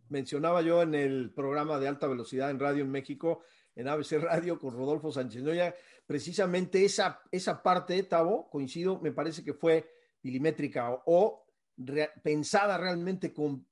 mencionaba 0.09 0.63
yo 0.63 0.83
en 0.83 0.95
el 0.95 1.33
programa 1.35 1.79
de 1.79 1.89
alta 1.89 2.07
velocidad 2.07 2.51
en 2.51 2.61
radio 2.61 2.85
en 2.85 2.91
México, 2.91 3.43
en 3.75 3.89
ABC 3.89 4.13
Radio 4.21 4.59
con 4.59 4.75
Rodolfo 4.75 5.11
Sánchez 5.11 5.43
Noya, 5.43 5.75
precisamente 6.07 6.85
esa, 6.85 7.21
esa 7.31 7.63
parte, 7.63 8.03
Tavo, 8.05 8.49
coincido, 8.49 9.01
me 9.01 9.13
parece 9.13 9.43
que 9.43 9.55
fue 9.55 9.91
milimétrica 10.23 10.91
o, 10.91 11.03
o 11.07 11.47
re, 11.77 12.11
pensada 12.23 12.79
realmente 12.79 13.33
con, 13.33 13.67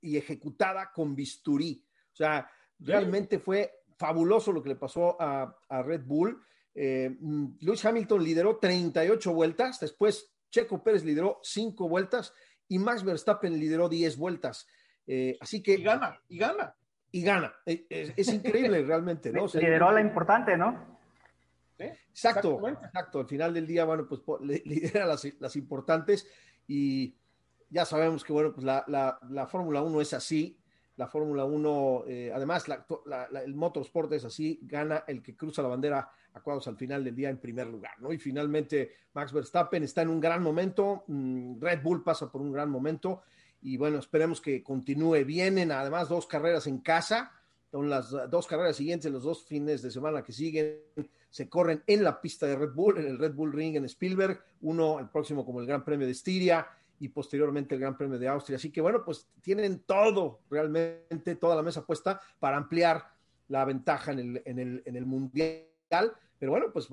y 0.00 0.16
ejecutada 0.16 0.90
con 0.92 1.14
bisturí. 1.14 1.84
O 2.12 2.16
sea, 2.16 2.50
realmente 2.78 3.38
fue 3.38 3.72
fabuloso 3.96 4.52
lo 4.52 4.62
que 4.62 4.70
le 4.70 4.76
pasó 4.76 5.20
a, 5.20 5.56
a 5.68 5.82
Red 5.82 6.02
Bull. 6.04 6.40
Eh, 6.74 7.16
Lewis 7.60 7.84
Hamilton 7.84 8.22
lideró 8.22 8.58
38 8.58 9.32
vueltas, 9.32 9.80
después 9.80 10.32
Checo 10.50 10.82
Pérez 10.82 11.04
lideró 11.04 11.40
cinco 11.42 11.88
vueltas 11.88 12.32
y 12.68 12.78
Max 12.78 13.02
Verstappen 13.02 13.58
lideró 13.58 13.88
10 13.88 14.16
vueltas. 14.16 14.66
Eh, 15.06 15.36
así 15.40 15.62
que. 15.62 15.74
Y 15.74 15.82
gana, 15.82 16.20
y 16.28 16.38
gana. 16.38 16.74
Y 17.10 17.22
gana. 17.22 17.54
Es, 17.64 18.12
es 18.16 18.28
increíble 18.28 18.82
realmente, 18.82 19.32
¿no? 19.32 19.46
lideró 19.54 19.90
la 19.90 20.00
importante, 20.00 20.56
¿no? 20.56 20.98
Exacto, 21.78 22.68
exacto. 22.68 23.20
Al 23.20 23.28
final 23.28 23.54
del 23.54 23.66
día, 23.66 23.84
bueno, 23.84 24.06
pues 24.08 24.20
lidera 24.64 25.06
las, 25.06 25.26
las 25.38 25.56
importantes 25.56 26.26
y 26.66 27.16
ya 27.70 27.84
sabemos 27.84 28.24
que, 28.24 28.32
bueno, 28.32 28.52
pues 28.52 28.64
la, 28.64 28.84
la, 28.88 29.18
la 29.30 29.46
Fórmula 29.46 29.82
1 29.82 30.00
es 30.00 30.14
así. 30.14 30.58
La 30.96 31.06
Fórmula 31.06 31.44
1, 31.44 32.04
eh, 32.08 32.32
además, 32.34 32.66
la, 32.66 32.84
el 33.44 33.54
motorsport 33.54 34.12
es 34.14 34.24
así, 34.24 34.58
gana 34.62 35.04
el 35.06 35.22
que 35.22 35.36
cruza 35.36 35.62
la 35.62 35.68
bandera 35.68 36.10
acuados 36.34 36.66
al 36.66 36.76
final 36.76 37.04
del 37.04 37.14
día 37.14 37.30
en 37.30 37.38
primer 37.38 37.68
lugar, 37.68 37.92
¿no? 38.00 38.12
Y 38.12 38.18
finalmente 38.18 38.92
Max 39.14 39.32
Verstappen 39.32 39.84
está 39.84 40.02
en 40.02 40.08
un 40.08 40.20
gran 40.20 40.42
momento, 40.42 41.04
mm, 41.06 41.60
Red 41.60 41.82
Bull 41.82 42.02
pasa 42.02 42.30
por 42.30 42.40
un 42.40 42.50
gran 42.50 42.68
momento 42.68 43.22
y 43.62 43.76
bueno, 43.76 43.98
esperemos 43.98 44.40
que 44.40 44.62
continúe. 44.62 45.24
Vienen 45.24 45.70
además 45.70 46.08
dos 46.08 46.26
carreras 46.26 46.66
en 46.66 46.78
casa, 46.78 47.32
son 47.70 47.88
las 47.88 48.10
dos 48.28 48.48
carreras 48.48 48.76
siguientes, 48.76 49.12
los 49.12 49.22
dos 49.22 49.44
fines 49.44 49.82
de 49.82 49.92
semana 49.92 50.22
que 50.22 50.32
siguen, 50.32 50.80
se 51.30 51.48
corren 51.48 51.82
en 51.86 52.02
la 52.02 52.20
pista 52.20 52.46
de 52.46 52.56
Red 52.56 52.72
Bull, 52.72 52.98
en 52.98 53.06
el 53.06 53.18
Red 53.18 53.34
Bull 53.34 53.52
Ring 53.52 53.76
en 53.76 53.84
Spielberg, 53.84 54.42
uno 54.62 54.98
el 54.98 55.08
próximo 55.08 55.44
como 55.44 55.60
el 55.60 55.66
Gran 55.66 55.84
Premio 55.84 56.06
de 56.06 56.12
Estiria 56.12 56.66
y 57.00 57.08
posteriormente 57.08 57.74
el 57.74 57.80
Gran 57.80 57.96
Premio 57.96 58.18
de 58.18 58.28
Austria. 58.28 58.56
Así 58.56 58.70
que 58.70 58.80
bueno, 58.80 59.04
pues 59.04 59.28
tienen 59.40 59.80
todo, 59.80 60.40
realmente 60.50 61.36
toda 61.36 61.56
la 61.56 61.62
mesa 61.62 61.84
puesta 61.84 62.20
para 62.38 62.56
ampliar 62.56 63.04
la 63.48 63.64
ventaja 63.64 64.12
en 64.12 64.18
el, 64.18 64.42
en 64.44 64.58
el, 64.58 64.82
en 64.84 64.96
el 64.96 65.06
Mundial 65.06 65.64
pero 66.38 66.52
bueno, 66.52 66.66
pues 66.72 66.88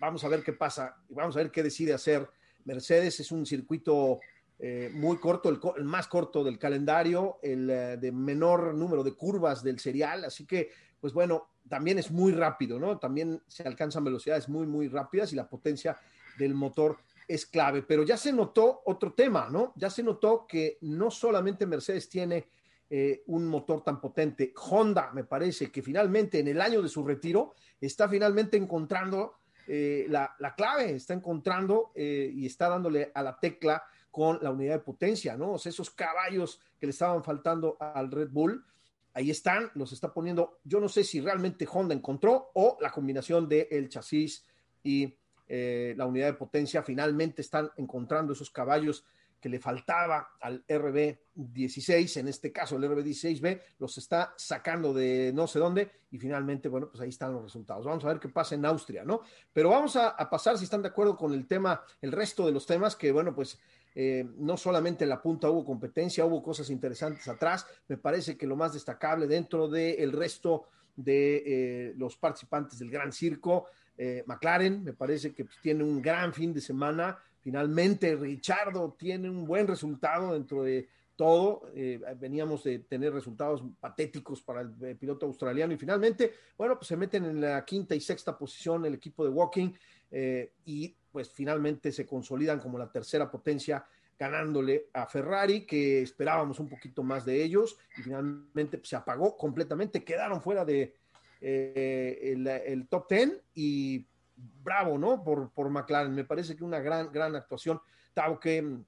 vamos 0.00 0.24
a 0.24 0.28
ver 0.28 0.42
qué 0.42 0.52
pasa 0.52 0.96
y 1.08 1.14
vamos 1.14 1.36
a 1.36 1.40
ver 1.40 1.50
qué 1.50 1.62
decide 1.62 1.92
hacer 1.92 2.28
Mercedes. 2.64 3.20
Es 3.20 3.30
un 3.30 3.44
circuito 3.44 4.20
eh, 4.58 4.90
muy 4.94 5.18
corto, 5.18 5.50
el, 5.50 5.60
el, 5.76 5.84
más 5.84 6.08
corto 6.08 6.42
del 6.42 6.58
calendario, 6.58 7.38
el 7.42 7.68
eh, 7.68 7.96
de 7.98 8.12
menor 8.12 8.74
número 8.74 9.04
de 9.04 9.12
curvas 9.12 9.62
del 9.62 9.78
serial, 9.78 10.24
así 10.24 10.46
que, 10.46 10.70
pues 10.98 11.12
bueno, 11.12 11.50
también 11.68 11.98
es 11.98 12.10
muy 12.10 12.32
rápido, 12.32 12.78
¿no? 12.78 12.98
También 12.98 13.42
se 13.48 13.64
alcanzan 13.64 14.04
velocidades 14.04 14.48
muy, 14.48 14.66
muy 14.66 14.88
rápidas 14.88 15.32
y 15.32 15.36
la 15.36 15.48
potencia 15.48 15.98
del 16.38 16.54
motor 16.54 16.98
es 17.26 17.46
clave. 17.46 17.82
Pero 17.82 18.02
ya 18.02 18.16
se 18.16 18.32
notó 18.32 18.82
otro 18.86 19.12
tema, 19.12 19.48
¿no? 19.50 19.72
Ya 19.76 19.90
se 19.90 20.02
notó 20.02 20.46
que 20.46 20.78
no 20.82 21.10
solamente 21.10 21.66
Mercedes 21.66 22.08
tiene 22.08 22.48
eh, 22.88 23.24
un 23.26 23.46
motor 23.46 23.82
tan 23.82 24.00
potente. 24.00 24.52
Honda, 24.70 25.10
me 25.12 25.24
parece 25.24 25.70
que 25.70 25.82
finalmente 25.82 26.38
en 26.38 26.48
el 26.48 26.60
año 26.60 26.82
de 26.82 26.88
su 26.88 27.04
retiro 27.04 27.54
está 27.80 28.08
finalmente 28.08 28.56
encontrando 28.56 29.34
eh, 29.66 30.06
la, 30.08 30.36
la, 30.38 30.54
clave, 30.54 30.94
está 30.94 31.12
encontrando 31.12 31.90
eh, 31.96 32.30
y 32.32 32.46
está 32.46 32.68
dándole 32.68 33.10
a 33.12 33.22
la 33.22 33.40
tecla 33.40 33.82
con 34.12 34.38
la 34.40 34.50
unidad 34.50 34.74
de 34.74 34.80
potencia, 34.80 35.36
¿no? 35.36 35.54
O 35.54 35.58
sea, 35.58 35.70
esos 35.70 35.90
caballos 35.90 36.60
que 36.78 36.86
le 36.86 36.90
estaban 36.90 37.24
faltando 37.24 37.76
al 37.80 38.10
Red 38.10 38.30
Bull, 38.30 38.64
ahí 39.12 39.30
están, 39.30 39.70
los 39.74 39.92
está 39.92 40.14
poniendo. 40.14 40.60
Yo 40.62 40.78
no 40.78 40.88
sé 40.88 41.02
si 41.02 41.20
realmente 41.20 41.66
Honda 41.70 41.94
encontró 41.94 42.52
o 42.54 42.78
la 42.80 42.92
combinación 42.92 43.48
del 43.48 43.66
el 43.70 43.88
chasis 43.88 44.44
y 44.84 45.16
eh, 45.48 45.94
la 45.96 46.06
unidad 46.06 46.26
de 46.26 46.32
potencia 46.34 46.82
finalmente 46.82 47.42
están 47.42 47.70
encontrando 47.76 48.32
esos 48.32 48.50
caballos 48.50 49.04
que 49.40 49.48
le 49.48 49.60
faltaba 49.60 50.30
al 50.40 50.66
RB16, 50.66 52.18
en 52.18 52.28
este 52.28 52.50
caso 52.52 52.76
el 52.76 52.84
RB16B, 52.84 53.60
los 53.78 53.98
está 53.98 54.34
sacando 54.36 54.94
de 54.94 55.30
no 55.34 55.46
sé 55.46 55.58
dónde 55.58 55.90
y 56.10 56.18
finalmente, 56.18 56.68
bueno, 56.68 56.88
pues 56.88 57.00
ahí 57.00 57.10
están 57.10 57.32
los 57.32 57.42
resultados. 57.42 57.84
Vamos 57.84 58.04
a 58.04 58.08
ver 58.08 58.18
qué 58.18 58.28
pasa 58.28 58.54
en 58.54 58.64
Austria, 58.64 59.04
¿no? 59.04 59.20
Pero 59.52 59.70
vamos 59.70 59.96
a, 59.96 60.16
pasar, 60.30 60.56
si 60.58 60.64
están 60.64 60.82
de 60.82 60.88
acuerdo 60.88 61.16
con 61.16 61.32
el 61.32 61.46
tema, 61.46 61.82
el 62.00 62.12
resto 62.12 62.46
de 62.46 62.52
los 62.52 62.66
temas, 62.66 62.96
que 62.96 63.12
bueno, 63.12 63.34
pues 63.34 63.58
eh, 63.94 64.26
no 64.38 64.56
solamente 64.56 65.04
en 65.04 65.10
la 65.10 65.22
punta 65.22 65.50
hubo 65.50 65.64
competencia, 65.64 66.24
hubo 66.24 66.42
cosas 66.42 66.70
interesantes 66.70 67.28
atrás. 67.28 67.66
Me 67.88 67.98
parece 67.98 68.36
que 68.36 68.46
lo 68.46 68.56
más 68.56 68.72
destacable 68.72 69.26
dentro 69.26 69.68
del 69.68 70.00
el 70.00 70.12
resto 70.12 70.68
de 70.96 71.42
eh, 71.46 71.94
los 71.96 72.16
participantes 72.16 72.78
del 72.78 72.90
Gran 72.90 73.12
Circo, 73.12 73.66
eh, 73.98 74.24
McLaren, 74.26 74.84
me 74.84 74.92
parece 74.92 75.34
que 75.34 75.46
tiene 75.62 75.84
un 75.84 76.00
gran 76.00 76.32
fin 76.32 76.52
de 76.52 76.60
semana, 76.60 77.18
Finalmente, 77.46 78.16
Richardo 78.16 78.96
tiene 78.98 79.30
un 79.30 79.44
buen 79.44 79.68
resultado 79.68 80.32
dentro 80.32 80.64
de 80.64 80.88
todo. 81.14 81.70
Eh, 81.76 82.00
veníamos 82.18 82.64
de 82.64 82.80
tener 82.80 83.12
resultados 83.12 83.62
patéticos 83.78 84.42
para 84.42 84.62
el, 84.62 84.74
el, 84.80 84.96
piloto 84.96 85.26
australiano 85.26 85.72
y 85.72 85.76
finalmente, 85.76 86.32
bueno, 86.58 86.74
pues 86.74 86.88
se 86.88 86.96
meten 86.96 87.24
en 87.24 87.40
la 87.40 87.64
quinta 87.64 87.94
y 87.94 88.00
sexta 88.00 88.36
posición 88.36 88.84
el 88.84 88.94
equipo 88.94 89.22
de 89.22 89.30
Walking 89.30 89.72
eh, 90.10 90.54
y 90.64 90.96
pues 91.12 91.30
finalmente 91.30 91.92
se 91.92 92.04
consolidan 92.04 92.58
como 92.58 92.78
la 92.78 92.90
tercera 92.90 93.30
potencia 93.30 93.86
ganándole 94.18 94.88
a 94.92 95.06
Ferrari, 95.06 95.64
que 95.64 96.02
esperábamos 96.02 96.58
un 96.58 96.68
poquito 96.68 97.04
más 97.04 97.24
de 97.24 97.44
ellos 97.44 97.78
y 97.96 98.02
finalmente 98.02 98.78
pues, 98.78 98.88
se 98.88 98.96
apagó 98.96 99.36
completamente, 99.36 100.02
quedaron 100.02 100.42
fuera 100.42 100.64
de 100.64 100.96
eh, 101.40 102.18
el, 102.22 102.46
el 102.46 102.88
top 102.88 103.06
ten 103.08 103.40
y 103.54 104.06
bravo, 104.36 104.98
¿no? 104.98 105.22
Por, 105.22 105.50
por 105.50 105.70
McLaren. 105.70 106.14
Me 106.14 106.24
parece 106.24 106.56
que 106.56 106.64
una 106.64 106.80
gran, 106.80 107.10
gran 107.12 107.34
actuación. 107.36 107.80
Tao, 108.14 108.38
¿qué, 108.40 108.78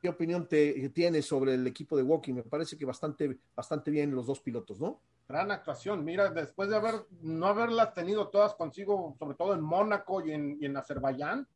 qué 0.00 0.08
opinión 0.08 0.48
te 0.48 0.88
tienes 0.90 1.26
sobre 1.26 1.54
el 1.54 1.66
equipo 1.66 1.96
de 1.96 2.02
Walking? 2.02 2.34
Me 2.34 2.42
parece 2.42 2.76
que 2.76 2.84
bastante, 2.84 3.38
bastante 3.54 3.90
bien 3.90 4.14
los 4.14 4.26
dos 4.26 4.40
pilotos, 4.40 4.80
¿no? 4.80 5.00
Gran 5.28 5.50
actuación. 5.50 6.04
Mira, 6.04 6.30
después 6.30 6.68
de 6.68 6.76
haber, 6.76 7.06
no 7.20 7.46
haberlas 7.46 7.94
tenido 7.94 8.28
todas 8.28 8.54
consigo, 8.54 9.16
sobre 9.18 9.36
todo 9.36 9.54
en 9.54 9.60
Mónaco 9.60 10.24
y 10.24 10.32
en, 10.32 10.56
y 10.60 10.66
en 10.66 10.76
Azerbaiyán, 10.76 11.48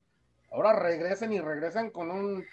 ahora 0.50 0.72
regresen 0.72 1.32
y 1.32 1.40
regresan 1.40 1.90
con 1.90 2.10
un 2.10 2.44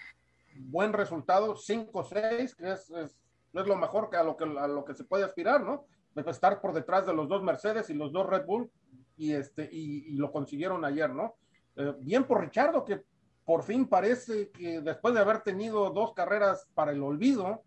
buen 0.54 0.92
resultado, 0.92 1.56
5-6, 1.56 2.54
que 2.54 2.70
es, 2.70 2.90
es, 2.90 3.16
es, 3.52 3.66
lo 3.66 3.76
mejor 3.76 4.10
que 4.10 4.16
a 4.16 4.22
lo 4.22 4.36
que, 4.36 4.44
a 4.44 4.68
lo 4.68 4.84
que 4.84 4.94
se 4.94 5.04
puede 5.04 5.24
aspirar, 5.24 5.60
¿no? 5.62 5.86
Estar 6.26 6.60
por 6.60 6.72
detrás 6.72 7.06
de 7.06 7.14
los 7.14 7.28
dos 7.28 7.42
Mercedes 7.42 7.90
y 7.90 7.94
los 7.94 8.12
dos 8.12 8.26
Red 8.26 8.44
Bull, 8.46 8.70
y, 9.16 9.32
este, 9.32 9.68
y, 9.70 10.12
y 10.12 10.16
lo 10.16 10.30
consiguieron 10.30 10.84
ayer, 10.84 11.10
¿no? 11.10 11.34
Eh, 11.76 11.94
bien 12.00 12.24
por 12.24 12.40
Richardo, 12.40 12.84
que 12.84 13.02
por 13.44 13.62
fin 13.62 13.88
parece 13.88 14.50
que 14.50 14.80
después 14.80 15.14
de 15.14 15.20
haber 15.20 15.40
tenido 15.40 15.90
dos 15.90 16.12
carreras 16.12 16.68
para 16.74 16.92
el 16.92 17.02
olvido, 17.02 17.62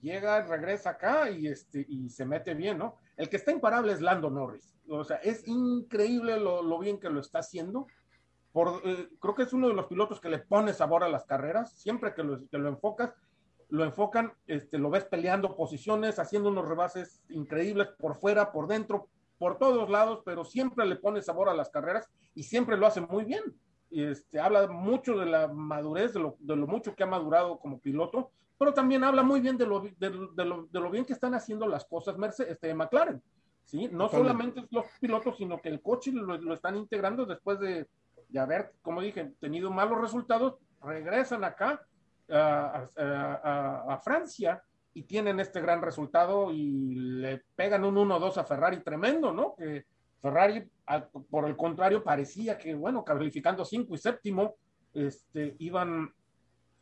llega, 0.00 0.42
regresa 0.42 0.90
acá 0.90 1.30
y, 1.30 1.46
este, 1.46 1.86
y 1.88 2.10
se 2.10 2.26
mete 2.26 2.54
bien, 2.54 2.78
¿no? 2.78 2.96
El 3.16 3.28
que 3.28 3.36
está 3.36 3.52
imparable 3.52 3.92
es 3.92 4.00
Lando 4.00 4.30
Norris. 4.30 4.74
O 4.88 5.04
sea, 5.04 5.18
es 5.18 5.46
increíble 5.46 6.38
lo, 6.38 6.62
lo 6.62 6.78
bien 6.78 6.98
que 6.98 7.08
lo 7.08 7.20
está 7.20 7.38
haciendo. 7.38 7.86
Por, 8.52 8.82
eh, 8.84 9.08
creo 9.20 9.34
que 9.34 9.44
es 9.44 9.52
uno 9.52 9.68
de 9.68 9.74
los 9.74 9.86
pilotos 9.86 10.20
que 10.20 10.28
le 10.28 10.40
pone 10.40 10.74
sabor 10.74 11.04
a 11.04 11.08
las 11.08 11.24
carreras. 11.24 11.72
Siempre 11.72 12.14
que 12.14 12.22
lo, 12.22 12.46
que 12.48 12.58
lo 12.58 12.68
enfocas, 12.68 13.14
lo 13.72 13.84
enfocan, 13.84 14.34
este, 14.46 14.76
lo 14.76 14.90
ves 14.90 15.06
peleando 15.06 15.56
posiciones, 15.56 16.18
haciendo 16.18 16.50
unos 16.50 16.68
rebases 16.68 17.22
increíbles 17.30 17.88
por 17.98 18.16
fuera, 18.16 18.52
por 18.52 18.66
dentro, 18.66 19.08
por 19.38 19.56
todos 19.56 19.88
lados, 19.88 20.20
pero 20.26 20.44
siempre 20.44 20.84
le 20.84 20.96
pone 20.96 21.22
sabor 21.22 21.48
a 21.48 21.54
las 21.54 21.70
carreras 21.70 22.06
y 22.34 22.42
siempre 22.42 22.76
lo 22.76 22.86
hace 22.86 23.00
muy 23.00 23.24
bien. 23.24 23.40
Este, 23.90 24.38
habla 24.38 24.66
mucho 24.66 25.16
de 25.16 25.24
la 25.24 25.48
madurez, 25.48 26.12
de 26.12 26.20
lo, 26.20 26.36
de 26.38 26.54
lo 26.54 26.66
mucho 26.66 26.94
que 26.94 27.02
ha 27.02 27.06
madurado 27.06 27.58
como 27.60 27.80
piloto, 27.80 28.30
pero 28.58 28.74
también 28.74 29.04
habla 29.04 29.22
muy 29.22 29.40
bien 29.40 29.56
de 29.56 29.64
lo, 29.64 29.80
de, 29.80 29.94
de 29.98 30.44
lo, 30.44 30.66
de 30.66 30.80
lo 30.80 30.90
bien 30.90 31.06
que 31.06 31.14
están 31.14 31.32
haciendo 31.32 31.66
las 31.66 31.86
cosas 31.86 32.18
Mercedes, 32.18 32.52
este, 32.52 32.74
McLaren. 32.74 33.22
¿sí? 33.64 33.88
No 33.90 34.10
solamente 34.10 34.66
los 34.70 34.84
pilotos, 35.00 35.38
sino 35.38 35.62
que 35.62 35.70
el 35.70 35.80
coche 35.80 36.12
lo, 36.12 36.36
lo 36.36 36.52
están 36.52 36.76
integrando 36.76 37.24
después 37.24 37.58
de, 37.58 37.88
de, 38.28 38.38
haber, 38.38 38.74
como 38.82 39.00
dije, 39.00 39.32
tenido 39.40 39.70
malos 39.70 39.98
resultados, 39.98 40.56
regresan 40.82 41.42
acá 41.42 41.80
a, 42.32 42.88
a, 42.96 43.94
a, 43.94 43.98
Francia 43.98 44.62
y 44.94 45.02
tienen 45.02 45.40
este 45.40 45.60
gran 45.60 45.82
resultado 45.82 46.52
y 46.52 46.94
le 46.94 47.44
pegan 47.54 47.84
un 47.84 47.96
1-2 47.96 48.36
a 48.36 48.44
Ferrari 48.44 48.82
tremendo, 48.82 49.32
¿no? 49.32 49.54
Que 49.54 49.86
Ferrari, 50.20 50.70
por 51.30 51.46
el 51.46 51.56
contrario, 51.56 52.04
parecía 52.04 52.56
que, 52.56 52.74
bueno, 52.74 53.04
calificando 53.04 53.64
5 53.64 53.94
y 53.94 53.98
séptimo, 53.98 54.56
este, 54.94 55.56
iban, 55.58 56.14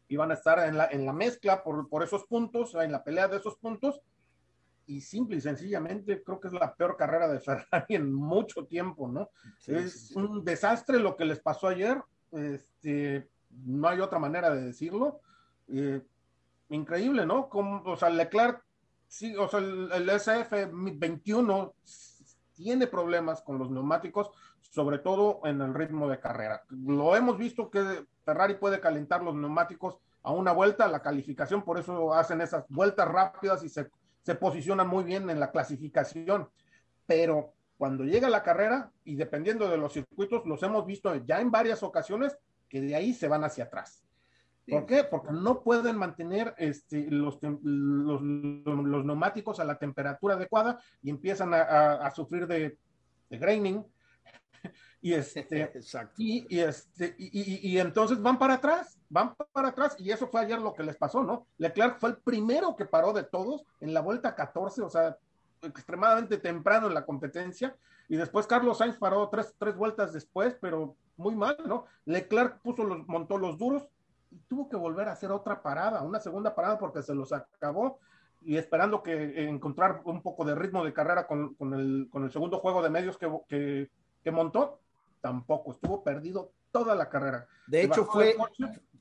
iban 0.09 0.31
a 0.31 0.35
estar 0.35 0.59
en 0.69 0.77
la, 0.77 0.87
en 0.87 1.07
la 1.07 1.13
mezcla 1.13 1.63
por, 1.63 1.89
por 1.89 2.03
esos 2.03 2.25
puntos, 2.25 2.75
en 2.75 2.93
la 2.93 3.03
pelea 3.03 3.29
de 3.29 3.39
esos 3.39 3.57
puntos, 3.57 4.03
y 4.87 5.01
simple 5.01 5.37
y 5.37 5.41
sencillamente 5.41 6.23
creo 6.23 6.41
que 6.41 6.49
es 6.49 6.53
la 6.53 6.75
peor 6.75 6.97
carrera 6.97 7.29
de 7.29 7.41
Ferrari 7.41 7.87
en 7.95 8.13
mucho 8.13 8.67
tiempo, 8.67 9.09
¿no? 9.09 9.31
Sí, 9.59 9.73
es 9.75 9.93
sí, 9.93 9.99
sí. 10.09 10.19
un 10.19 10.45
desastre 10.45 10.99
lo 10.99 11.17
que 11.17 11.25
les 11.25 11.39
pasó 11.41 11.69
ayer, 11.69 12.03
este, 12.33 13.29
no 13.51 13.89
hay 13.89 14.01
otra 14.01 14.19
manera 14.19 14.51
de 14.51 14.63
decirlo. 14.63 15.21
Eh, 15.73 16.03
increíble, 16.71 17.27
¿no? 17.27 17.49
Como, 17.49 17.83
o 17.85 17.97
sea, 17.97 18.11
Leclerc, 18.11 18.63
sí, 19.07 19.37
o 19.37 19.49
sea, 19.49 19.61
el, 19.61 19.91
el 19.93 20.09
SF21 20.09 21.73
tiene 22.55 22.87
problemas 22.87 23.43
con 23.43 23.59
los 23.59 23.71
neumáticos, 23.71 24.31
sobre 24.61 24.99
todo 24.99 25.41
en 25.45 25.61
el 25.61 25.75
ritmo 25.75 26.09
de 26.09 26.21
carrera. 26.21 26.63
Lo 26.69 27.17
hemos 27.17 27.39
visto 27.39 27.71
que 27.71 28.05
Ferrari 28.25 28.55
puede 28.55 28.81
calentar 28.81 29.23
los 29.23 29.35
neumáticos 29.35 29.99
a 30.23 30.33
una 30.33 30.53
vuelta, 30.53 30.87
la 30.87 31.03
calificación, 31.03 31.63
por 31.63 31.79
eso 31.79 32.13
hacen 32.13 32.41
esas 32.41 32.65
vueltas 32.69 33.09
rápidas 33.09 33.65
y 33.65 33.69
se, 33.69 33.91
se 34.23 34.35
posicionan 34.35 34.87
muy 34.89 35.05
bien 35.05 35.29
en 35.31 35.41
la 35.41 35.51
clasificación. 35.51 36.49
Pero 37.07 37.55
cuando 37.79 38.05
llega 38.05 38.29
la 38.29 38.43
carrera, 38.43 38.93
y 39.05 39.17
dependiendo 39.17 39.69
de 39.69 39.79
los 39.79 39.95
circuitos, 39.95 40.45
los 40.45 40.63
hemos 40.63 40.85
visto 40.85 41.15
ya 41.25 41.41
en 41.41 41.51
varias 41.51 41.83
ocasiones, 41.83 42.37
que 42.69 42.81
de 42.81 42.95
ahí 42.95 43.15
se 43.15 43.27
van 43.27 43.43
hacia 43.43 43.65
atrás. 43.65 44.05
¿Por 44.71 44.87
qué? 44.87 45.05
Porque 45.05 45.33
no 45.33 45.63
pueden 45.63 45.97
mantener 45.97 46.55
este, 46.57 47.11
los, 47.11 47.39
los, 47.43 48.23
los, 48.23 49.05
neumáticos 49.05 49.61
a 49.61 49.65
la 49.65 49.79
temperatura 49.79 50.35
adecuada 50.35 50.79
y 51.03 51.11
empiezan 51.11 51.53
a, 51.55 51.63
a, 51.63 52.07
a 52.07 52.11
sufrir 52.11 52.47
de, 52.47 52.79
de, 53.29 53.39
graining. 53.39 53.85
Y, 55.03 55.15
este, 55.15 55.81
y, 56.19 56.47
y, 56.49 56.61
este, 56.61 57.15
y, 57.17 57.71
y, 57.71 57.79
entonces 57.79 58.21
van 58.21 58.39
para 58.39 58.55
atrás, 58.55 58.99
van 59.09 59.35
para 59.53 59.69
atrás, 59.69 59.97
y 59.99 60.11
eso 60.11 60.29
fue 60.29 60.43
ayer 60.43 60.61
lo 60.61 60.75
que 60.75 60.83
les 60.83 60.97
pasó, 60.97 61.23
¿no? 61.25 61.47
Leclerc 61.57 61.99
fue 61.99 62.11
el 62.11 62.17
primero 62.19 62.77
que 62.77 62.85
paró 62.85 63.15
de 63.15 63.23
todos 63.23 63.65
en 63.81 63.95
la 63.95 64.03
vuelta 64.03 64.35
14, 64.35 64.83
o 64.83 64.91
sea, 64.91 65.17
extremadamente 65.63 66.37
temprano 66.37 66.87
en 66.87 66.95
la 66.95 67.07
competencia, 67.07 67.75
y 68.11 68.17
después 68.17 68.47
Carlos 68.47 68.77
Sainz 68.77 68.99
paró 68.99 69.29
tres, 69.31 69.55
tres 69.59 69.75
vueltas 69.75 70.13
después, 70.13 70.55
pero 70.61 70.97
muy 71.17 71.35
mal, 71.35 71.57
¿no? 71.67 71.87
Leclerc 72.05 72.61
puso 72.61 72.85
los, 72.85 73.07
montó 73.09 73.39
los 73.39 73.57
duros, 73.57 73.89
y 74.31 74.39
tuvo 74.49 74.69
que 74.69 74.77
volver 74.77 75.09
a 75.09 75.13
hacer 75.13 75.31
otra 75.31 75.63
parada, 75.63 76.03
una 76.03 76.21
segunda 76.21 76.55
parada 76.55 76.79
porque 76.79 77.03
se 77.03 77.15
los 77.15 77.33
acabó 77.33 77.99
y 78.43 78.57
esperando 78.57 79.03
que 79.03 79.49
encontrar 79.49 80.01
un 80.05 80.23
poco 80.23 80.45
de 80.45 80.55
ritmo 80.55 80.85
de 80.85 80.93
carrera 80.93 81.27
con, 81.27 81.55
con, 81.55 81.75
el, 81.75 82.09
con 82.11 82.25
el, 82.25 82.31
segundo 82.31 82.59
juego 82.59 82.83
de 82.83 82.91
medios 82.91 83.19
que, 83.19 83.31
que, 83.49 83.91
que, 84.23 84.31
montó, 84.31 84.81
tampoco, 85.21 85.73
estuvo 85.73 86.03
perdido 86.03 86.53
toda 86.71 86.95
la 86.95 87.09
carrera. 87.09 87.47
De 87.67 87.83
hecho, 87.83 88.07
fue, 88.07 88.37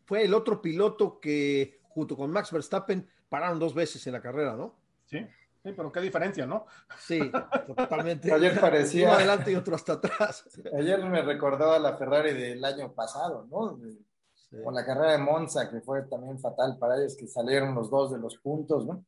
fue 0.06 0.26
el 0.26 0.34
otro 0.34 0.62
piloto 0.62 1.20
que 1.20 1.80
junto 1.84 2.18
con 2.18 2.32
Max 2.32 2.52
Verstappen 2.52 3.08
pararon 3.30 3.60
dos 3.60 3.74
veces 3.74 4.06
en 4.08 4.14
la 4.14 4.22
carrera, 4.22 4.56
¿no? 4.56 4.76
Sí. 5.06 5.26
Sí, 5.64 5.74
pero 5.76 5.92
qué 5.92 6.00
diferencia, 6.00 6.46
¿no? 6.46 6.66
Sí, 6.98 7.32
totalmente. 7.68 8.32
Ayer 8.34 8.58
parecía. 8.60 9.08
Uno 9.08 9.18
adelante 9.18 9.52
y 9.52 9.56
otro 9.56 9.76
hasta 9.76 9.94
atrás. 9.94 10.46
Ayer 10.78 11.04
me 11.04 11.22
recordó 11.22 11.74
a 11.74 11.80
la 11.80 11.98
Ferrari 11.98 12.34
del 12.34 12.64
año 12.64 12.94
pasado, 12.94 13.46
¿no? 13.52 13.78
Sí. 14.50 14.58
Con 14.64 14.74
la 14.74 14.86
carrera 14.86 15.12
de 15.12 15.20
Monza, 15.20 15.70
que 15.70 15.80
fue 15.82 16.02
también 16.04 16.39
fatal 16.39 16.78
para 16.80 16.97
ellos, 16.97 17.16
que 17.16 17.28
salieron 17.28 17.76
los 17.76 17.89
dos 17.89 18.12
de 18.12 18.18
los 18.18 18.38
puntos, 18.38 18.86
¿no? 18.86 19.06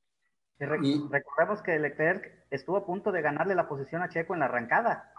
Y, 0.59 0.65
rec 0.65 0.83
y 0.83 1.07
recordemos 1.09 1.63
que 1.63 1.79
Leclerc 1.79 2.45
estuvo 2.51 2.77
a 2.77 2.85
punto 2.85 3.11
de 3.11 3.23
ganarle 3.23 3.55
la 3.55 3.67
posición 3.67 4.03
a 4.03 4.09
Checo 4.09 4.35
en 4.35 4.41
la 4.41 4.45
arrancada. 4.45 5.11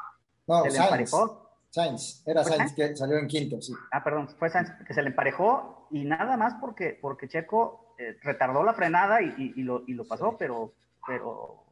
No, 0.47 0.63
se 0.63 0.71
Sainz, 0.71 0.79
le 0.79 0.85
emparejó. 0.85 1.51
Sainz, 1.71 2.23
era 2.25 2.45
Sainz, 2.45 2.57
Sainz, 2.57 2.75
que 2.75 2.97
salió 2.97 3.19
en 3.19 3.27
quinto, 3.27 3.61
sí. 3.61 3.73
Ah, 3.91 4.05
perdón, 4.05 4.29
fue 4.39 4.49
Sainz 4.49 4.71
que 4.87 4.95
se 4.95 5.03
le 5.03 5.09
emparejó 5.09 5.89
y 5.91 6.05
nada 6.05 6.37
más 6.37 6.55
porque, 6.61 6.97
porque 7.01 7.29
Checo 7.29 7.95
eh, 7.99 8.17
retardó 8.23 8.63
la 8.63 8.75
frenada 8.75 9.21
y, 9.21 9.35
y, 9.37 9.61
y, 9.61 9.63
lo, 9.65 9.83
y 9.89 9.95
lo, 9.95 10.07
pasó, 10.07 10.31
sí. 10.31 10.37
pero, 10.39 10.75
pero 11.05 11.65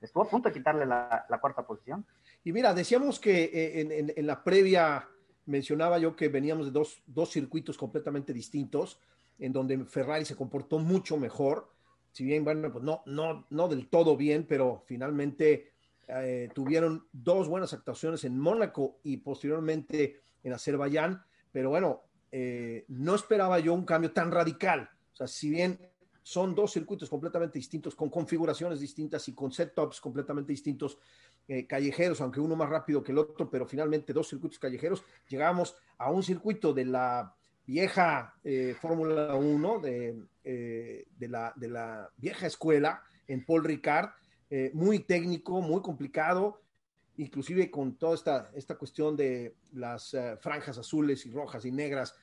estuvo 0.00 0.24
a 0.24 0.28
punto 0.28 0.48
de 0.48 0.54
quitarle 0.54 0.84
la, 0.84 1.26
la 1.28 1.40
cuarta 1.40 1.64
posición. 1.64 2.04
Y 2.42 2.52
mira, 2.52 2.74
decíamos 2.74 3.20
que 3.20 3.44
eh, 3.44 3.80
en, 3.80 3.92
en, 3.92 4.12
en 4.16 4.26
la 4.26 4.42
previa 4.42 5.08
mencionaba 5.48 5.98
yo 5.98 6.14
que 6.14 6.28
veníamos 6.28 6.66
de 6.66 6.72
dos, 6.72 7.02
dos, 7.06 7.30
circuitos 7.30 7.76
completamente 7.76 8.32
distintos, 8.32 9.00
en 9.38 9.52
donde 9.52 9.84
Ferrari 9.86 10.24
se 10.24 10.36
comportó 10.36 10.78
mucho 10.78 11.16
mejor, 11.16 11.72
si 12.12 12.24
bien, 12.24 12.44
bueno, 12.44 12.70
pues 12.70 12.84
no, 12.84 13.02
no, 13.06 13.46
no 13.50 13.68
del 13.68 13.88
todo 13.88 14.16
bien, 14.16 14.44
pero 14.46 14.82
finalmente 14.86 15.72
eh, 16.06 16.48
tuvieron 16.54 17.06
dos 17.12 17.48
buenas 17.48 17.72
actuaciones 17.72 18.24
en 18.24 18.38
Mónaco 18.38 18.98
y 19.02 19.18
posteriormente 19.18 20.20
en 20.42 20.52
Azerbaiyán, 20.52 21.22
pero 21.50 21.70
bueno, 21.70 22.02
eh, 22.30 22.84
no 22.88 23.14
esperaba 23.14 23.58
yo 23.58 23.72
un 23.72 23.84
cambio 23.84 24.12
tan 24.12 24.30
radical. 24.30 24.90
O 25.12 25.16
sea, 25.16 25.26
si 25.26 25.50
bien 25.50 25.78
son 26.22 26.54
dos 26.54 26.72
circuitos 26.72 27.08
completamente 27.08 27.58
distintos, 27.58 27.94
con 27.94 28.10
configuraciones 28.10 28.80
distintas 28.80 29.26
y 29.28 29.32
con 29.32 29.50
setups 29.50 30.00
completamente 30.00 30.52
distintos, 30.52 30.98
eh, 31.50 31.66
callejeros, 31.66 32.20
aunque 32.20 32.40
uno 32.40 32.56
más 32.56 32.68
rápido 32.68 33.02
que 33.02 33.10
el 33.10 33.16
otro, 33.16 33.48
pero 33.48 33.64
finalmente 33.64 34.12
dos 34.12 34.28
circuitos 34.28 34.58
callejeros, 34.58 35.02
llegamos 35.28 35.74
a 35.96 36.10
un 36.10 36.22
circuito 36.22 36.74
de 36.74 36.84
la 36.84 37.34
vieja 37.64 38.34
eh, 38.44 38.76
Fórmula 38.78 39.34
1, 39.34 39.78
de, 39.78 40.22
eh, 40.44 41.06
de, 41.16 41.28
la, 41.28 41.54
de, 41.56 41.68
la, 41.68 42.10
vieja 42.18 42.46
escuela 42.46 43.02
en 43.26 43.46
Paul 43.46 43.64
Ricard, 43.64 44.10
muy 44.74 44.98
técnico, 44.98 45.62
muy 45.62 45.80
complicado, 45.80 46.60
inclusive 47.16 47.70
con 47.70 47.96
toda 47.96 48.14
esta, 48.14 48.50
esta 48.54 48.76
cuestión 48.76 49.16
de 49.16 49.54
las 49.72 50.14
franjas 50.40 50.76
azules 50.76 51.24
y 51.24 51.30
rojas 51.30 51.64
y 51.66 51.70
negras, 51.70 52.14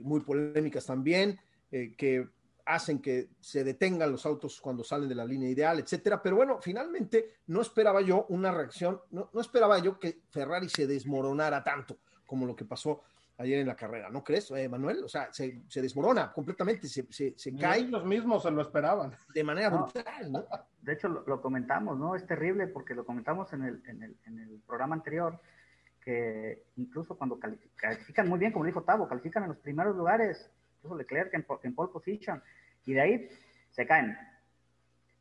muy 0.00 0.20
polémicas 0.20 0.86
también, 0.86 1.38
que 1.70 2.28
hacen 2.66 3.00
que 3.00 3.30
se 3.40 3.64
detengan 3.64 4.10
los 4.10 4.26
autos 4.26 4.60
cuando 4.60 4.82
salen 4.84 5.08
de 5.08 5.14
la 5.14 5.24
línea 5.24 5.48
ideal, 5.48 5.78
etcétera. 5.78 6.20
Pero 6.20 6.36
bueno, 6.36 6.58
finalmente 6.60 7.36
no 7.46 7.62
esperaba 7.62 8.00
yo 8.02 8.26
una 8.28 8.50
reacción, 8.50 9.00
no, 9.10 9.30
no, 9.32 9.40
esperaba 9.40 9.78
yo 9.78 9.98
que 9.98 10.20
Ferrari 10.30 10.68
se 10.68 10.86
desmoronara 10.86 11.62
tanto 11.62 11.98
como 12.26 12.44
lo 12.44 12.56
que 12.56 12.64
pasó 12.64 13.02
ayer 13.38 13.60
en 13.60 13.66
la 13.66 13.76
carrera, 13.76 14.08
¿no 14.10 14.24
crees, 14.24 14.50
eh, 14.50 14.68
Manuel? 14.68 15.04
O 15.04 15.08
sea, 15.08 15.32
se, 15.32 15.62
se, 15.68 15.82
desmorona 15.82 16.32
completamente, 16.32 16.88
se, 16.88 17.06
se, 17.10 17.34
se 17.36 17.54
cae. 17.54 17.80
Ellos 17.80 18.04
mismos 18.04 18.42
se 18.42 18.50
lo 18.50 18.62
esperaban. 18.62 19.12
De 19.32 19.44
manera 19.44 19.68
brutal, 19.68 20.32
¿no? 20.32 20.44
De 20.80 20.94
hecho, 20.94 21.08
lo, 21.08 21.22
lo, 21.26 21.40
comentamos, 21.42 21.98
¿no? 21.98 22.16
Es 22.16 22.26
terrible 22.26 22.66
porque 22.66 22.94
lo 22.94 23.04
comentamos 23.04 23.52
en 23.52 23.64
el, 23.64 23.82
en 23.86 24.02
el, 24.02 24.16
en 24.24 24.38
el 24.38 24.60
programa 24.66 24.94
anterior, 24.94 25.38
que 26.00 26.64
incluso 26.76 27.18
cuando 27.18 27.38
califican 27.76 28.28
muy 28.28 28.38
bien, 28.38 28.52
como 28.52 28.64
dijo 28.64 28.82
Tavo, 28.82 29.06
califican 29.06 29.42
en 29.42 29.50
los 29.50 29.58
primeros 29.58 29.94
lugares, 29.94 30.50
incluso 30.86 30.96
Leclerc 30.96 31.34
en, 31.34 31.46
en 31.62 31.74
pole 31.74 31.92
position, 31.92 32.42
y 32.84 32.94
de 32.94 33.00
ahí 33.00 33.28
se 33.70 33.86
caen. 33.86 34.16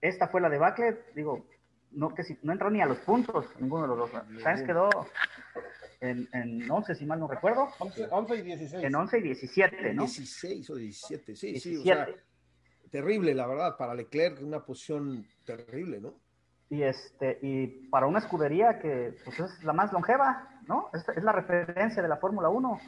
Esta 0.01 0.28
fue 0.28 0.41
la 0.41 0.49
debacle, 0.49 0.99
digo, 1.16 1.45
no, 1.91 2.13
que 2.13 2.24
si, 2.24 2.38
no 2.43 2.51
entró 2.51 2.70
ni 2.70 2.82
a 2.82 2.86
los 2.86 2.99
puntos, 2.99 3.47
ninguno 3.59 3.84
de 3.84 3.88
los 3.88 4.11
dos. 4.11 4.24
Sainz 4.41 4.63
quedó 4.63 4.89
en, 6.01 6.28
en 6.34 6.70
11, 6.70 6.95
si 6.95 7.05
mal 7.05 7.20
no 7.20 7.28
recuerdo. 7.28 7.70
11, 7.80 8.07
11, 8.11 8.36
y 8.36 8.41
16. 8.41 8.84
En 8.84 8.95
11 8.95 9.18
y 9.18 9.22
17, 9.22 9.93
¿no? 9.93 10.03
16 10.03 10.70
o 10.70 10.76
17, 10.76 11.36
sí, 11.36 11.51
17. 11.51 11.59
sí. 11.59 11.78
O 11.78 11.84
sea, 11.84 12.07
terrible, 12.91 13.34
la 13.34 13.47
verdad, 13.47 13.78
para 13.78 13.95
Leclerc, 13.95 14.41
una 14.41 14.63
posición 14.63 15.26
terrible, 15.45 15.99
¿no? 15.99 16.13
Y, 16.70 16.84
este, 16.84 17.39
y 17.41 17.68
para 17.89 18.07
una 18.07 18.20
escudería 18.20 18.80
que 18.80 19.16
pues, 19.24 19.39
es 19.39 19.63
la 19.63 19.74
más 19.74 19.93
longeva, 19.93 20.61
¿no? 20.68 20.89
Es, 20.93 21.07
es 21.16 21.24
la 21.24 21.32
referencia 21.32 22.01
de 22.01 22.09
la 22.09 22.18
Fórmula 22.18 22.49
1. 22.49 22.80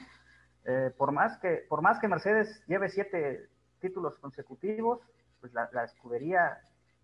Eh, 0.68 0.92
por, 0.98 1.12
más 1.12 1.38
que, 1.38 1.66
por 1.70 1.82
más 1.82 2.00
que 2.00 2.08
Mercedes 2.08 2.62
lleve 2.68 2.90
siete 2.90 3.50
títulos 3.80 4.18
consecutivos, 4.20 5.00
pues 5.40 5.54
la, 5.54 5.70
la 5.72 5.86
escudería 5.86 6.60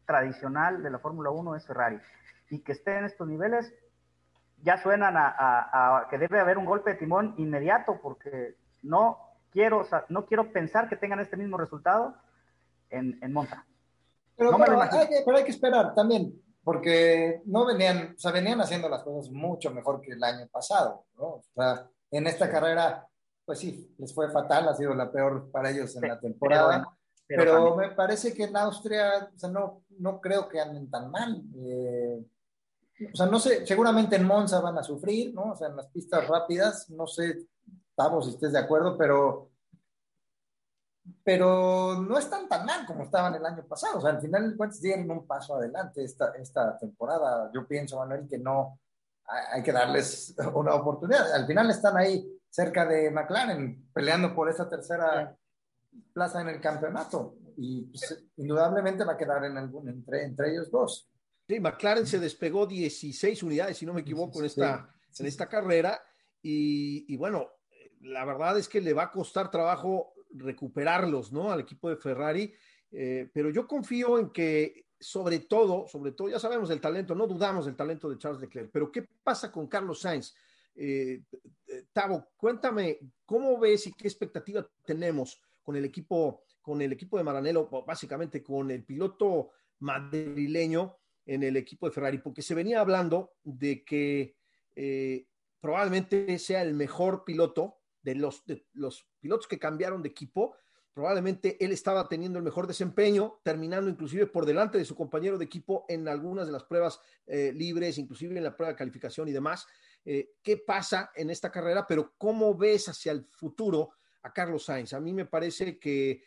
tradicional 0.06 0.84
de 0.84 0.90
la 0.90 1.00
Fórmula 1.00 1.30
1 1.30 1.56
es 1.56 1.66
Ferrari. 1.66 2.00
y 2.50 2.60
que 2.60 2.74
esté 2.74 2.98
en 2.98 3.06
estos 3.06 3.28
niveles, 3.28 3.74
ya 4.62 4.78
suenan 4.78 5.16
a, 5.18 6.08
que 6.10 6.18
debe 6.18 6.40
haber 6.40 6.58
un 6.58 6.66
golpe 6.66 6.92
de 6.92 6.98
timón 6.98 7.36
inmediato, 7.38 8.00
porque 8.02 8.56
no 8.82 9.18
quiero, 9.52 9.86
no 10.10 10.26
quiero 10.26 10.52
pensar 10.52 10.88
que 10.88 10.96
tengan 10.96 11.20
este 11.20 11.38
mismo 11.38 11.58
resultado 11.58 12.16
en, 12.90 13.18
en 13.22 13.34
Monza. 13.34 13.66
Pero, 14.36 14.52
hay 14.52 15.08
que, 15.08 15.22
pero, 15.26 15.38
hay 15.38 15.44
que, 15.44 15.52
esperar 15.52 15.94
también, 15.94 16.34
porque 16.64 17.42
no 17.46 17.66
venían, 17.66 18.14
o 18.16 18.20
sea, 18.20 18.32
venían 18.32 18.62
haciendo 18.62 18.90
las 18.90 19.04
cosas 19.04 19.32
mucho 19.32 19.72
mejor 19.72 20.02
que 20.02 20.12
el 20.12 20.24
año 20.24 20.48
pasado, 20.48 21.06
¿no? 21.18 21.24
O 21.26 21.44
sea, 21.56 21.88
en 22.12 22.28
esta 22.28 22.50
carrera, 22.50 23.06
pues 23.46 23.60
sí, 23.60 23.94
les 23.98 24.14
fue 24.14 24.30
fatal, 24.32 24.68
ha 24.68 24.76
sido 24.76 24.94
la 24.94 25.12
peor 25.12 25.50
para 25.52 25.70
ellos 25.70 25.96
en 25.96 26.08
la 26.08 26.20
temporada. 26.20 26.88
Pero, 27.26 27.76
me 27.76 27.92
parece 27.92 28.34
que 28.34 28.44
en 28.44 28.56
Austria, 28.58 29.30
o 29.34 29.40
sea, 29.40 29.50
no, 29.50 29.84
no 29.98 30.20
creo 30.22 30.48
que 30.48 30.60
anden 30.60 30.90
tan 30.90 31.10
mal. 31.10 31.42
Eh, 31.56 32.24
o 33.12 33.16
sea, 33.16 33.26
no 33.26 33.40
sé, 33.40 33.66
seguramente 33.66 34.16
en 34.16 34.26
Monza 34.26 34.60
van 34.60 34.78
a 34.78 34.84
sufrir, 34.84 35.34
¿no? 35.34 35.52
O 35.52 35.56
sea, 35.56 35.70
en 35.70 35.76
las 35.76 35.88
pistas 35.88 36.28
rápidas, 36.28 36.90
no 36.90 37.08
sé, 37.08 37.48
estamos 37.90 38.26
si 38.26 38.32
estés 38.32 38.52
de 38.52 38.60
acuerdo, 38.60 38.98
pero 38.98 39.50
pero 41.24 42.02
no 42.02 42.18
están 42.18 42.48
tan 42.48 42.66
mal 42.66 42.86
como 42.86 43.04
estaban 43.04 43.36
el 43.36 43.46
año 43.46 43.66
pasado. 43.66 43.98
O 43.98 44.02
sea, 44.02 44.12
al 44.12 44.22
final 44.22 44.50
de 44.50 44.58
cuentas 44.58 44.82
dieron 44.82 45.12
un 45.12 45.28
paso 45.28 45.56
adelante 45.56 46.04
esta, 46.04 46.32
esta 46.32 46.78
temporada. 46.78 47.52
Yo 47.54 47.68
pienso, 47.68 47.98
Manuel, 47.98 48.28
que 48.28 48.38
no 48.38 48.80
hay 49.26 49.64
que 49.64 49.72
darles 49.72 50.36
una 50.54 50.76
oportunidad. 50.76 51.34
Al 51.34 51.46
final 51.46 51.70
están 51.70 51.98
ahí 51.98 52.33
cerca 52.54 52.86
de 52.86 53.10
McLaren, 53.10 53.90
peleando 53.92 54.36
por 54.36 54.48
esa 54.48 54.70
tercera 54.70 55.36
plaza 56.14 56.40
en 56.42 56.50
el 56.50 56.62
campeonato. 56.62 57.36
Y 57.58 57.82
pues, 57.86 58.24
indudablemente 58.38 59.04
va 59.04 59.14
a 59.14 59.18
quedar 59.18 59.44
en 59.46 59.58
algún, 59.58 59.90
entre, 59.90 60.24
entre 60.24 60.52
ellos 60.52 60.70
dos. 60.70 61.10
Sí, 61.48 61.60
McLaren 61.60 62.06
se 62.06 62.20
despegó 62.20 62.68
16 62.68 63.42
unidades, 63.42 63.78
si 63.78 63.88
no 63.88 63.94
me 63.94 64.02
equivoco, 64.02 64.40
en 64.40 64.46
esta, 64.46 64.88
en 65.18 65.26
esta 65.26 65.50
carrera. 65.50 66.00
Y, 66.44 67.12
y, 67.12 67.18
bueno, 67.18 67.50
la 68.02 68.24
verdad 68.24 68.60
es 68.60 68.70
que 68.70 68.82
le 68.82 68.94
va 68.94 69.04
a 69.06 69.12
costar 69.12 69.50
trabajo 69.50 70.14
recuperarlos, 70.30 71.32
¿no? 71.32 71.52
Al 71.52 71.62
equipo 71.62 71.90
de 71.90 71.98
Ferrari. 71.98 72.54
Eh, 72.92 73.32
pero 73.34 73.50
yo 73.50 73.68
confío 73.68 74.20
en 74.20 74.30
que, 74.30 74.86
sobre 75.00 75.40
todo, 75.40 75.88
sobre 75.88 76.12
todo, 76.12 76.30
ya 76.30 76.38
sabemos 76.38 76.70
el 76.70 76.80
talento, 76.80 77.16
no 77.16 77.26
dudamos 77.26 77.66
del 77.66 77.76
talento 77.76 78.12
de 78.12 78.20
Charles 78.20 78.42
Leclerc, 78.42 78.70
pero 78.72 78.92
¿qué 78.92 79.08
pasa 79.24 79.52
con 79.52 79.68
Carlos 79.68 80.02
Sainz? 80.02 80.36
Eh, 80.76 81.24
eh, 81.68 81.86
Tavo, 81.92 82.30
cuéntame, 82.36 83.00
¿cómo 83.26 83.60
ves 83.60 83.88
y 83.88 83.94
qué 83.94 84.08
expectativa 84.08 84.68
tenemos 84.86 85.42
con 85.62 85.76
el 85.76 85.86
equipo, 85.86 86.44
con 86.62 86.82
el 86.82 86.92
equipo 86.92 87.18
de 87.18 87.24
Maranello, 87.24 87.70
básicamente 87.86 88.44
con 88.44 88.72
el 88.72 88.84
piloto 88.84 89.52
madrileño 89.80 90.98
en 91.26 91.44
el 91.44 91.58
equipo 91.58 91.88
de 91.88 91.94
Ferrari? 91.94 92.18
Porque 92.18 92.42
se 92.42 92.56
venía 92.56 92.80
hablando 92.80 93.34
de 93.44 93.84
que 93.84 94.36
probablemente 95.60 96.40
sea 96.40 96.62
el 96.62 96.74
mejor 96.74 97.24
piloto 97.24 97.78
de 98.02 98.16
los, 98.16 98.46
de 98.46 98.66
los 98.74 99.08
pilotos 99.20 99.48
que 99.48 99.60
cambiaron 99.60 100.02
de 100.02 100.10
equipo, 100.10 100.56
probablemente 100.94 101.64
él 101.64 101.72
estaba 101.72 102.08
teniendo 102.08 102.38
el 102.38 102.46
mejor 102.46 102.68
desempeño, 102.68 103.40
terminando 103.44 103.90
inclusive 103.90 104.28
por 104.28 104.46
delante 104.46 104.78
de 104.78 104.86
su 104.86 104.96
compañero 104.96 105.38
de 105.38 105.46
equipo 105.46 105.86
en 105.90 106.08
algunas 106.08 106.46
de 106.46 106.52
las 106.52 106.64
pruebas 106.64 107.00
eh, 107.26 107.52
libres, 107.54 107.98
inclusive 107.98 108.38
en 108.38 108.44
la 108.44 108.56
prueba 108.56 108.74
de 108.74 108.78
calificación 108.78 109.28
y 109.28 109.32
demás. 109.32 109.66
Eh, 110.06 110.32
¿Qué 110.42 110.58
pasa 110.58 111.12
en 111.16 111.30
esta 111.30 111.52
carrera? 111.52 111.86
Pero 111.88 112.14
¿cómo 112.18 112.56
ves 112.56 112.90
hacia 112.90 113.12
el 113.12 113.26
futuro 113.26 113.92
a 114.24 114.34
Carlos 114.34 114.66
Sainz? 114.66 114.94
A 114.94 115.00
mí 115.00 115.14
me 115.14 115.26
parece 115.26 115.80
que, 115.80 116.24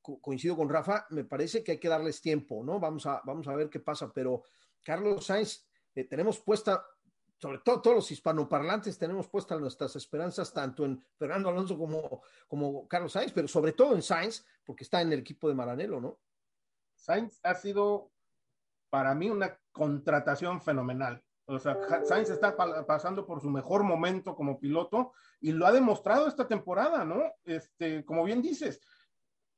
coincido 0.00 0.56
con 0.56 0.68
Rafa, 0.68 1.06
me 1.10 1.24
parece 1.24 1.62
que 1.62 1.72
hay 1.72 1.78
que 1.78 1.88
darles 1.88 2.20
tiempo, 2.20 2.62
¿no? 2.64 2.80
Vamos 2.80 3.06
a, 3.06 3.20
vamos 3.24 3.46
a 3.48 3.54
ver 3.54 3.68
qué 3.70 3.80
pasa, 3.80 4.12
pero 4.12 4.42
Carlos 4.82 5.26
Sainz, 5.26 5.66
eh, 5.94 6.04
tenemos 6.04 6.40
puesta 6.40 6.84
sobre 7.42 7.58
todo 7.58 7.82
todos 7.82 7.96
los 7.96 8.10
hispanoparlantes 8.12 8.96
tenemos 8.96 9.26
puestas 9.26 9.58
nuestras 9.58 9.96
esperanzas 9.96 10.52
tanto 10.52 10.84
en 10.84 11.04
Fernando 11.16 11.48
Alonso 11.48 11.76
como, 11.76 12.22
como 12.46 12.86
Carlos 12.86 13.10
Sainz, 13.10 13.32
pero 13.32 13.48
sobre 13.48 13.72
todo 13.72 13.96
en 13.96 14.02
Sainz, 14.02 14.46
porque 14.64 14.84
está 14.84 15.02
en 15.02 15.12
el 15.12 15.18
equipo 15.18 15.48
de 15.48 15.56
Maranello, 15.56 16.00
¿no? 16.00 16.20
Sainz 16.94 17.40
ha 17.42 17.56
sido 17.56 18.12
para 18.90 19.12
mí 19.16 19.28
una 19.28 19.58
contratación 19.72 20.62
fenomenal. 20.62 21.24
O 21.46 21.58
sea, 21.58 21.76
Sainz 22.04 22.30
está 22.30 22.56
pasando 22.86 23.26
por 23.26 23.40
su 23.40 23.50
mejor 23.50 23.82
momento 23.82 24.34
como 24.34 24.58
piloto 24.58 25.12
y 25.40 25.52
lo 25.52 25.66
ha 25.66 25.72
demostrado 25.72 26.28
esta 26.28 26.46
temporada, 26.46 27.04
¿no? 27.04 27.20
Este, 27.44 28.04
como 28.04 28.24
bien 28.24 28.40
dices, 28.40 28.80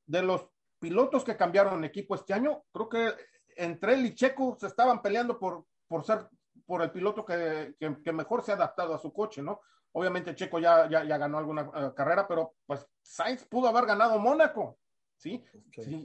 de 0.07 0.23
los 0.23 0.49
pilotos 0.79 1.25
que 1.25 1.37
cambiaron 1.37 1.85
equipo 1.85 2.15
este 2.15 2.33
año, 2.33 2.65
creo 2.73 2.89
que 2.89 3.13
entre 3.57 3.95
él 3.95 4.07
y 4.07 4.15
Checo 4.15 4.57
se 4.59 4.67
estaban 4.67 5.03
peleando 5.03 5.39
por, 5.39 5.67
por 5.87 6.05
ser 6.05 6.29
por 6.67 6.83
el 6.83 6.91
piloto 6.91 7.25
que, 7.25 7.75
que, 7.79 8.13
mejor 8.13 8.43
se 8.43 8.53
ha 8.53 8.55
adaptado 8.55 8.95
a 8.95 8.99
su 8.99 9.13
coche, 9.13 9.43
¿no? 9.43 9.61
Obviamente 9.93 10.35
Checo 10.35 10.59
ya, 10.59 10.89
ya, 10.89 11.19
ganó 11.19 11.39
alguna 11.39 11.71
eh, 11.75 11.93
carrera, 11.95 12.27
pero 12.27 12.55
pues 12.67 12.87
Sainz 13.03 13.45
pudo 13.45 13.69
haber 13.69 13.87
ganado 13.87 14.19
Mónaco, 14.19 14.79
¿sí? 15.25 15.43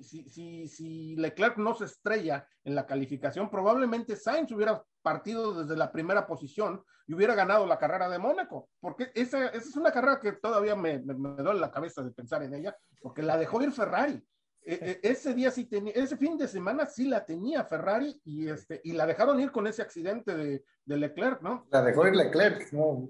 Si, 0.02 0.24
si, 0.30 0.68
si, 0.68 1.16
Leclerc 1.18 1.58
no 1.58 1.74
se 1.76 1.86
estrella 1.86 2.48
en 2.64 2.74
la 2.74 2.86
calificación, 2.86 3.50
probablemente 3.50 4.16
Sainz 4.16 4.52
hubiera 4.54 4.82
partido 5.02 5.62
desde 5.62 5.76
la 5.76 5.92
primera 5.92 6.26
posición 6.26 6.82
y 7.06 7.14
hubiera 7.14 7.36
ganado 7.36 7.66
la 7.66 7.78
carrera 7.78 8.08
de 8.08 8.18
Mónaco, 8.18 8.70
porque 8.80 9.12
esa, 9.14 9.48
esa 9.48 9.70
es 9.70 9.76
una 9.76 9.92
carrera 9.92 10.20
que 10.22 10.34
todavía 10.34 10.76
me, 10.76 11.00
me, 11.00 11.14
me 11.14 11.44
duele 11.44 11.60
la 11.60 11.72
cabeza 11.72 12.02
de 12.02 12.12
pensar 12.12 12.44
en 12.44 12.54
ella, 12.54 12.78
porque 13.02 13.22
la 13.22 13.38
dejó 13.38 13.62
ir 13.62 13.72
Ferrari. 13.74 14.24
E, 14.62 15.00
e, 15.04 15.10
ese 15.10 15.34
día 15.34 15.52
sí 15.52 15.66
tenía, 15.66 15.94
ese 15.94 16.16
fin 16.16 16.38
de 16.38 16.48
semana 16.48 16.86
sí 16.86 17.08
la 17.08 17.26
tenía 17.26 17.66
Ferrari 17.66 18.22
y 18.24 18.48
este, 18.48 18.80
y 18.84 18.94
la 18.94 19.06
dejaron 19.06 19.40
ir 19.40 19.52
con 19.52 19.68
ese 19.68 19.82
accidente 19.82 20.36
de, 20.36 20.64
de 20.86 20.98
Leclerc, 20.98 21.42
¿no? 21.42 21.68
La 21.72 21.82
dejó 21.82 22.08
ir 22.08 22.16
Leclerc, 22.16 22.72
¿no? 22.72 23.10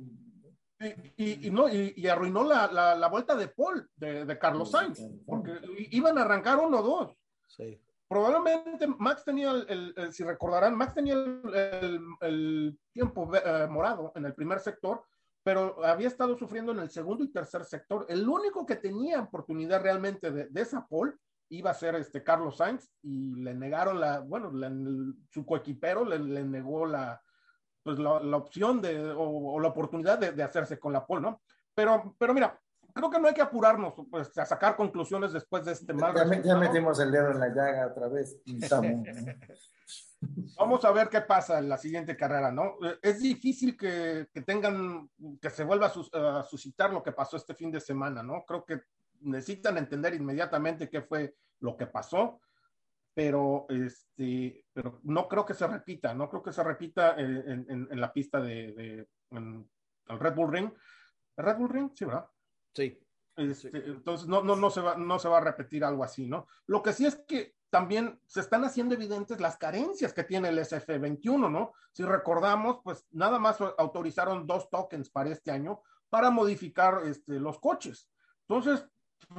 Y, 1.17 1.47
y, 1.47 1.51
no, 1.51 1.67
y, 1.67 2.07
arruinó 2.07 2.43
la, 2.43 2.71
la, 2.71 2.95
la, 2.95 3.07
vuelta 3.09 3.35
de 3.35 3.49
Paul, 3.49 3.89
de, 3.97 4.23
de 4.23 4.39
Carlos 4.39 4.71
Sainz, 4.71 5.01
porque 5.25 5.59
iban 5.91 6.17
a 6.17 6.21
arrancar 6.21 6.57
uno 6.57 6.79
o 6.79 6.83
dos. 6.83 7.17
Sí. 7.47 7.81
Probablemente 8.07 8.87
Max 8.87 9.25
tenía, 9.25 9.51
el, 9.51 9.93
el, 9.95 10.13
si 10.13 10.23
recordarán, 10.23 10.75
Max 10.77 10.93
tenía 10.93 11.15
el, 11.15 11.99
el 12.21 12.79
tiempo 12.93 13.29
eh, 13.35 13.67
morado 13.69 14.13
en 14.15 14.25
el 14.25 14.33
primer 14.33 14.59
sector, 14.61 15.03
pero 15.43 15.83
había 15.85 16.07
estado 16.07 16.37
sufriendo 16.37 16.71
en 16.71 16.79
el 16.79 16.89
segundo 16.89 17.25
y 17.25 17.31
tercer 17.31 17.65
sector. 17.65 18.05
El 18.07 18.27
único 18.27 18.65
que 18.65 18.77
tenía 18.77 19.21
oportunidad 19.21 19.81
realmente 19.81 20.31
de, 20.31 20.47
de 20.47 20.61
esa 20.61 20.87
pole 20.87 21.13
iba 21.49 21.71
a 21.71 21.75
ser 21.75 21.95
este 21.95 22.23
Carlos 22.23 22.57
Sainz 22.57 22.89
y 23.01 23.35
le 23.35 23.53
negaron 23.53 23.99
la, 23.99 24.21
bueno, 24.21 24.51
su 25.29 25.45
coequipero 25.45 26.05
le, 26.05 26.19
le, 26.19 26.43
negó 26.43 26.85
la, 26.85 27.21
pues 27.83 27.97
la, 27.99 28.37
opción 28.37 28.81
de, 28.81 29.13
o, 29.15 29.59
la 29.59 29.69
oportunidad 29.69 30.19
de, 30.19 30.43
hacerse 30.43 30.79
con 30.79 30.93
la 30.93 31.05
pole, 31.05 31.21
¿no? 31.21 31.41
Pero, 31.73 32.15
pero 32.17 32.33
mira, 32.33 32.59
creo 32.93 33.09
que 33.09 33.19
no 33.19 33.27
hay 33.27 33.33
que 33.33 33.41
apurarnos 33.41 33.93
pues, 34.09 34.37
a 34.37 34.45
sacar 34.45 34.75
conclusiones 34.75 35.33
después 35.33 35.65
de 35.65 35.71
este 35.73 35.93
mal. 35.93 36.13
Ya, 36.15 36.41
ya 36.41 36.55
metimos 36.55 36.99
el 36.99 37.11
dedo 37.11 37.31
en 37.31 37.39
la 37.39 37.49
llaga 37.49 37.87
otra 37.87 38.07
vez. 38.07 38.37
Vamos 40.57 40.83
a 40.83 40.91
ver 40.91 41.07
qué 41.07 41.21
pasa 41.21 41.59
en 41.59 41.69
la 41.69 41.77
siguiente 41.77 42.17
carrera, 42.17 42.51
¿no? 42.51 42.75
Es 43.01 43.21
difícil 43.21 43.77
que, 43.77 44.27
que 44.33 44.41
tengan, 44.41 45.09
que 45.41 45.49
se 45.49 45.63
vuelva 45.63 45.87
a, 45.87 46.39
a, 46.39 46.43
suscitar 46.43 46.91
lo 46.91 47.01
que 47.01 47.13
pasó 47.13 47.37
este 47.37 47.55
fin 47.55 47.71
de 47.71 47.79
semana, 47.79 48.21
¿no? 48.21 48.43
Creo 48.45 48.65
que 48.65 48.81
necesitan 49.21 49.77
entender 49.77 50.13
inmediatamente 50.15 50.89
qué 50.89 51.01
fue 51.01 51.35
lo 51.61 51.77
que 51.77 51.87
pasó, 51.87 52.41
pero, 53.19 53.65
este, 53.67 54.65
pero 54.71 55.01
no 55.03 55.27
creo 55.27 55.45
que 55.45 55.53
se 55.53 55.67
repita, 55.67 56.13
no 56.13 56.29
creo 56.29 56.41
que 56.41 56.53
se 56.53 56.63
repita 56.63 57.19
en, 57.19 57.65
en, 57.67 57.87
en 57.91 57.99
la 57.99 58.13
pista 58.13 58.39
de, 58.39 58.71
de 58.71 59.09
el 59.31 60.19
Red 60.19 60.35
Bull 60.35 60.53
Ring. 60.53 60.71
¿El 61.35 61.43
Red 61.43 61.57
Bull 61.57 61.69
Ring? 61.69 61.91
Sí, 61.93 62.05
¿verdad? 62.05 62.29
Sí. 62.73 62.97
Este, 63.35 63.67
entonces 63.73 64.25
no, 64.25 64.41
no, 64.41 64.55
no, 64.55 64.69
se 64.69 64.79
va, 64.79 64.95
no 64.95 65.19
se 65.19 65.27
va 65.27 65.39
a 65.39 65.41
repetir 65.41 65.83
algo 65.83 66.05
así, 66.05 66.27
¿no? 66.27 66.47
Lo 66.67 66.81
que 66.81 66.93
sí 66.93 67.05
es 67.05 67.17
que 67.27 67.55
también 67.69 68.21
se 68.25 68.39
están 68.39 68.63
haciendo 68.63 68.95
evidentes 68.95 69.41
las 69.41 69.57
carencias 69.57 70.13
que 70.13 70.23
tiene 70.23 70.47
el 70.47 70.59
SF21, 70.59 71.51
¿no? 71.51 71.73
Si 71.91 72.03
recordamos, 72.03 72.79
pues 72.85 73.05
nada 73.11 73.37
más 73.37 73.59
autorizaron 73.77 74.47
dos 74.47 74.69
tokens 74.69 75.09
para 75.09 75.31
este 75.31 75.51
año 75.51 75.81
para 76.07 76.31
modificar 76.31 77.01
este, 77.03 77.33
los 77.33 77.59
coches. 77.59 78.09
Entonces, 78.47 78.87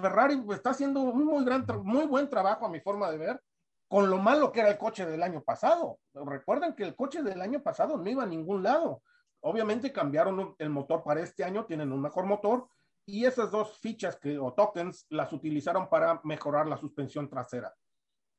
Ferrari 0.03 0.39
está 0.51 0.69
haciendo 0.69 1.01
un 1.01 1.25
muy, 1.25 1.47
gran, 1.47 1.65
muy 1.83 2.05
buen 2.05 2.29
trabajo 2.29 2.67
a 2.67 2.71
mi 2.71 2.81
forma 2.81 3.11
de 3.11 3.17
ver 3.17 3.43
con 3.91 4.09
lo 4.09 4.19
malo 4.19 4.53
que 4.53 4.61
era 4.61 4.71
el 4.71 4.79
coche 4.79 5.05
del 5.05 5.21
año 5.21 5.43
pasado. 5.43 5.99
Recuerden 6.15 6.77
que 6.77 6.85
el 6.85 6.95
coche 6.95 7.25
del 7.25 7.43
año 7.43 7.61
pasado 7.61 7.97
no 7.97 8.09
iba 8.09 8.23
a 8.23 8.27
ningún 8.27 8.63
lado. 8.63 9.03
Obviamente 9.41 9.93
cambiaron 9.93 10.55
el 10.59 10.71
motor 10.71 11.03
para 11.03 11.23
este 11.23 11.43
año, 11.43 11.67
tienen 11.67 11.91
un 11.91 12.01
mejor 12.01 12.25
motor 12.25 12.69
y 13.05 13.25
esas 13.25 13.51
dos 13.51 13.77
fichas 13.79 14.17
que, 14.17 14.39
o 14.39 14.53
tokens 14.53 15.07
las 15.09 15.33
utilizaron 15.33 15.89
para 15.89 16.21
mejorar 16.23 16.69
la 16.69 16.77
suspensión 16.77 17.29
trasera 17.29 17.75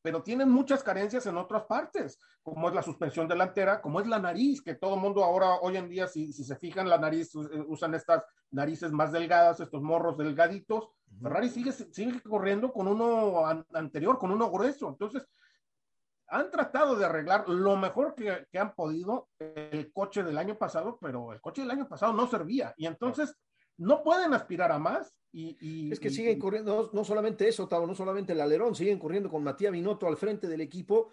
pero 0.01 0.23
tienen 0.23 0.49
muchas 0.49 0.83
carencias 0.83 1.25
en 1.25 1.37
otras 1.37 1.63
partes, 1.63 2.19
como 2.41 2.69
es 2.69 2.75
la 2.75 2.81
suspensión 2.81 3.27
delantera, 3.27 3.81
como 3.81 3.99
es 3.99 4.07
la 4.07 4.19
nariz, 4.19 4.61
que 4.61 4.75
todo 4.75 4.97
mundo 4.97 5.23
ahora, 5.23 5.55
hoy 5.61 5.77
en 5.77 5.89
día, 5.89 6.07
si, 6.07 6.33
si, 6.33 6.43
se 6.43 6.55
fijan, 6.55 6.89
la 6.89 6.97
nariz, 6.97 7.35
eh, 7.35 7.63
usan 7.67 7.93
estas 7.93 8.25
narices 8.49 8.91
más 8.91 9.11
delgadas, 9.11 9.59
estos 9.59 9.81
morros 9.81 10.17
delgaditos. 10.17 10.89
Ferrari 11.21 11.49
sigue, 11.49 11.71
sigue 11.71 12.21
corriendo 12.21 12.71
con 12.71 12.87
uno 12.87 13.45
anterior, 13.73 14.17
con 14.17 14.31
uno 14.31 14.49
grueso. 14.49 14.89
Entonces, 14.89 15.27
han 16.27 16.49
tratado 16.49 16.95
de 16.95 17.05
arreglar 17.05 17.47
lo 17.47 17.75
mejor 17.75 18.15
que, 18.15 18.47
que, 18.49 18.57
han 18.57 18.73
podido 18.73 19.27
el 19.37 19.91
coche 19.91 20.23
del 20.23 20.37
año 20.37 20.57
pasado, 20.57 20.97
pero 20.99 21.33
el 21.33 21.41
coche 21.41 21.61
del 21.61 21.71
año 21.71 21.87
pasado 21.87 22.13
no 22.13 22.25
servía. 22.27 22.73
Y 22.77 22.87
entonces 22.87 23.35
no 23.81 24.03
pueden 24.03 24.33
aspirar 24.33 24.71
a 24.71 24.79
más. 24.79 25.15
Y, 25.33 25.57
y 25.61 25.91
es 25.91 25.99
que 25.99 26.09
y, 26.09 26.11
siguen 26.11 26.37
corriendo, 26.37 26.83
no, 26.83 26.89
no, 26.91 27.03
solamente 27.05 27.47
eso, 27.47 27.67
Tavo, 27.67 27.87
no 27.87 27.95
solamente 27.95 28.33
el 28.33 28.41
alerón, 28.41 28.75
siguen 28.75 28.99
corriendo 28.99 29.29
con 29.29 29.43
Matías 29.43 29.71
Binotto 29.71 30.07
al 30.07 30.17
frente 30.17 30.47
del 30.47 30.59
equipo, 30.59 31.11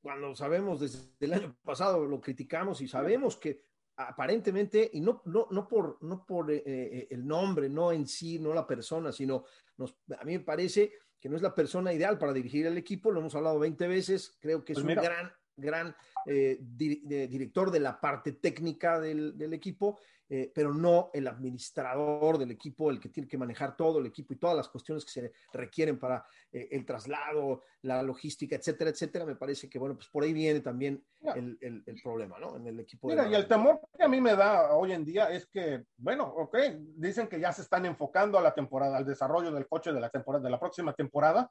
cuando 0.00 0.34
sabemos 0.34 0.78
desde 0.78 1.10
el 1.18 1.34
año 1.34 1.56
pasado 1.64 2.06
lo 2.06 2.20
criticamos 2.20 2.80
y 2.80 2.88
sabemos 2.88 3.36
que 3.36 3.60
aparentemente, 3.96 4.88
y 4.92 5.00
no, 5.00 5.22
no, 5.24 5.48
no 5.50 5.66
por, 5.66 5.98
no 6.02 6.24
por 6.24 6.52
eh, 6.52 6.62
eh, 6.64 7.08
el 7.10 7.26
nombre, 7.26 7.68
no 7.68 7.90
en 7.90 8.06
sí, 8.06 8.38
no 8.38 8.54
la 8.54 8.64
persona, 8.64 9.10
sino 9.10 9.44
nos, 9.76 9.96
a 10.16 10.24
mí 10.24 10.38
me 10.38 10.44
parece 10.44 10.92
que 11.18 11.28
no 11.28 11.34
es 11.34 11.42
la 11.42 11.52
persona 11.54 11.92
ideal 11.92 12.16
para 12.16 12.32
dirigir 12.32 12.64
el 12.66 12.78
equipo, 12.78 13.10
lo 13.10 13.18
hemos 13.18 13.34
hablado 13.34 13.58
20 13.58 13.88
veces, 13.88 14.36
creo 14.38 14.64
que 14.64 14.74
es 14.74 14.80
pues 14.80 14.96
un 14.96 15.02
gran, 15.02 15.32
gran 15.56 15.96
eh, 16.28 16.58
di, 16.60 17.00
de, 17.04 17.26
director 17.26 17.70
de 17.70 17.80
la 17.80 17.98
parte 18.00 18.32
técnica 18.32 19.00
del, 19.00 19.36
del 19.38 19.54
equipo, 19.54 19.98
eh, 20.30 20.52
pero 20.54 20.74
no 20.74 21.10
el 21.14 21.26
administrador 21.26 22.36
del 22.36 22.50
equipo, 22.50 22.90
el 22.90 23.00
que 23.00 23.08
tiene 23.08 23.26
que 23.26 23.38
manejar 23.38 23.74
todo 23.74 23.98
el 23.98 24.04
equipo 24.04 24.34
y 24.34 24.36
todas 24.36 24.54
las 24.54 24.68
cuestiones 24.68 25.02
que 25.06 25.10
se 25.10 25.32
requieren 25.54 25.98
para 25.98 26.22
eh, 26.52 26.68
el 26.70 26.84
traslado, 26.84 27.62
la 27.80 28.02
logística, 28.02 28.54
etcétera, 28.54 28.90
etcétera. 28.90 29.24
Me 29.24 29.36
parece 29.36 29.70
que, 29.70 29.78
bueno, 29.78 29.94
pues 29.94 30.08
por 30.08 30.24
ahí 30.24 30.34
viene 30.34 30.60
también 30.60 31.02
el, 31.34 31.56
el, 31.62 31.82
el, 31.86 32.02
problema, 32.02 32.38
¿no? 32.38 32.56
En 32.56 32.66
el 32.66 32.78
equipo. 32.78 33.08
Mira, 33.08 33.24
de 33.24 33.30
y 33.30 33.34
el 33.36 33.48
temor 33.48 33.80
que 33.96 34.04
a 34.04 34.08
mí 34.08 34.20
me 34.20 34.36
da 34.36 34.74
hoy 34.74 34.92
en 34.92 35.06
día 35.06 35.30
es 35.30 35.46
que, 35.46 35.86
bueno, 35.96 36.24
ok, 36.24 36.58
dicen 36.96 37.26
que 37.26 37.40
ya 37.40 37.50
se 37.50 37.62
están 37.62 37.86
enfocando 37.86 38.36
a 38.36 38.42
la 38.42 38.52
temporada, 38.52 38.98
al 38.98 39.06
desarrollo 39.06 39.50
del 39.50 39.66
coche 39.66 39.94
de 39.94 40.00
la 40.00 40.10
temporada, 40.10 40.44
de 40.44 40.50
la 40.50 40.60
próxima 40.60 40.92
temporada. 40.92 41.50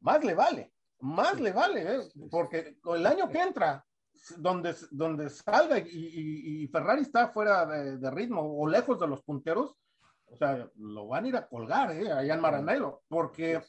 Más 0.00 0.24
le 0.24 0.32
vale, 0.32 0.72
más 1.02 1.40
le 1.40 1.52
vale, 1.52 1.96
¿eh? 1.96 2.00
porque 2.30 2.78
el 2.84 3.06
año 3.06 3.28
que 3.28 3.40
entra 3.40 3.84
donde, 4.36 4.74
donde 4.92 5.28
salga 5.30 5.78
y, 5.78 5.82
y, 5.84 6.62
y, 6.62 6.68
Ferrari 6.68 7.02
está 7.02 7.28
fuera 7.28 7.66
de, 7.66 7.98
de, 7.98 8.10
ritmo 8.10 8.40
o 8.40 8.68
lejos 8.68 9.00
de 9.00 9.08
los 9.08 9.20
punteros, 9.22 9.74
o 10.26 10.36
sea, 10.36 10.68
lo 10.76 11.08
van 11.08 11.24
a 11.24 11.28
ir 11.28 11.36
a 11.36 11.48
colgar 11.48 11.90
¿eh? 11.90 12.10
allá 12.10 12.34
en 12.34 12.40
Maranello, 12.40 13.02
porque 13.08 13.60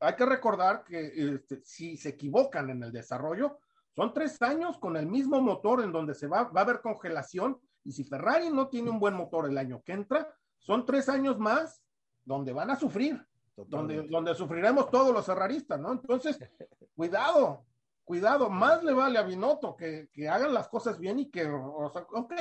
hay 0.00 0.16
que 0.16 0.24
recordar 0.24 0.82
que 0.82 1.12
este, 1.34 1.60
si 1.62 1.96
se 1.98 2.10
equivocan 2.10 2.70
en 2.70 2.82
el 2.82 2.90
desarrollo, 2.90 3.58
son 3.94 4.14
tres 4.14 4.40
años 4.40 4.78
con 4.78 4.96
el 4.96 5.06
mismo 5.06 5.42
motor 5.42 5.82
en 5.82 5.92
donde 5.92 6.14
se 6.14 6.26
va, 6.26 6.44
va 6.44 6.62
a 6.62 6.64
haber 6.64 6.80
congelación, 6.80 7.60
y 7.84 7.92
si 7.92 8.02
Ferrari 8.04 8.48
no 8.48 8.68
tiene 8.68 8.88
un 8.88 8.98
buen 8.98 9.14
motor 9.14 9.46
el 9.46 9.58
año 9.58 9.82
que 9.84 9.92
entra, 9.92 10.34
son 10.58 10.86
tres 10.86 11.10
años 11.10 11.38
más 11.38 11.82
donde 12.24 12.52
van 12.54 12.70
a 12.70 12.76
sufrir, 12.76 13.22
donde, 13.56 14.02
donde 14.08 14.34
sufriremos 14.34 14.90
todos 14.90 15.12
los 15.12 15.24
ferraristas, 15.24 15.78
¿no? 15.78 15.92
Entonces, 15.92 16.38
cuidado, 16.96 17.64
cuidado, 18.04 18.50
más 18.50 18.82
le 18.82 18.92
vale 18.92 19.18
a 19.18 19.22
Binotto 19.22 19.76
que, 19.76 20.08
que 20.12 20.28
hagan 20.28 20.54
las 20.54 20.68
cosas 20.68 20.98
bien 20.98 21.18
y 21.18 21.30
que, 21.30 21.46
o 21.46 21.90
sea, 21.92 22.06
ok, 22.12 22.32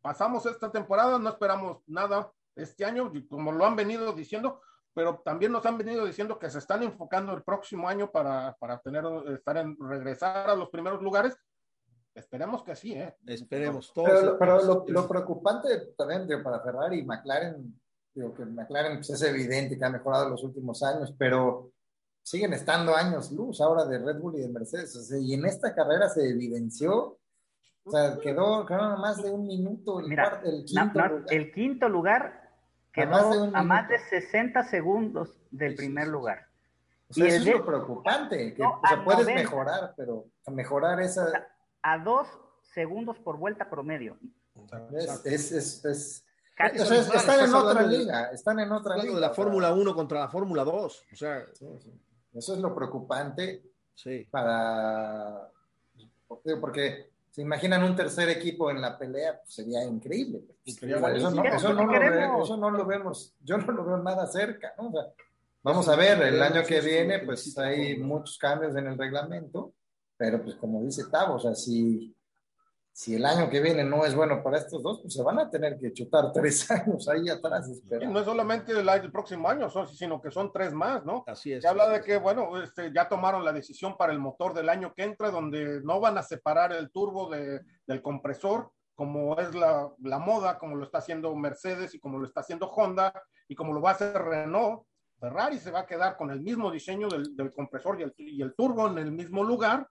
pasamos 0.00 0.44
esta 0.46 0.70
temporada, 0.70 1.18
no 1.18 1.30
esperamos 1.30 1.82
nada 1.86 2.30
este 2.56 2.84
año, 2.84 3.12
como 3.28 3.52
lo 3.52 3.64
han 3.64 3.74
venido 3.74 4.12
diciendo, 4.12 4.60
pero 4.92 5.20
también 5.24 5.50
nos 5.50 5.66
han 5.66 5.76
venido 5.76 6.06
diciendo 6.06 6.38
que 6.38 6.48
se 6.48 6.58
están 6.58 6.82
enfocando 6.82 7.32
el 7.32 7.42
próximo 7.42 7.88
año 7.88 8.10
para, 8.12 8.56
para 8.60 8.78
tener, 8.78 9.04
estar 9.34 9.56
en, 9.56 9.76
regresar 9.78 10.48
a 10.48 10.54
los 10.54 10.68
primeros 10.68 11.02
lugares. 11.02 11.36
Esperemos 12.14 12.62
que 12.62 12.76
sí, 12.76 12.94
¿eh? 12.94 13.16
Esperemos 13.26 13.92
todos. 13.92 14.08
Pero, 14.08 14.38
pero 14.38 14.62
lo, 14.62 14.84
lo, 14.86 15.08
preocupante 15.08 15.94
también 15.98 16.28
para 16.44 16.60
Ferrari 16.60 17.00
y 17.00 17.04
McLaren, 17.04 17.80
digo 18.14 18.34
que 18.34 18.44
McLaren 18.44 18.98
pues, 18.98 19.10
es 19.10 19.22
evidente 19.22 19.76
que 19.76 19.84
ha 19.84 19.90
mejorado 19.90 20.26
en 20.26 20.30
los 20.32 20.44
últimos 20.44 20.82
años, 20.82 21.14
pero 21.18 21.72
siguen 22.22 22.52
estando 22.52 22.94
años 22.94 23.32
luz 23.32 23.60
ahora 23.60 23.84
de 23.84 23.98
Red 23.98 24.20
Bull 24.20 24.36
y 24.36 24.40
de 24.40 24.48
Mercedes. 24.48 24.96
O 24.96 25.02
sea, 25.02 25.18
y 25.18 25.34
en 25.34 25.44
esta 25.44 25.74
carrera 25.74 26.08
se 26.08 26.28
evidenció, 26.28 27.18
o 27.84 27.90
sea, 27.90 28.18
quedó, 28.18 28.64
quedó 28.64 28.96
más 28.96 29.22
de 29.22 29.30
un 29.30 29.46
minuto 29.46 30.00
el, 30.00 30.08
Mira, 30.08 30.30
cuarto, 30.30 30.48
el 30.48 30.64
quinto 30.64 30.84
no, 30.84 31.08
no, 31.08 31.08
lugar. 31.08 31.34
El 31.34 31.52
quinto 31.52 31.88
lugar 31.88 32.50
quedó 32.92 33.14
a 33.14 33.22
más 33.22 33.30
de, 33.30 33.58
a 33.58 33.62
más 33.62 33.88
de 33.88 33.98
60 33.98 34.64
segundos 34.64 35.38
del 35.50 35.72
sí, 35.72 35.76
primer 35.76 36.04
sí, 36.04 36.10
lugar. 36.10 36.46
O 37.08 37.12
sea, 37.12 37.24
y 37.24 37.28
eso 37.28 37.36
es 37.36 37.54
lo 37.56 37.66
preocupante, 37.66 38.54
que 38.54 38.62
no, 38.62 38.80
o 38.82 38.88
sea, 38.88 39.04
puedes 39.04 39.26
90. 39.26 39.42
mejorar, 39.42 39.94
pero 39.96 40.26
mejorar 40.46 41.00
esa... 41.00 41.26
A 41.82 41.98
dos 41.98 42.26
segundos 42.72 43.18
por 43.18 43.36
vuelta 43.36 43.68
promedio. 43.68 44.16
Es, 44.96 45.26
es, 45.26 45.52
es, 45.52 45.84
es 45.84 46.24
Casi 46.24 46.33
o 46.58 46.84
sea, 46.84 47.00
están 47.00 47.40
en 47.40 47.54
otra 47.54 47.82
liga, 47.82 48.30
están 48.32 48.60
en 48.60 48.72
otra 48.72 48.96
liga. 48.96 49.14
de 49.14 49.20
la 49.20 49.30
Fórmula 49.30 49.72
1 49.72 49.94
contra 49.94 50.20
la 50.20 50.28
Fórmula 50.28 50.64
2, 50.64 51.04
o 51.12 51.16
sea... 51.16 51.44
Sí, 51.52 51.66
eso 52.34 52.54
es 52.54 52.60
lo 52.60 52.74
preocupante 52.74 53.62
sí. 53.94 54.26
para... 54.30 55.50
Porque 56.60 57.10
se 57.30 57.42
imaginan 57.42 57.82
un 57.84 57.96
tercer 57.96 58.28
equipo 58.28 58.70
en 58.70 58.80
la 58.80 58.98
pelea, 58.98 59.40
pues 59.40 59.54
sería 59.54 59.84
increíble. 59.84 60.42
Eso, 60.64 60.86
no, 60.86 61.08
eso, 61.08 61.30
no 61.30 61.42
ve, 61.42 61.48
eso, 61.56 62.56
no, 62.56 62.70
lo 62.70 62.86
vemos, 62.86 63.34
yo 63.42 63.56
no 63.58 63.72
lo 63.72 63.84
veo 63.84 63.96
nada 63.98 64.26
cerca. 64.26 64.72
¿no? 64.78 64.88
O 64.88 64.92
sea, 64.92 65.12
vamos 65.62 65.88
a 65.88 65.96
ver, 65.96 66.22
el 66.22 66.42
año 66.42 66.62
que 66.64 66.80
viene, 66.80 67.20
pues 67.20 67.56
hay 67.58 67.98
muchos 67.98 68.38
cambios 68.38 68.76
en 68.76 68.86
el 68.86 68.98
reglamento, 68.98 69.74
pero 70.16 70.42
pues 70.42 70.56
como 70.56 70.82
dice 70.82 71.04
Tavo, 71.10 71.34
o 71.34 71.40
sea, 71.40 71.54
si, 71.54 72.14
si 72.94 73.16
el 73.16 73.26
año 73.26 73.50
que 73.50 73.60
viene 73.60 73.82
no 73.82 74.04
es 74.04 74.14
bueno 74.14 74.40
para 74.40 74.56
estos 74.56 74.80
dos, 74.80 75.00
pues 75.00 75.14
se 75.14 75.22
van 75.24 75.40
a 75.40 75.50
tener 75.50 75.76
que 75.80 75.92
chutar 75.92 76.32
tres 76.32 76.70
años 76.70 77.08
ahí 77.08 77.28
atrás. 77.28 77.68
No 77.90 78.20
es 78.20 78.24
solamente 78.24 78.70
el, 78.70 78.88
el, 78.88 79.10
próximo 79.10 79.48
año, 79.48 79.68
sino 79.88 80.22
que 80.22 80.30
son 80.30 80.52
tres 80.52 80.72
más, 80.72 81.04
¿no? 81.04 81.24
Así 81.26 81.52
es. 81.52 81.62
Se 81.62 81.66
habla 81.66 81.88
de 81.88 82.02
que, 82.02 82.18
bueno, 82.18 82.62
este, 82.62 82.92
ya 82.94 83.08
tomaron 83.08 83.44
la 83.44 83.52
decisión 83.52 83.96
para 83.96 84.12
el 84.12 84.20
motor 84.20 84.54
del 84.54 84.68
año 84.68 84.94
que 84.94 85.02
entra, 85.02 85.32
donde 85.32 85.80
no 85.82 85.98
van 85.98 86.18
a 86.18 86.22
separar 86.22 86.72
el 86.72 86.92
turbo 86.92 87.28
de, 87.28 87.62
del 87.84 88.00
compresor, 88.00 88.70
como 88.94 89.36
es 89.40 89.52
la, 89.56 89.90
la, 90.00 90.20
moda, 90.20 90.56
como 90.56 90.76
lo 90.76 90.84
está 90.84 90.98
haciendo 90.98 91.34
Mercedes 91.34 91.94
y 91.94 91.98
como 91.98 92.20
lo 92.20 92.26
está 92.26 92.42
haciendo 92.42 92.68
Honda 92.68 93.12
y 93.48 93.56
como 93.56 93.72
lo 93.72 93.82
va 93.82 93.90
a 93.90 93.94
hacer 93.94 94.22
Renault. 94.22 94.84
Ferrari 95.18 95.58
se 95.58 95.72
va 95.72 95.80
a 95.80 95.86
quedar 95.86 96.16
con 96.16 96.30
el 96.30 96.40
mismo 96.40 96.70
diseño 96.70 97.08
del, 97.08 97.34
del 97.34 97.52
compresor 97.52 97.98
y 97.98 98.04
el, 98.04 98.14
y 98.18 98.40
el 98.40 98.54
turbo 98.54 98.86
en 98.86 98.98
el 98.98 99.10
mismo 99.10 99.42
lugar 99.42 99.88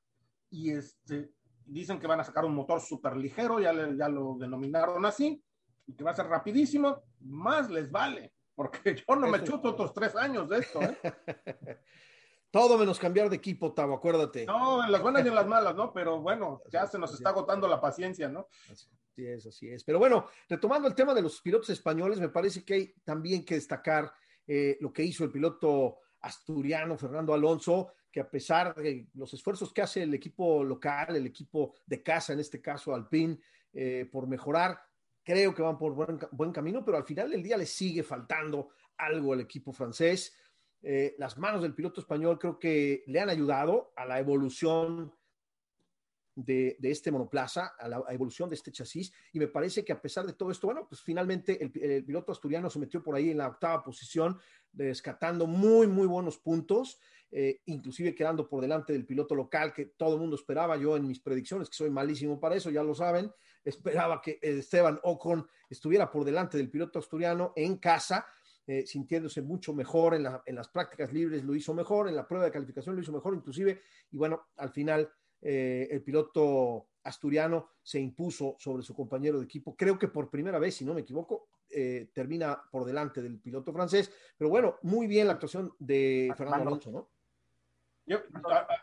y 0.50 0.72
este 0.72 1.32
dicen 1.74 2.00
que 2.00 2.08
van 2.08 2.20
a 2.20 2.24
sacar 2.24 2.46
un 2.46 2.56
motor 2.56 2.80
súper 2.82 3.16
ligero, 3.18 3.60
ya, 3.60 3.74
le, 3.74 3.98
ya 3.98 4.08
lo 4.08 4.36
denominaron 4.40 5.06
así, 5.06 5.44
y 5.86 5.96
que 5.96 6.04
va 6.04 6.12
a 6.12 6.16
ser 6.16 6.28
rapidísimo, 6.28 7.04
más 7.22 7.70
les 7.70 7.92
vale, 7.92 8.34
porque 8.56 8.96
yo 9.08 9.16
no 9.16 9.28
me 9.28 9.44
chuto 9.44 9.70
otros 9.70 9.94
tres 9.94 10.16
años 10.16 10.48
de 10.50 10.60
esto. 10.60 10.82
¿eh? 10.82 10.98
Todo 12.52 12.78
menos 12.78 13.00
cambiar 13.00 13.30
de 13.32 13.38
equipo, 13.38 13.74
Tavo, 13.74 13.96
acuérdate. 13.96 14.46
No, 14.46 14.86
en 14.86 14.92
las 14.92 15.02
buenas 15.02 15.26
y 15.26 15.28
en 15.28 15.36
las 15.36 15.48
malas, 15.48 15.76
¿no? 15.76 15.92
Pero 15.92 16.22
bueno, 16.22 16.62
ya 16.72 16.86
se 16.86 17.00
nos 17.00 17.14
está 17.14 17.30
agotando 17.30 17.68
la 17.68 17.82
paciencia, 17.82 18.30
¿no? 18.30 18.48
Así 18.70 18.88
es, 19.18 19.48
así 19.48 19.70
es. 19.70 19.84
Pero 19.84 19.98
bueno, 19.98 20.28
retomando 20.48 20.88
el 20.88 20.94
tema 20.94 21.16
de 21.16 21.24
los 21.24 21.42
pilotos 21.42 21.72
españoles, 21.72 22.20
me 22.20 22.30
parece 22.30 22.64
que 22.64 22.74
hay 22.76 22.94
también 23.04 23.44
que 23.44 23.56
destacar 23.56 24.14
eh, 24.46 24.78
lo 24.82 24.94
que 24.94 25.04
hizo 25.04 25.24
el 25.24 25.32
piloto 25.32 25.98
asturiano 26.22 26.98
Fernando 26.98 27.34
Alonso, 27.34 27.94
que 28.14 28.20
a 28.20 28.30
pesar 28.30 28.76
de 28.76 29.08
los 29.16 29.34
esfuerzos 29.34 29.74
que 29.74 29.82
hace 29.82 30.04
el 30.04 30.14
equipo 30.14 30.64
local, 30.64 31.16
el 31.16 31.26
equipo 31.26 31.74
de 31.88 32.04
casa, 32.04 32.32
en 32.32 32.40
este 32.40 32.62
caso 32.62 32.94
Alpine, 32.94 33.40
eh, 33.74 34.08
por 34.10 34.28
mejorar, 34.28 34.80
creo 35.24 35.56
que 35.56 35.64
van 35.64 35.80
por 35.80 35.96
buen, 36.32 36.52
camino, 36.52 36.86
pero 36.86 36.98
al 36.98 37.06
final 37.06 37.32
del 37.32 37.42
día 37.42 37.58
le 37.58 37.66
sigue 37.66 38.04
faltando 38.04 38.70
algo 38.98 39.34
al 39.34 39.40
equipo 39.40 39.74
francés. 39.74 40.38
Eh, 40.84 41.16
las 41.18 41.40
manos 41.40 41.64
del 41.64 41.74
piloto 41.74 42.02
español 42.02 42.38
creo 42.38 42.60
que 42.60 43.04
le 43.08 43.20
han 43.20 43.32
ayudado 43.32 43.94
a 43.96 44.06
la 44.06 44.20
evolución 44.20 45.12
de, 46.36 46.78
de, 46.80 46.92
este 46.92 47.10
monoplaza, 47.10 47.74
a 47.80 47.88
la 47.88 48.04
evolución 48.10 48.48
de 48.48 48.56
este 48.56 48.72
chasis, 48.72 49.12
y 49.32 49.40
me 49.40 49.48
parece 49.48 49.84
que 49.84 49.92
a 49.92 50.02
pesar 50.02 50.28
de 50.28 50.34
todo 50.34 50.52
esto, 50.52 50.68
bueno, 50.68 50.88
pues 50.88 51.02
finalmente 51.02 51.64
el, 51.64 51.72
el 51.82 52.06
piloto 52.06 52.32
asturiano 52.32 52.70
se 52.70 52.80
metió 52.80 53.02
por 53.02 53.16
ahí 53.16 53.32
en 53.32 53.38
la 53.38 53.48
octava 53.48 53.84
posición, 53.84 54.38
rescatando 54.72 55.48
muy, 55.48 55.88
muy 55.88 56.06
buenos 56.06 56.38
puntos, 56.38 57.00
eh, 57.36 57.62
inclusive 57.66 58.14
quedando 58.14 58.48
por 58.48 58.62
delante 58.62 58.94
del 58.94 59.08
piloto 59.08 59.34
local 59.34 59.74
que 59.74 59.88
todo 59.98 60.14
el 60.14 60.20
mundo 60.22 60.36
esperaba, 60.36 60.78
yo 60.78 60.96
en 60.96 61.08
mis 61.08 61.20
predicciones, 61.20 61.68
que 61.68 61.76
soy 61.76 61.90
malísimo 61.90 62.40
para 62.40 62.56
eso, 62.56 62.70
ya 62.70 62.84
lo 62.84 62.94
saben, 62.94 63.32
esperaba 63.66 64.22
que 64.22 64.38
Esteban 64.40 65.00
Ocon 65.02 65.48
estuviera 65.68 66.12
por 66.12 66.26
delante 66.26 66.58
del 66.58 66.70
piloto 66.70 67.00
asturiano 67.00 67.52
en 67.56 67.78
casa, 67.78 68.28
eh, 68.68 68.86
sintiéndose 68.86 69.42
mucho 69.42 69.74
mejor 69.74 70.14
en, 70.14 70.24
la, 70.24 70.44
en, 70.46 70.56
las 70.56 70.70
prácticas 70.70 71.12
libres, 71.12 71.44
lo 71.44 71.56
hizo 71.56 71.74
mejor, 71.74 72.08
en 72.08 72.16
la 72.16 72.28
prueba 72.28 72.46
de 72.46 72.52
calificación 72.52 72.96
lo 72.96 73.02
hizo 73.02 73.12
mejor 73.12 73.34
inclusive, 73.34 73.82
y 74.12 74.18
bueno, 74.18 74.50
al 74.58 74.70
final 74.70 75.12
eh, 75.42 75.88
el 75.90 76.04
piloto 76.04 76.90
asturiano 77.04 77.72
se 77.82 78.00
impuso 78.00 78.56
sobre 78.60 78.84
su 78.84 78.94
compañero 78.94 79.40
de 79.40 79.46
equipo, 79.46 79.76
creo 79.76 79.98
que 79.98 80.08
por 80.08 80.30
primera 80.30 80.60
vez, 80.60 80.76
si 80.76 80.86
no 80.86 80.94
me 80.94 81.02
equivoco, 81.02 81.48
eh, 81.68 82.12
termina 82.14 82.62
por 82.72 82.86
delante 82.86 83.24
del 83.24 83.40
piloto 83.40 83.74
francés, 83.74 84.12
pero 84.38 84.52
bueno, 84.52 84.78
muy 84.84 85.08
bien 85.08 85.26
la 85.26 85.34
actuación 85.34 85.74
de 85.80 86.32
Fernando 86.38 86.68
Alonso, 86.68 86.92
¿no? 86.92 87.10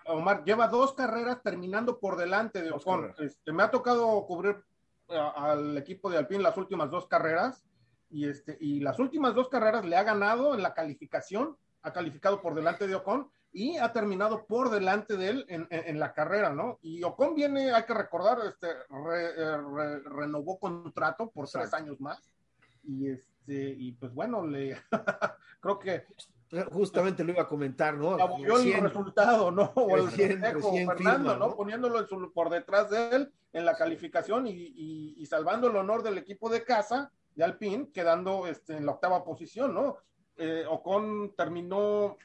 Omar 0.06 0.44
lleva 0.44 0.68
dos 0.68 0.94
carreras 0.94 1.42
terminando 1.42 1.98
por 1.98 2.16
delante 2.16 2.62
de 2.62 2.70
Ocon. 2.70 3.14
Este, 3.18 3.52
me 3.52 3.62
ha 3.62 3.70
tocado 3.70 4.24
cubrir 4.26 4.62
a, 5.08 5.52
al 5.52 5.76
equipo 5.76 6.10
de 6.10 6.18
Alpine 6.18 6.42
las 6.42 6.56
últimas 6.56 6.90
dos 6.90 7.06
carreras 7.06 7.64
y, 8.10 8.28
este, 8.28 8.56
y 8.60 8.80
las 8.80 8.98
últimas 8.98 9.34
dos 9.34 9.48
carreras 9.48 9.84
le 9.84 9.96
ha 9.96 10.02
ganado 10.02 10.54
en 10.54 10.62
la 10.62 10.74
calificación, 10.74 11.56
ha 11.82 11.92
calificado 11.92 12.40
por 12.40 12.54
delante 12.54 12.86
de 12.86 12.94
Ocon, 12.94 13.30
y 13.52 13.78
ha 13.78 13.92
terminado 13.92 14.46
por 14.46 14.70
delante 14.70 15.16
de 15.16 15.28
él 15.28 15.46
en, 15.48 15.98
la 15.98 16.12
carrera, 16.12 16.50
¿no? 16.50 16.78
Y 16.82 17.02
Ocon 17.02 17.34
viene, 17.34 17.72
hay 17.72 17.82
que 17.82 17.94
recordar, 17.94 18.38
este, 18.46 18.68
eh, 18.70 19.56
renovó 20.04 20.58
contrato 20.58 21.30
por 21.30 21.48
tres 21.48 21.74
años 21.74 22.00
más 22.00 22.30
y 22.84 23.08
este, 23.08 23.74
y 23.76 23.92
pues 23.92 24.14
bueno, 24.14 24.46
le 24.46 24.76
creo 25.60 25.78
que 25.80 26.04
justamente 26.72 27.22
lo 27.22 27.32
iba 27.32 27.42
a 27.42 27.48
comentar, 27.48 27.94
¿no? 27.94 28.16
el 28.18 28.80
resultado, 28.80 29.50
¿no? 29.50 29.72
O 29.74 29.96
el 29.96 30.08
Fernando, 30.10 31.36
¿no? 31.36 31.54
Poniéndolo 31.54 32.06
por 32.32 32.50
detrás 32.50 32.90
de 32.90 33.10
él 33.10 33.32
en 33.52 33.64
la 33.64 33.76
calificación 33.76 34.46
y, 34.46 35.24
salvando 35.26 35.68
el 35.68 35.76
honor 35.76 36.02
del 36.02 36.18
equipo 36.18 36.48
de 36.48 36.64
casa 36.64 37.12
de 37.34 37.44
Alpine, 37.44 37.90
quedando 37.92 38.46
este, 38.46 38.76
en 38.76 38.86
la 38.86 38.92
octava 38.92 39.22
posición, 39.22 39.74
¿no? 39.74 39.98
Eh, 40.36 40.64
Ocon 40.68 41.34
terminó, 41.36 42.16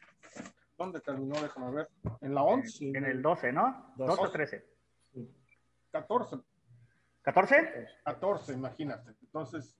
¿dónde 0.78 1.02
terminó? 1.02 1.36
Déjame 1.42 1.72
ver, 1.72 1.90
en 2.22 2.34
la 2.34 2.42
11. 2.44 2.90
En 2.96 3.06
el 3.06 3.22
12, 3.22 3.52
¿no? 3.52 3.94
12 3.98 4.22
o 4.22 4.32
13. 4.32 4.66
14. 5.92 6.38
¿14? 7.24 7.88
14, 8.04 8.54
imagínate. 8.54 9.12
Entonces, 9.22 9.76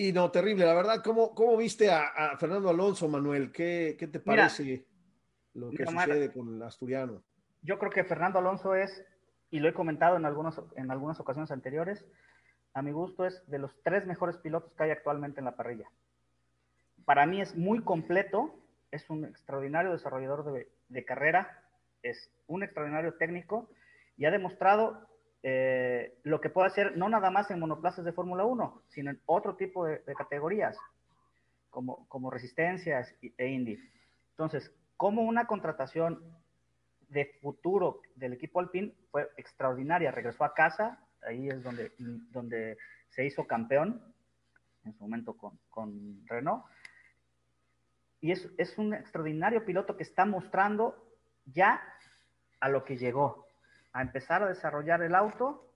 y 0.00 0.12
no, 0.14 0.30
terrible, 0.30 0.64
la 0.64 0.72
verdad. 0.72 1.02
¿Cómo, 1.04 1.34
cómo 1.34 1.58
viste 1.58 1.90
a, 1.90 2.34
Fernando 2.38 2.70
Alonso, 2.70 3.06
Manuel? 3.06 3.52
¿Qué, 3.52 3.96
qué 3.98 4.06
te 4.06 4.18
parece 4.18 4.86
lo 5.52 5.68
que 5.68 5.84
sucede 5.84 6.32
con 6.32 6.54
el 6.54 6.62
asturiano? 6.62 7.22
Yo 7.60 7.78
creo 7.78 7.90
que 7.90 8.02
Fernando 8.04 8.38
Alonso 8.38 8.74
es, 8.74 9.04
y 9.50 9.58
lo 9.58 9.68
he 9.68 9.74
comentado 9.74 10.16
en, 10.16 10.24
algunos, 10.24 10.58
en 10.76 10.90
algunas 10.90 11.20
ocasiones 11.20 11.50
anteriores, 11.50 12.06
a 12.72 12.80
mi 12.80 12.92
gusto 12.92 13.26
es 13.26 13.46
de 13.50 13.58
los 13.58 13.76
tres 13.82 14.06
mejores 14.06 14.38
pilotos 14.38 14.72
que 14.72 14.84
hay 14.84 14.90
actualmente 14.90 15.40
en 15.40 15.44
la 15.44 15.54
parrilla. 15.54 15.90
Para 17.04 17.26
mí 17.26 17.42
es 17.42 17.54
muy 17.54 17.82
completo, 17.82 18.54
es 18.90 19.10
un 19.10 19.26
extraordinario 19.26 19.92
desarrollador 19.92 20.50
de, 20.50 20.70
de 20.88 21.04
carrera, 21.04 21.62
es 22.02 22.30
un 22.46 22.62
extraordinario 22.62 23.12
técnico 23.18 23.68
y 24.16 24.24
ha 24.24 24.30
demostrado 24.30 25.09
eh, 25.42 26.18
lo 26.24 26.40
que 26.40 26.50
puede 26.50 26.68
hacer 26.68 26.96
no 26.96 27.08
nada 27.08 27.30
más 27.30 27.50
en 27.50 27.60
monoplazas 27.60 28.04
de 28.04 28.12
Fórmula 28.12 28.44
1, 28.44 28.82
sino 28.88 29.10
en 29.10 29.20
otro 29.26 29.56
tipo 29.56 29.86
de, 29.86 30.02
categorías, 30.16 30.76
como, 31.70 32.06
como 32.08 32.30
resistencias 32.30 33.14
e 33.22 33.46
Indy. 33.46 33.78
Entonces, 34.32 34.70
como 34.96 35.22
una 35.22 35.46
contratación 35.46 36.22
de 37.08 37.26
futuro 37.40 38.02
del 38.14 38.34
equipo 38.34 38.60
Alpine 38.60 38.94
fue 39.10 39.28
extraordinaria. 39.36 40.10
Regresó 40.10 40.44
a 40.44 40.54
casa, 40.54 41.00
ahí 41.22 41.48
es 41.48 41.62
donde, 41.62 41.92
donde 42.30 42.76
se 43.08 43.24
hizo 43.24 43.46
campeón, 43.46 44.02
en 44.84 44.92
su 44.94 45.02
momento 45.02 45.36
con, 45.36 45.58
con 45.68 46.26
Renault. 46.26 46.64
Y 48.20 48.32
es, 48.32 48.48
es 48.58 48.76
un 48.78 48.94
extraordinario 48.94 49.64
piloto 49.64 49.96
que 49.96 50.02
está 50.02 50.24
mostrando 50.24 50.94
ya 51.46 51.82
a 52.60 52.68
lo 52.68 52.84
que 52.84 52.96
llegó 52.96 53.49
a 53.92 54.02
empezar 54.02 54.42
a 54.42 54.48
desarrollar 54.48 55.02
el 55.02 55.14
auto 55.14 55.66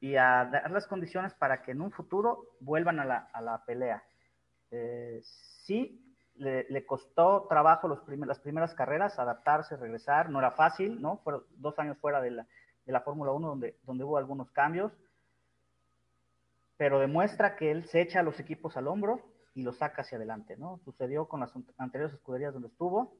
y 0.00 0.16
a 0.16 0.46
dar 0.46 0.70
las 0.70 0.86
condiciones 0.86 1.34
para 1.34 1.62
que 1.62 1.72
en 1.72 1.80
un 1.80 1.90
futuro 1.90 2.56
vuelvan 2.60 3.00
a 3.00 3.04
la, 3.04 3.28
a 3.32 3.40
la 3.40 3.64
pelea. 3.64 4.02
Eh, 4.70 5.20
sí, 5.64 6.10
le, 6.36 6.86
costó 6.86 7.46
trabajo 7.48 7.86
los 7.86 8.00
las 8.08 8.40
primeras 8.40 8.74
carreras, 8.74 9.18
adaptarse, 9.18 9.76
regresar, 9.76 10.30
no 10.30 10.38
era 10.38 10.52
fácil, 10.52 11.00
¿no? 11.00 11.18
Fueron 11.18 11.44
dos 11.56 11.78
años 11.78 11.98
fuera 11.98 12.20
de 12.20 12.30
la, 12.30 12.46
de 12.86 12.92
la 12.92 13.02
Fórmula 13.02 13.32
1 13.32 13.48
donde, 13.48 13.76
donde 13.82 14.04
hubo 14.04 14.16
algunos 14.16 14.50
cambios, 14.52 14.92
pero 16.78 16.98
demuestra 16.98 17.56
que 17.56 17.70
él 17.70 17.84
se 17.88 18.00
echa 18.00 18.20
a 18.20 18.22
los 18.22 18.40
equipos 18.40 18.76
al 18.78 18.88
hombro 18.88 19.20
y 19.54 19.62
los 19.62 19.76
saca 19.76 20.00
hacia 20.00 20.16
adelante, 20.16 20.56
¿no? 20.56 20.78
Sucedió 20.84 21.28
con 21.28 21.40
las 21.40 21.52
anteriores 21.76 22.14
escuderías 22.14 22.54
donde 22.54 22.68
estuvo 22.68 23.18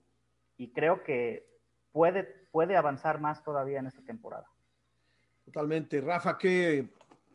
y 0.56 0.72
creo 0.72 1.02
que 1.02 1.46
puede, 1.92 2.24
puede 2.50 2.76
avanzar 2.76 3.20
más 3.20 3.42
todavía 3.42 3.78
en 3.78 3.86
esta 3.86 4.02
temporada. 4.02 4.46
Totalmente. 5.44 6.00
Rafa, 6.00 6.38
¿qué 6.38 6.88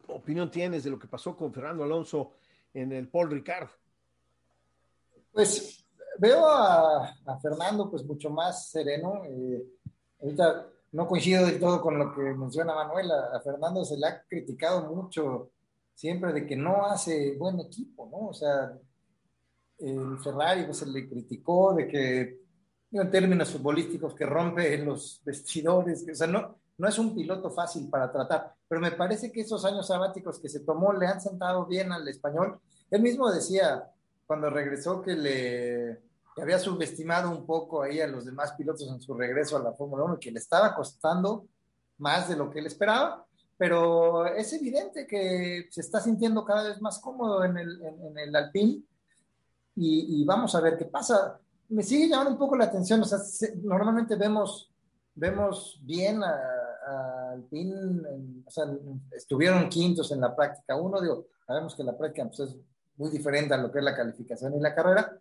opinión 0.07 0.49
tienes 0.49 0.83
de 0.83 0.89
lo 0.89 0.99
que 0.99 1.07
pasó 1.07 1.35
con 1.35 1.53
Fernando 1.53 1.83
Alonso 1.83 2.33
en 2.73 2.91
el 2.91 3.07
Paul 3.09 3.31
Ricard? 3.31 3.69
Pues 5.31 5.85
veo 6.17 6.47
a, 6.47 7.13
Fernando 7.41 7.89
pues 7.89 8.03
mucho 8.05 8.29
más 8.29 8.69
sereno. 8.69 9.23
Eh, 9.25 9.63
ahorita 10.21 10.67
no 10.93 11.07
coincido 11.07 11.45
del 11.45 11.59
todo 11.59 11.81
con 11.81 11.99
lo 11.99 12.13
que 12.13 12.21
menciona 12.21 12.73
Manuel. 12.73 13.11
A, 13.11 13.41
Fernando 13.41 13.83
se 13.83 13.97
le 13.97 14.07
ha 14.07 14.23
criticado 14.23 14.93
mucho 14.93 15.51
siempre 15.93 16.31
de 16.31 16.45
que 16.45 16.55
no 16.55 16.85
hace 16.85 17.35
buen 17.37 17.59
equipo, 17.59 18.07
¿no? 18.09 18.29
O 18.29 18.33
sea, 18.33 18.71
el 19.79 20.17
Ferrari 20.19 20.63
pues, 20.63 20.77
se 20.77 20.85
le 20.85 21.07
criticó 21.07 21.73
de 21.73 21.87
que 21.87 22.44
en 22.91 23.11
términos 23.11 23.51
futbolísticos, 23.51 24.13
que 24.13 24.25
rompe 24.25 24.77
los 24.77 25.21
vestidores, 25.25 26.05
o 26.09 26.15
sea, 26.15 26.27
no, 26.27 26.57
no 26.77 26.87
es 26.87 26.97
un 26.97 27.15
piloto 27.15 27.51
fácil 27.51 27.89
para 27.89 28.11
tratar, 28.11 28.53
pero 28.67 28.81
me 28.81 28.91
parece 28.91 29.31
que 29.31 29.41
esos 29.41 29.63
años 29.65 29.87
sabáticos 29.87 30.39
que 30.39 30.49
se 30.49 30.61
tomó 30.61 30.93
le 30.93 31.07
han 31.07 31.21
sentado 31.21 31.65
bien 31.65 31.91
al 31.91 32.07
español. 32.07 32.59
Él 32.89 33.01
mismo 33.01 33.31
decía 33.31 33.91
cuando 34.25 34.49
regresó 34.49 35.01
que 35.01 35.15
le 35.15 36.01
había 36.37 36.59
subestimado 36.59 37.29
un 37.29 37.45
poco 37.45 37.83
ahí 37.83 38.01
a 38.01 38.07
los 38.07 38.25
demás 38.25 38.53
pilotos 38.53 38.89
en 38.89 39.01
su 39.01 39.13
regreso 39.13 39.57
a 39.57 39.63
la 39.63 39.73
Fórmula 39.73 40.03
1, 40.03 40.19
que 40.19 40.31
le 40.31 40.39
estaba 40.39 40.75
costando 40.75 41.47
más 41.97 42.27
de 42.27 42.35
lo 42.35 42.49
que 42.49 42.59
él 42.59 42.65
esperaba, 42.65 43.25
pero 43.57 44.25
es 44.25 44.51
evidente 44.51 45.07
que 45.07 45.67
se 45.69 45.81
está 45.81 46.01
sintiendo 46.01 46.43
cada 46.43 46.63
vez 46.63 46.81
más 46.81 46.99
cómodo 46.99 47.45
en 47.45 47.57
el, 47.57 47.81
en, 47.81 48.17
el 48.17 48.35
Alpine 48.35 48.81
y, 49.77 50.21
y, 50.21 50.25
vamos 50.25 50.55
a 50.55 50.61
ver 50.61 50.77
qué 50.77 50.85
pasa 50.85 51.39
me 51.69 51.83
sigue 51.83 52.09
llamando 52.09 52.31
un 52.31 52.37
poco 52.37 52.55
la 52.55 52.65
atención, 52.65 53.01
o 53.01 53.05
sea, 53.05 53.19
normalmente 53.63 54.15
vemos, 54.15 54.71
vemos 55.13 55.79
bien 55.83 56.21
al 56.23 57.43
PIN, 57.49 58.43
o 58.45 58.51
sea, 58.51 58.65
estuvieron 59.11 59.69
quintos 59.69 60.11
en 60.11 60.21
la 60.21 60.35
práctica 60.35 60.75
uno, 60.75 61.01
digo, 61.01 61.27
sabemos 61.45 61.75
que 61.75 61.83
la 61.83 61.97
práctica 61.97 62.27
pues, 62.27 62.39
es 62.41 62.57
muy 62.97 63.09
diferente 63.09 63.53
a 63.53 63.57
lo 63.57 63.71
que 63.71 63.79
es 63.79 63.85
la 63.85 63.95
calificación 63.95 64.55
y 64.55 64.59
la 64.59 64.75
carrera, 64.75 65.19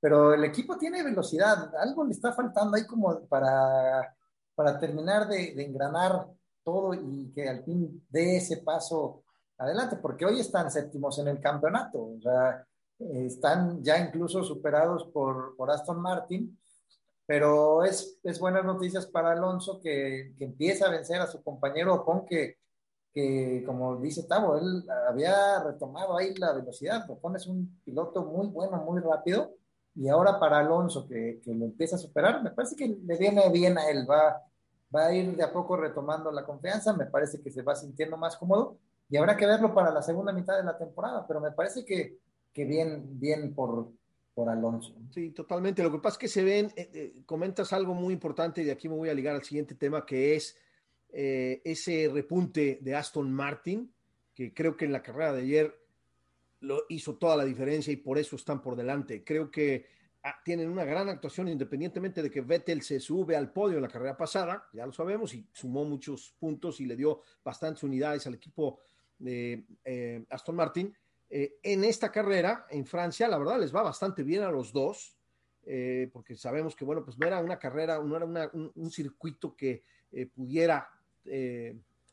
pero 0.00 0.34
el 0.34 0.44
equipo 0.44 0.76
tiene 0.76 1.02
velocidad, 1.02 1.74
algo 1.76 2.04
le 2.04 2.12
está 2.12 2.32
faltando 2.32 2.76
ahí 2.76 2.86
como 2.86 3.20
para, 3.26 4.14
para 4.54 4.78
terminar 4.78 5.28
de, 5.28 5.54
de 5.54 5.64
engranar 5.64 6.26
todo 6.64 6.94
y 6.94 7.30
que 7.34 7.48
al 7.48 7.62
fin 7.64 8.04
dé 8.08 8.36
ese 8.36 8.58
paso 8.58 9.22
adelante, 9.58 9.96
porque 9.96 10.24
hoy 10.24 10.40
están 10.40 10.70
séptimos 10.70 11.18
en 11.18 11.28
el 11.28 11.40
campeonato, 11.40 11.98
o 11.98 12.20
sea, 12.20 12.66
están 13.10 13.82
ya 13.82 13.98
incluso 13.98 14.42
superados 14.42 15.04
por, 15.12 15.56
por 15.56 15.70
Aston 15.70 16.00
Martin, 16.00 16.58
pero 17.26 17.84
es, 17.84 18.18
es, 18.22 18.38
buenas 18.38 18.64
noticias 18.64 19.06
para 19.06 19.32
Alonso 19.32 19.80
que, 19.80 20.34
que, 20.36 20.44
empieza 20.44 20.86
a 20.86 20.90
vencer 20.90 21.20
a 21.20 21.26
su 21.26 21.42
compañero 21.42 21.94
Ocon, 21.94 22.26
que, 22.26 22.58
que 23.14 23.62
como 23.64 23.96
dice 23.96 24.24
Tavo, 24.24 24.56
él 24.58 24.84
había 25.08 25.62
retomado 25.62 26.16
ahí 26.16 26.34
la 26.34 26.52
velocidad. 26.52 27.08
Ocon 27.08 27.36
es 27.36 27.46
un 27.46 27.80
piloto 27.84 28.24
muy 28.24 28.48
bueno, 28.48 28.78
muy 28.78 29.00
rápido, 29.00 29.54
y 29.94 30.08
ahora 30.08 30.38
para 30.38 30.58
Alonso 30.58 31.06
que, 31.06 31.40
que 31.42 31.54
lo 31.54 31.66
empieza 31.66 31.96
a 31.96 31.98
superar, 31.98 32.42
me 32.42 32.50
parece 32.50 32.76
que 32.76 32.88
le 32.88 33.16
viene 33.16 33.48
bien 33.50 33.78
a 33.78 33.88
él, 33.88 34.06
va, 34.08 34.42
va 34.94 35.06
a 35.06 35.14
ir 35.14 35.36
de 35.36 35.42
a 35.42 35.52
poco 35.52 35.76
retomando 35.76 36.30
la 36.32 36.44
confianza, 36.44 36.92
me 36.92 37.06
parece 37.06 37.40
que 37.40 37.50
se 37.50 37.62
va 37.62 37.74
sintiendo 37.74 38.16
más 38.16 38.36
cómodo, 38.36 38.78
y 39.08 39.16
habrá 39.16 39.36
que 39.36 39.46
verlo 39.46 39.74
para 39.74 39.90
la 39.90 40.02
segunda 40.02 40.32
mitad 40.32 40.56
de 40.56 40.64
la 40.64 40.76
temporada, 40.76 41.26
pero 41.26 41.40
me 41.40 41.52
parece 41.52 41.84
que 41.84 42.18
que 42.52 42.64
bien, 42.64 43.18
bien 43.18 43.54
por, 43.54 43.90
por 44.34 44.48
Alonso. 44.48 44.94
Sí, 45.10 45.30
totalmente. 45.30 45.82
Lo 45.82 45.90
que 45.90 45.98
pasa 45.98 46.14
es 46.14 46.18
que 46.18 46.28
se 46.28 46.42
ven, 46.42 46.66
eh, 46.76 46.90
eh, 46.92 47.22
comentas 47.26 47.72
algo 47.72 47.94
muy 47.94 48.12
importante 48.14 48.62
y 48.62 48.64
de 48.64 48.72
aquí 48.72 48.88
me 48.88 48.96
voy 48.96 49.08
a 49.08 49.14
ligar 49.14 49.34
al 49.34 49.44
siguiente 49.44 49.74
tema, 49.74 50.06
que 50.06 50.36
es 50.36 50.56
eh, 51.10 51.60
ese 51.64 52.10
repunte 52.12 52.78
de 52.80 52.94
Aston 52.94 53.32
Martin, 53.32 53.92
que 54.34 54.52
creo 54.52 54.76
que 54.76 54.84
en 54.84 54.92
la 54.92 55.02
carrera 55.02 55.32
de 55.32 55.42
ayer 55.42 55.78
lo 56.60 56.84
hizo 56.88 57.16
toda 57.16 57.36
la 57.36 57.44
diferencia 57.44 57.92
y 57.92 57.96
por 57.96 58.18
eso 58.18 58.36
están 58.36 58.62
por 58.62 58.76
delante. 58.76 59.24
Creo 59.24 59.50
que 59.50 59.86
ah, 60.22 60.36
tienen 60.44 60.70
una 60.70 60.84
gran 60.84 61.08
actuación 61.08 61.48
independientemente 61.48 62.22
de 62.22 62.30
que 62.30 62.40
Vettel 62.40 62.82
se 62.82 63.00
sube 63.00 63.36
al 63.36 63.52
podio 63.52 63.76
en 63.76 63.82
la 63.82 63.88
carrera 63.88 64.16
pasada, 64.16 64.68
ya 64.72 64.86
lo 64.86 64.92
sabemos, 64.92 65.34
y 65.34 65.46
sumó 65.52 65.84
muchos 65.84 66.34
puntos 66.38 66.80
y 66.80 66.86
le 66.86 66.96
dio 66.96 67.22
bastantes 67.44 67.82
unidades 67.82 68.26
al 68.26 68.34
equipo 68.34 68.78
de 69.18 69.66
Aston 70.30 70.56
Martin 70.56 70.94
eh, 71.34 71.58
en 71.62 71.82
esta 71.84 72.12
carrera, 72.12 72.66
en 72.68 72.84
Francia, 72.84 73.26
la 73.26 73.38
verdad 73.38 73.58
les 73.58 73.74
va 73.74 73.82
bastante 73.82 74.22
bien 74.22 74.42
a 74.42 74.50
los 74.50 74.70
dos, 74.70 75.16
eh, 75.64 76.10
porque 76.12 76.36
sabemos 76.36 76.76
que, 76.76 76.84
bueno, 76.84 77.02
pues 77.02 77.18
no 77.18 77.26
era 77.26 77.40
una 77.40 77.58
carrera, 77.58 77.98
no 78.04 78.14
era 78.14 78.50
un, 78.52 78.90
circuito 78.90 79.56
que 79.56 79.82
eh, 80.12 80.26
pudiera 80.26 80.86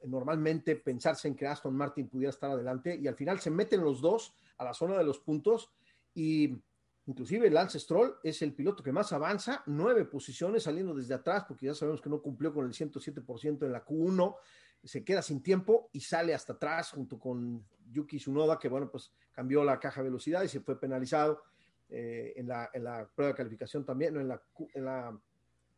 normalmente 0.05 0.77
pensarse 0.77 1.27
en 1.27 1.35
que 1.35 1.45
Aston 1.45 1.75
Martin 1.75 2.07
pudiera 2.07 2.29
estar 2.29 2.49
adelante, 2.49 2.95
y 2.95 3.07
al 3.07 3.15
final 3.15 3.41
se 3.41 3.51
meten 3.51 3.83
los 3.83 3.99
dos 3.99 4.33
a 4.57 4.63
la 4.63 4.73
zona 4.73 4.97
de 4.97 5.03
los 5.03 5.19
puntos, 5.19 5.69
y 6.15 6.57
inclusive 7.05 7.49
Lance 7.49 7.77
Stroll 7.77 8.19
es 8.23 8.41
el 8.41 8.53
piloto 8.53 8.81
que 8.81 8.93
más 8.93 9.11
avanza, 9.11 9.63
nueve 9.65 10.05
posiciones 10.05 10.63
saliendo 10.63 10.93
desde 10.93 11.15
atrás, 11.15 11.43
porque 11.45 11.65
ya 11.65 11.73
sabemos 11.73 11.99
que 11.99 12.09
no 12.09 12.21
cumplió 12.21 12.53
con 12.53 12.65
el 12.65 12.71
107% 12.71 13.65
en 13.65 13.71
la 13.73 13.83
Q1, 13.83 14.37
se 14.81 15.03
queda 15.03 15.21
sin 15.21 15.43
tiempo 15.43 15.89
y 15.91 15.99
sale 15.99 16.33
hasta 16.33 16.53
atrás 16.53 16.91
junto 16.91 17.19
con 17.19 17.65
Yuki 17.91 18.17
Tsunoda, 18.17 18.57
que 18.57 18.69
bueno, 18.69 18.89
pues 18.89 19.11
cambió 19.31 19.63
la 19.63 19.79
caja 19.79 20.01
de 20.01 20.09
velocidad 20.09 20.43
y 20.43 20.47
se 20.47 20.59
fue 20.61 20.79
penalizado. 20.79 21.43
eh, 21.89 22.33
en, 22.35 22.47
la, 22.47 22.69
en, 22.73 22.83
la, 22.83 23.07
prueba 23.07 23.31
de 23.31 23.37
calificación 23.37 23.83
también, 23.83 24.15
en 24.15 24.27
la, 24.27 24.41
en 24.75 24.85
la 24.85 25.19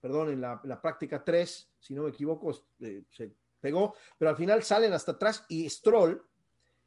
perdón, 0.02 0.30
en 0.30 0.42
la, 0.42 0.82
práctica 0.82 1.24
3, 1.24 1.70
si 1.80 1.94
no 1.94 2.04
me 2.04 2.10
equivoco, 2.10 2.52
eh, 2.82 3.04
se 3.12 3.32
pegó, 3.62 3.94
pero 4.18 4.32
al 4.32 4.36
final 4.36 4.64
salen 4.64 4.92
hasta 4.94 5.14
atrás 5.14 5.46
y 5.48 5.70
Stroll 5.70 6.22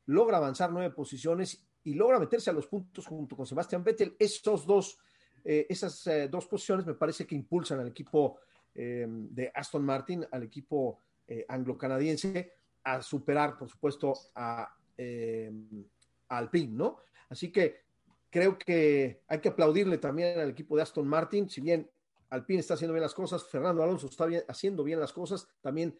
logra 0.06 0.36
avanzar 0.36 0.70
nueve 0.72 0.92
posiciones 0.94 1.64
y 1.84 1.94
logra 1.94 2.18
meterse 2.18 2.50
a 2.50 2.52
los 2.52 2.66
puntos 2.66 3.06
junto 3.06 3.36
con 3.36 3.46
Sebastián 3.46 3.84
Vettel. 3.84 4.16
Esos 4.18 4.66
dos, 4.66 4.98
eh, 5.44 5.66
esas 5.70 6.04
dos 6.30 6.46
posiciones 6.46 6.84
me 6.84 6.94
parece 6.94 7.26
que 7.26 7.34
impulsan 7.34 7.80
al 7.80 7.88
equipo 7.88 8.38
de 8.74 9.52
Aston 9.54 9.84
Martin, 9.84 10.26
al 10.32 10.42
equipo 10.42 10.98
anglo-canadiense, 11.46 12.52
a 12.82 13.00
superar, 13.00 13.56
por 13.56 13.68
supuesto, 13.68 14.12
a, 14.34 14.68
a 14.98 16.38
Alpine, 16.38 16.72
¿no? 16.72 16.98
Así 17.28 17.50
que 17.50 17.84
creo 18.30 18.58
que 18.58 19.22
hay 19.28 19.40
que 19.40 19.48
aplaudirle 19.48 19.98
también 19.98 20.38
al 20.38 20.50
equipo 20.50 20.76
de 20.76 20.82
Aston 20.82 21.06
Martin, 21.06 21.48
si 21.48 21.60
bien 21.60 21.90
Alpine 22.30 22.60
está 22.60 22.74
haciendo 22.74 22.94
bien 22.94 23.02
las 23.02 23.14
cosas, 23.14 23.48
Fernando 23.48 23.82
Alonso 23.82 24.06
está 24.06 24.26
haciendo 24.48 24.82
bien 24.82 25.00
las 25.00 25.12
cosas, 25.12 25.48
también 25.60 25.98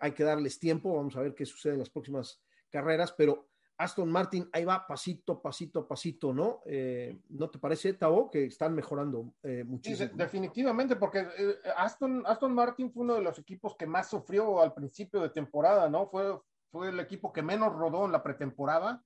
hay 0.00 0.12
que 0.12 0.22
darles 0.22 0.58
tiempo, 0.58 0.94
vamos 0.94 1.16
a 1.16 1.22
ver 1.22 1.34
qué 1.34 1.46
sucede 1.46 1.72
en 1.72 1.78
las 1.78 1.88
próximas 1.88 2.42
carreras, 2.70 3.12
pero 3.12 3.48
Aston 3.82 4.10
Martin 4.10 4.48
ahí 4.52 4.64
va 4.64 4.86
pasito, 4.86 5.40
pasito, 5.40 5.86
pasito, 5.86 6.32
¿no? 6.32 6.60
Eh, 6.66 7.18
¿No 7.30 7.50
te 7.50 7.58
parece, 7.58 7.94
Tavo, 7.94 8.30
que 8.30 8.44
están 8.44 8.74
mejorando 8.74 9.34
eh, 9.42 9.64
muchísimo? 9.64 10.08
Sí, 10.08 10.16
definitivamente, 10.16 10.96
porque 10.96 11.20
eh, 11.20 11.56
Aston, 11.76 12.22
Aston 12.26 12.54
Martin 12.54 12.92
fue 12.92 13.02
uno 13.02 13.14
de 13.14 13.22
los 13.22 13.38
equipos 13.38 13.74
que 13.76 13.86
más 13.86 14.08
sufrió 14.08 14.60
al 14.60 14.72
principio 14.72 15.20
de 15.20 15.30
temporada, 15.30 15.88
¿no? 15.88 16.06
Fue, 16.06 16.38
fue 16.72 16.88
el 16.88 16.98
equipo 16.98 17.32
que 17.32 17.42
menos 17.42 17.72
rodó 17.72 18.06
en 18.06 18.12
la 18.12 18.22
pretemporada 18.22 19.04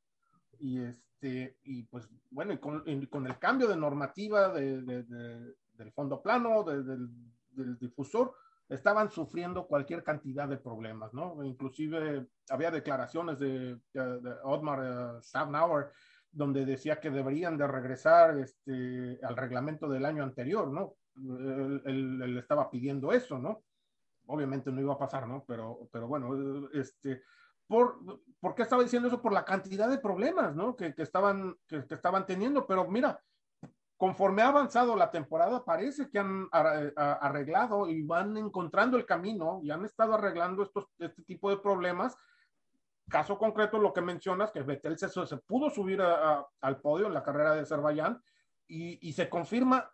y 0.59 0.81
este 0.81 1.59
y 1.65 1.83
pues 1.83 2.09
bueno 2.31 2.53
y 2.53 2.59
con, 2.59 2.85
con 3.11 3.27
el 3.27 3.39
cambio 3.39 3.67
de 3.67 3.77
normativa 3.77 4.49
de, 4.49 4.81
del 4.83 5.93
fondo 5.93 6.23
plano 6.23 6.63
del, 6.63 7.11
del 7.51 7.79
difusor 7.79 8.35
estaban 8.69 9.11
sufriendo 9.11 9.67
cualquier 9.67 10.03
cantidad 10.03 10.49
de 10.49 10.57
problemas, 10.57 11.13
¿no? 11.15 11.45
Inclusive 11.45 12.27
había 12.51 12.71
declaraciones 12.71 13.39
de, 13.39 13.79
de, 13.93 14.35
Otmar 14.43 15.21
uh, 15.21 15.85
donde 16.33 16.65
decía 16.65 17.01
que 17.01 17.11
deberían 17.11 17.57
de 17.57 17.67
regresar 17.67 18.37
este, 18.39 19.21
al 19.23 19.37
reglamento 19.37 19.89
del 19.89 20.05
año 20.05 20.23
anterior, 20.23 20.69
¿no? 20.69 20.95
Él, 21.17 21.83
él, 21.87 22.39
estaba 22.39 22.69
pidiendo 22.69 23.13
eso, 23.13 23.39
¿no? 23.39 23.63
Obviamente 24.27 24.73
no 24.73 24.81
iba 24.81 24.95
a 24.95 24.99
pasar, 24.99 25.29
¿no? 25.29 25.45
Pero, 25.47 25.89
pero 25.93 26.09
bueno, 26.09 26.69
este, 26.75 27.23
por, 27.67 27.99
¿por 28.41 28.55
qué 28.55 28.63
estaba 28.63 28.83
diciendo 28.83 29.09
eso? 29.09 29.23
Por 29.23 29.33
la 29.33 29.45
cantidad 29.45 29.89
de 29.89 29.99
problemas, 29.99 30.55
¿no? 30.55 30.77
Que, 30.77 30.95
que 30.95 31.03
estaban, 31.03 31.57
que, 31.67 31.87
que 31.87 31.95
estaban 31.95 32.27
teniendo, 32.27 32.67
pero 32.67 32.89
mira, 32.89 33.21
conforme 33.97 34.43
ha 34.43 34.49
avanzado 34.49 34.95
la 34.95 35.11
temporada, 35.11 35.65
parece 35.65 36.11
que 36.11 36.19
han 36.19 36.49
arreglado 36.53 37.89
y 37.89 38.03
van 38.03 38.37
encontrando 38.37 38.97
el 38.97 39.07
camino 39.07 39.61
y 39.63 39.71
han 39.71 39.85
estado 39.85 40.15
arreglando 40.15 40.63
estos, 40.63 40.87
este 40.99 41.23
tipo 41.23 41.51
de 41.51 41.57
problemas. 41.57 42.17
Caso 43.09 43.39
concreto, 43.39 43.79
lo 43.79 43.93
que 43.93 44.03
mencionas, 44.03 44.51
que 44.51 44.63
Betel 44.63 44.99
se, 44.99 45.09
se 45.09 45.37
pudo 45.39 45.71
subir 45.71 46.03
al 46.03 46.81
podio 46.81 47.07
en 47.07 47.15
la 47.15 47.23
carrera 47.23 47.55
de 47.55 47.61
Azerbaiyán 47.61 48.21
y, 48.67 49.09
y 49.09 49.13
se 49.13 49.29
confirma 49.29 49.91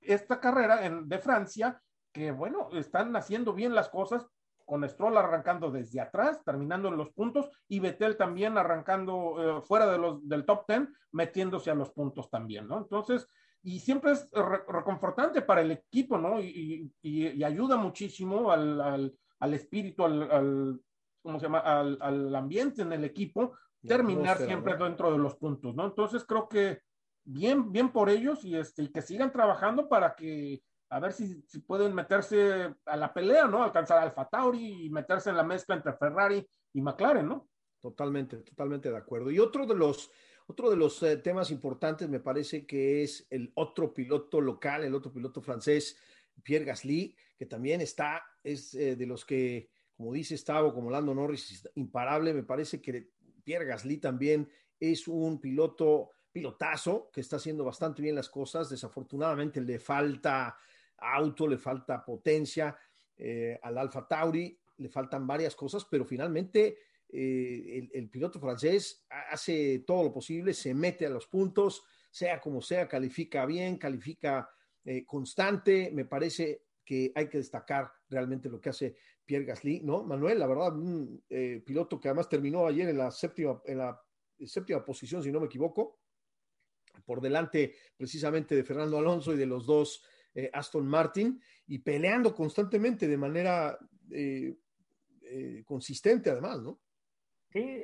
esta 0.00 0.40
carrera 0.40 0.84
en, 0.84 1.08
de 1.08 1.18
Francia, 1.18 1.82
que 2.12 2.32
bueno, 2.32 2.70
están 2.72 3.14
haciendo 3.16 3.52
bien 3.52 3.74
las 3.74 3.88
cosas, 3.88 4.26
con 4.68 4.86
Stroll 4.86 5.16
arrancando 5.16 5.70
desde 5.70 5.98
atrás, 5.98 6.44
terminando 6.44 6.88
en 6.88 6.98
los 6.98 7.10
puntos, 7.10 7.48
y 7.68 7.80
Betel 7.80 8.18
también 8.18 8.58
arrancando 8.58 9.58
eh, 9.58 9.62
fuera 9.62 9.90
de 9.90 9.96
los, 9.96 10.28
del 10.28 10.44
top 10.44 10.66
10, 10.68 10.88
metiéndose 11.12 11.70
a 11.70 11.74
los 11.74 11.90
puntos 11.90 12.28
también, 12.28 12.68
¿no? 12.68 12.76
Entonces, 12.76 13.26
y 13.62 13.80
siempre 13.80 14.12
es 14.12 14.28
reconfortante 14.68 15.40
para 15.40 15.62
el 15.62 15.70
equipo, 15.70 16.18
¿no? 16.18 16.38
Y, 16.38 16.92
y, 17.00 17.42
ayuda 17.42 17.78
muchísimo 17.78 18.52
al, 18.52 18.78
al, 18.78 19.18
al 19.40 19.54
espíritu, 19.54 20.04
al, 20.04 20.30
al, 20.30 20.80
¿cómo 21.22 21.40
se 21.40 21.46
llama? 21.46 21.60
Al, 21.60 22.34
ambiente 22.34 22.82
en 22.82 22.92
el 22.92 23.04
equipo, 23.04 23.54
terminar 23.80 24.36
siempre 24.36 24.76
dentro 24.76 25.10
de 25.10 25.18
los 25.18 25.34
puntos, 25.36 25.74
¿no? 25.74 25.86
Entonces 25.86 26.24
creo 26.26 26.46
que 26.46 26.82
bien, 27.24 27.72
bien 27.72 27.90
por 27.90 28.10
ellos 28.10 28.44
y, 28.44 28.54
este, 28.54 28.82
y 28.82 28.88
que 28.88 29.00
sigan 29.00 29.32
trabajando 29.32 29.88
para 29.88 30.14
que 30.14 30.62
a 30.90 31.00
ver 31.00 31.12
si, 31.12 31.42
pueden 31.66 31.94
meterse 31.94 32.74
a 32.86 32.96
la 32.96 33.12
pelea, 33.12 33.46
¿no? 33.46 33.62
Alcanzar 33.62 33.98
a 33.98 34.02
Alfa 34.02 34.28
Tauri 34.28 34.86
y 34.86 34.90
meterse 34.90 35.30
en 35.30 35.36
la 35.36 35.44
mezcla 35.44 35.74
entre 35.74 35.92
Ferrari 35.92 36.46
y 36.72 36.80
McLaren, 36.80 37.28
¿no? 37.28 37.48
Totalmente, 37.80 38.38
totalmente 38.38 38.90
de 38.90 38.96
acuerdo. 38.96 39.30
Y 39.30 39.38
otro 39.38 39.66
de 39.66 39.74
los, 39.74 40.10
otro 40.46 40.70
de 40.70 40.76
los 40.76 41.02
eh, 41.02 41.18
temas 41.18 41.50
importantes 41.50 42.08
me 42.08 42.20
parece 42.20 42.66
que 42.66 43.02
es 43.02 43.26
el 43.30 43.52
otro 43.54 43.92
piloto 43.92 44.40
local, 44.40 44.82
el 44.84 44.94
otro 44.94 45.12
piloto 45.12 45.42
francés, 45.42 45.96
Pierre 46.42 46.64
Gasly, 46.64 47.14
que 47.36 47.46
también 47.46 47.80
está, 47.80 48.22
es 48.42 48.74
eh, 48.74 48.96
de 48.96 49.06
los 49.06 49.24
que, 49.24 49.70
como 49.94 50.12
dice 50.12 50.36
Stavo, 50.36 50.72
como 50.72 50.90
Lando 50.90 51.14
Norris, 51.14 51.68
imparable. 51.74 52.32
Me 52.32 52.44
parece 52.44 52.80
que 52.80 53.10
Pierre 53.44 53.66
Gasly 53.66 53.98
también 53.98 54.48
es 54.80 55.06
un 55.06 55.40
piloto, 55.40 56.12
pilotazo, 56.32 57.10
que 57.12 57.20
está 57.20 57.36
haciendo 57.36 57.64
bastante 57.64 58.00
bien 58.00 58.14
las 58.14 58.28
cosas. 58.28 58.70
Desafortunadamente 58.70 59.60
le 59.60 59.78
falta 59.78 60.56
auto, 60.98 61.46
le 61.46 61.58
falta 61.58 62.04
potencia 62.04 62.76
eh, 63.16 63.58
al 63.62 63.78
Alfa 63.78 64.06
Tauri, 64.06 64.58
le 64.76 64.88
faltan 64.88 65.26
varias 65.26 65.56
cosas, 65.56 65.84
pero 65.84 66.04
finalmente 66.04 66.78
eh, 67.08 67.88
el, 67.92 68.08
piloto 68.08 68.38
francés 68.38 69.06
hace 69.08 69.80
todo 69.80 70.04
lo 70.04 70.12
posible, 70.12 70.54
se 70.54 70.74
mete 70.74 71.06
a 71.06 71.10
los 71.10 71.26
puntos, 71.26 71.84
sea 72.10 72.40
como 72.40 72.62
sea, 72.62 72.86
califica 72.88 73.44
bien, 73.44 73.76
califica 73.76 74.48
eh, 74.84 75.04
constante. 75.04 75.90
Me 75.92 76.04
parece 76.04 76.62
que 76.84 77.12
hay 77.14 77.28
que 77.28 77.38
destacar 77.38 77.90
realmente 78.08 78.48
lo 78.48 78.60
que 78.60 78.70
hace 78.70 78.96
Pierre 79.24 79.44
Gasly, 79.44 79.80
¿no? 79.80 80.04
Manuel, 80.04 80.38
la 80.38 80.46
verdad, 80.46 80.74
un 80.74 81.22
piloto 81.64 82.00
que 82.00 82.08
además 82.08 82.28
terminó 82.28 82.66
ayer 82.66 82.88
en 82.88 82.96
la 82.96 83.10
séptima, 83.10 83.60
en 83.66 83.78
la 83.78 84.00
séptima 84.46 84.82
posición, 84.84 85.22
si 85.22 85.30
no 85.30 85.40
me 85.40 85.46
equivoco, 85.46 85.98
por 87.04 87.20
delante 87.20 87.74
precisamente 87.96 88.54
de 88.54 88.64
Fernando 88.64 88.98
Alonso 88.98 89.34
y 89.34 89.36
de 89.36 89.46
los 89.46 89.66
dos 89.66 90.02
eh, 90.34 90.50
Aston 90.52 90.86
Martin 90.86 91.40
y 91.66 91.78
peleando 91.78 92.34
constantemente 92.34 93.08
de 93.08 93.16
manera 93.16 93.78
eh, 94.10 94.56
eh, 95.22 95.62
consistente 95.64 96.30
además, 96.30 96.60
¿no? 96.60 96.78
Sí, 97.52 97.82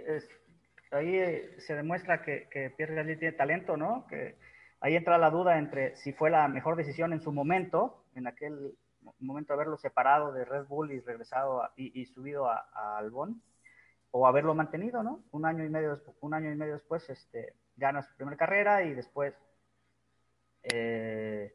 ahí 0.91 1.21
se 1.59 1.75
demuestra 1.75 2.23
que, 2.23 2.73
Pierre 2.77 2.95
Gasly 2.95 3.17
tiene 3.17 3.37
talento, 3.37 3.77
¿no? 3.77 4.07
Que 4.09 4.37
ahí 4.81 4.95
entra 4.95 5.19
la 5.19 5.31
duda 5.31 5.59
entre 5.59 5.97
si 5.97 6.13
fue 6.13 6.31
la 6.31 6.49
mejor 6.49 6.77
decisión 6.77 7.13
en 7.13 7.21
su 7.21 7.33
momento, 7.33 8.05
en 8.15 8.27
aquel 8.27 8.77
momento 9.19 9.53
haberlo 9.53 9.77
separado 9.77 10.33
de 10.33 10.45
Red 10.45 10.67
Bull 10.67 10.93
y 10.93 11.01
regresado 11.01 11.63
y, 11.77 12.05
subido 12.07 12.49
a, 12.49 12.99
Albon, 12.99 13.43
o 14.11 14.27
haberlo 14.27 14.55
mantenido, 14.55 15.03
¿no? 15.03 15.25
Un 15.33 15.47
año 15.47 15.65
y 15.65 15.69
medio, 15.69 16.01
un 16.21 16.35
año 16.35 16.53
y 16.53 16.57
medio 16.57 16.75
después, 16.75 17.09
este, 17.11 17.55
gana 17.77 18.03
su 18.03 18.15
primera 18.17 18.37
carrera 18.37 18.85
y 18.85 18.95
después 18.95 19.35
eh, 20.63 21.55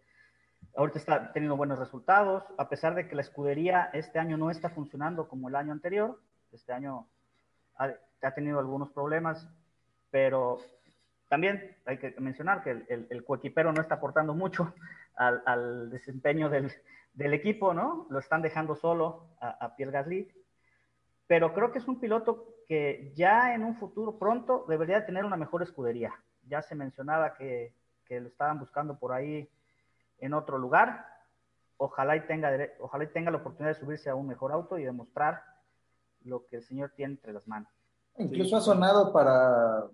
Ahorita 0.75 0.99
está 0.99 1.31
teniendo 1.33 1.57
buenos 1.57 1.79
resultados, 1.79 2.43
a 2.57 2.69
pesar 2.69 2.95
de 2.95 3.07
que 3.07 3.15
la 3.15 3.21
escudería 3.21 3.89
este 3.93 4.19
año 4.19 4.37
no 4.37 4.51
está 4.51 4.69
funcionando 4.69 5.27
como 5.27 5.49
el 5.49 5.55
año 5.55 5.71
anterior. 5.71 6.19
Este 6.51 6.73
año 6.73 7.07
ha, 7.75 8.31
tenido 8.31 8.59
algunos 8.59 8.89
problemas, 8.91 9.47
pero 10.11 10.59
también 11.27 11.77
hay 11.85 11.97
que 11.97 12.15
mencionar 12.19 12.63
que 12.63 12.85
el, 12.87 13.25
coequipero 13.25 13.71
no 13.71 13.81
está 13.81 13.95
aportando 13.95 14.33
mucho 14.33 14.73
al, 15.15 15.89
desempeño 15.89 16.49
del, 16.49 16.71
equipo, 17.33 17.73
¿no? 17.73 18.07
Lo 18.09 18.19
están 18.19 18.41
dejando 18.41 18.75
solo 18.75 19.27
a, 19.39 19.49
a, 19.49 19.75
Pierre 19.75 19.91
Gasly. 19.91 20.31
Pero 21.27 21.53
creo 21.53 21.71
que 21.71 21.79
es 21.79 21.87
un 21.87 21.99
piloto 21.99 22.55
que 22.67 23.11
ya 23.15 23.53
en 23.53 23.63
un 23.63 23.75
futuro 23.75 24.17
pronto 24.17 24.65
debería 24.67 25.05
tener 25.05 25.25
una 25.25 25.37
mejor 25.37 25.61
escudería. 25.61 26.13
Ya 26.47 26.61
se 26.61 26.75
mencionaba 26.75 27.33
que, 27.33 27.73
que 28.05 28.19
lo 28.19 28.27
estaban 28.27 28.59
buscando 28.59 28.97
por 28.97 29.11
ahí 29.11 29.49
en 30.21 30.33
otro 30.33 30.57
lugar. 30.57 31.05
Ojalá 31.77 32.15
y, 32.17 32.27
tenga, 32.27 32.51
ojalá 32.79 33.05
y 33.05 33.07
tenga 33.07 33.31
la 33.31 33.37
oportunidad 33.37 33.73
de 33.73 33.79
subirse 33.79 34.09
a 34.09 34.15
un 34.15 34.27
mejor 34.27 34.51
auto 34.51 34.77
y 34.77 34.83
demostrar 34.83 35.41
lo 36.23 36.45
que 36.45 36.57
el 36.57 36.63
Señor 36.63 36.91
tiene 36.95 37.13
entre 37.13 37.33
las 37.33 37.47
manos. 37.47 37.71
Incluso 38.17 38.57
ha 38.57 38.61
sonado 38.61 39.13
para, 39.13 39.87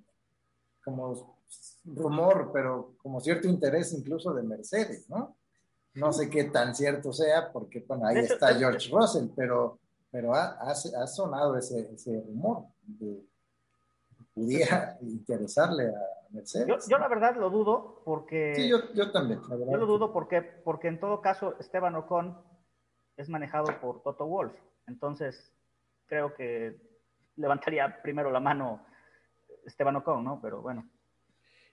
como 0.83 1.37
rumor, 1.85 2.49
pero 2.51 2.95
como 3.01 3.19
cierto 3.19 3.47
interés 3.47 3.93
incluso 3.93 4.33
de 4.33 4.43
Mercedes, 4.43 5.09
¿no? 5.09 5.35
No 5.93 6.11
sé 6.11 6.29
qué 6.29 6.45
tan 6.45 6.75
cierto 6.75 7.13
sea, 7.13 7.51
porque 7.51 7.85
bueno, 7.87 8.07
ahí 8.07 8.17
está 8.17 8.53
George 8.55 8.89
Russell, 8.91 9.27
pero, 9.35 9.79
pero 10.11 10.33
ha, 10.33 10.57
ha, 10.59 11.07
sonado 11.07 11.57
ese, 11.57 11.93
ese 11.93 12.21
rumor 12.21 12.65
de, 12.81 13.23
pudiera 14.33 14.97
interesarle 15.01 15.87
a 15.87 16.14
Mercedes. 16.35 16.87
Yo, 16.87 16.97
la 16.97 17.07
verdad 17.07 17.35
lo 17.35 17.49
dudo 17.49 18.01
porque... 18.05 18.53
Sí, 18.55 18.69
yo, 18.69 18.93
yo 18.93 19.11
también. 19.11 19.41
yo 19.49 19.77
lo 19.77 19.85
dudo 19.85 20.13
porque, 20.13 20.41
porque 20.41 20.87
en 20.87 20.99
todo 20.99 21.21
caso 21.21 21.55
Esteban 21.59 21.95
Ocon 21.95 22.37
es 23.17 23.29
manejado 23.29 23.65
por 23.81 24.03
Toto 24.03 24.25
Wolf. 24.25 24.53
Entonces 24.87 25.53
creo 26.05 26.33
que 26.33 26.79
levantaría 27.37 28.01
primero 28.01 28.31
la 28.31 28.39
mano 28.39 28.85
Esteban 29.65 29.95
Ocon, 29.95 30.23
¿no? 30.23 30.39
Pero 30.41 30.61
bueno. 30.61 30.89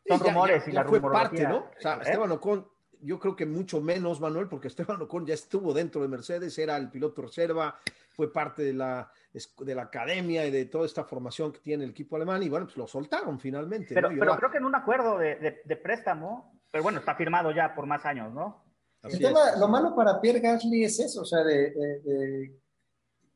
son 0.07 0.21
rumores 0.21 0.67
y 0.69 0.73
la 0.73 0.85
fue 0.85 1.01
parte, 1.01 1.47
¿no? 1.47 1.59
O 1.59 1.81
sea, 1.81 1.97
¿eh? 1.97 2.03
Esteban 2.03 2.33
Ocon, 2.33 2.67
yo 3.01 3.19
creo 3.19 3.37
que 3.37 3.47
mucho 3.47 3.81
menos, 3.81 4.21
Manuel, 4.21 4.49
porque 4.49 4.69
Esteban 4.69 5.03
Ocon 5.03 5.27
ya 5.27 5.35
estuvo 5.35 5.75
dentro 5.75 6.01
de 6.03 6.09
Mercedes, 6.09 6.57
era 6.59 6.77
el 6.77 6.91
piloto 6.91 7.23
reserva, 7.23 7.79
fue 8.15 8.33
parte 8.33 8.63
de 8.63 8.73
la, 8.75 9.11
de 9.59 9.75
la 9.75 9.83
academia 9.83 10.47
y 10.47 10.51
de 10.51 10.67
toda 10.67 10.87
esta 10.87 11.05
formación 11.05 11.53
que 11.53 11.61
tiene 11.61 11.85
el 11.85 11.91
equipo 11.91 12.17
alemán, 12.17 12.43
y 12.43 12.49
bueno, 12.49 12.67
pues 12.67 12.77
lo 12.77 12.87
soltaron 12.87 13.39
finalmente. 13.41 13.95
Pero, 13.95 14.11
¿no? 14.11 14.19
Pero 14.21 14.37
creo 14.37 14.51
que 14.51 14.59
en 14.59 14.65
un 14.65 14.75
acuerdo 14.75 15.19
de, 15.19 15.37
de- 15.37 15.63
de 15.65 15.77
préstamo, 15.77 16.61
pero 16.71 16.83
bueno, 16.85 16.99
está 17.01 17.15
firmado 17.15 17.51
ya 17.53 17.75
por 17.75 17.87
más 17.87 18.05
años, 18.07 18.33
¿no? 18.33 18.65
así 19.03 19.17
El 19.17 19.23
tema, 19.29 19.51
es. 19.51 19.59
lo 19.59 19.69
malo 19.69 19.95
para 19.97 20.21
Pierre 20.21 20.41
Gasly 20.41 20.85
es 20.85 21.01
eso, 21.01 21.23
o 21.23 21.25
sea, 21.25 21.43
de, 21.43 21.71
de- 21.73 22.01
de 22.01 22.61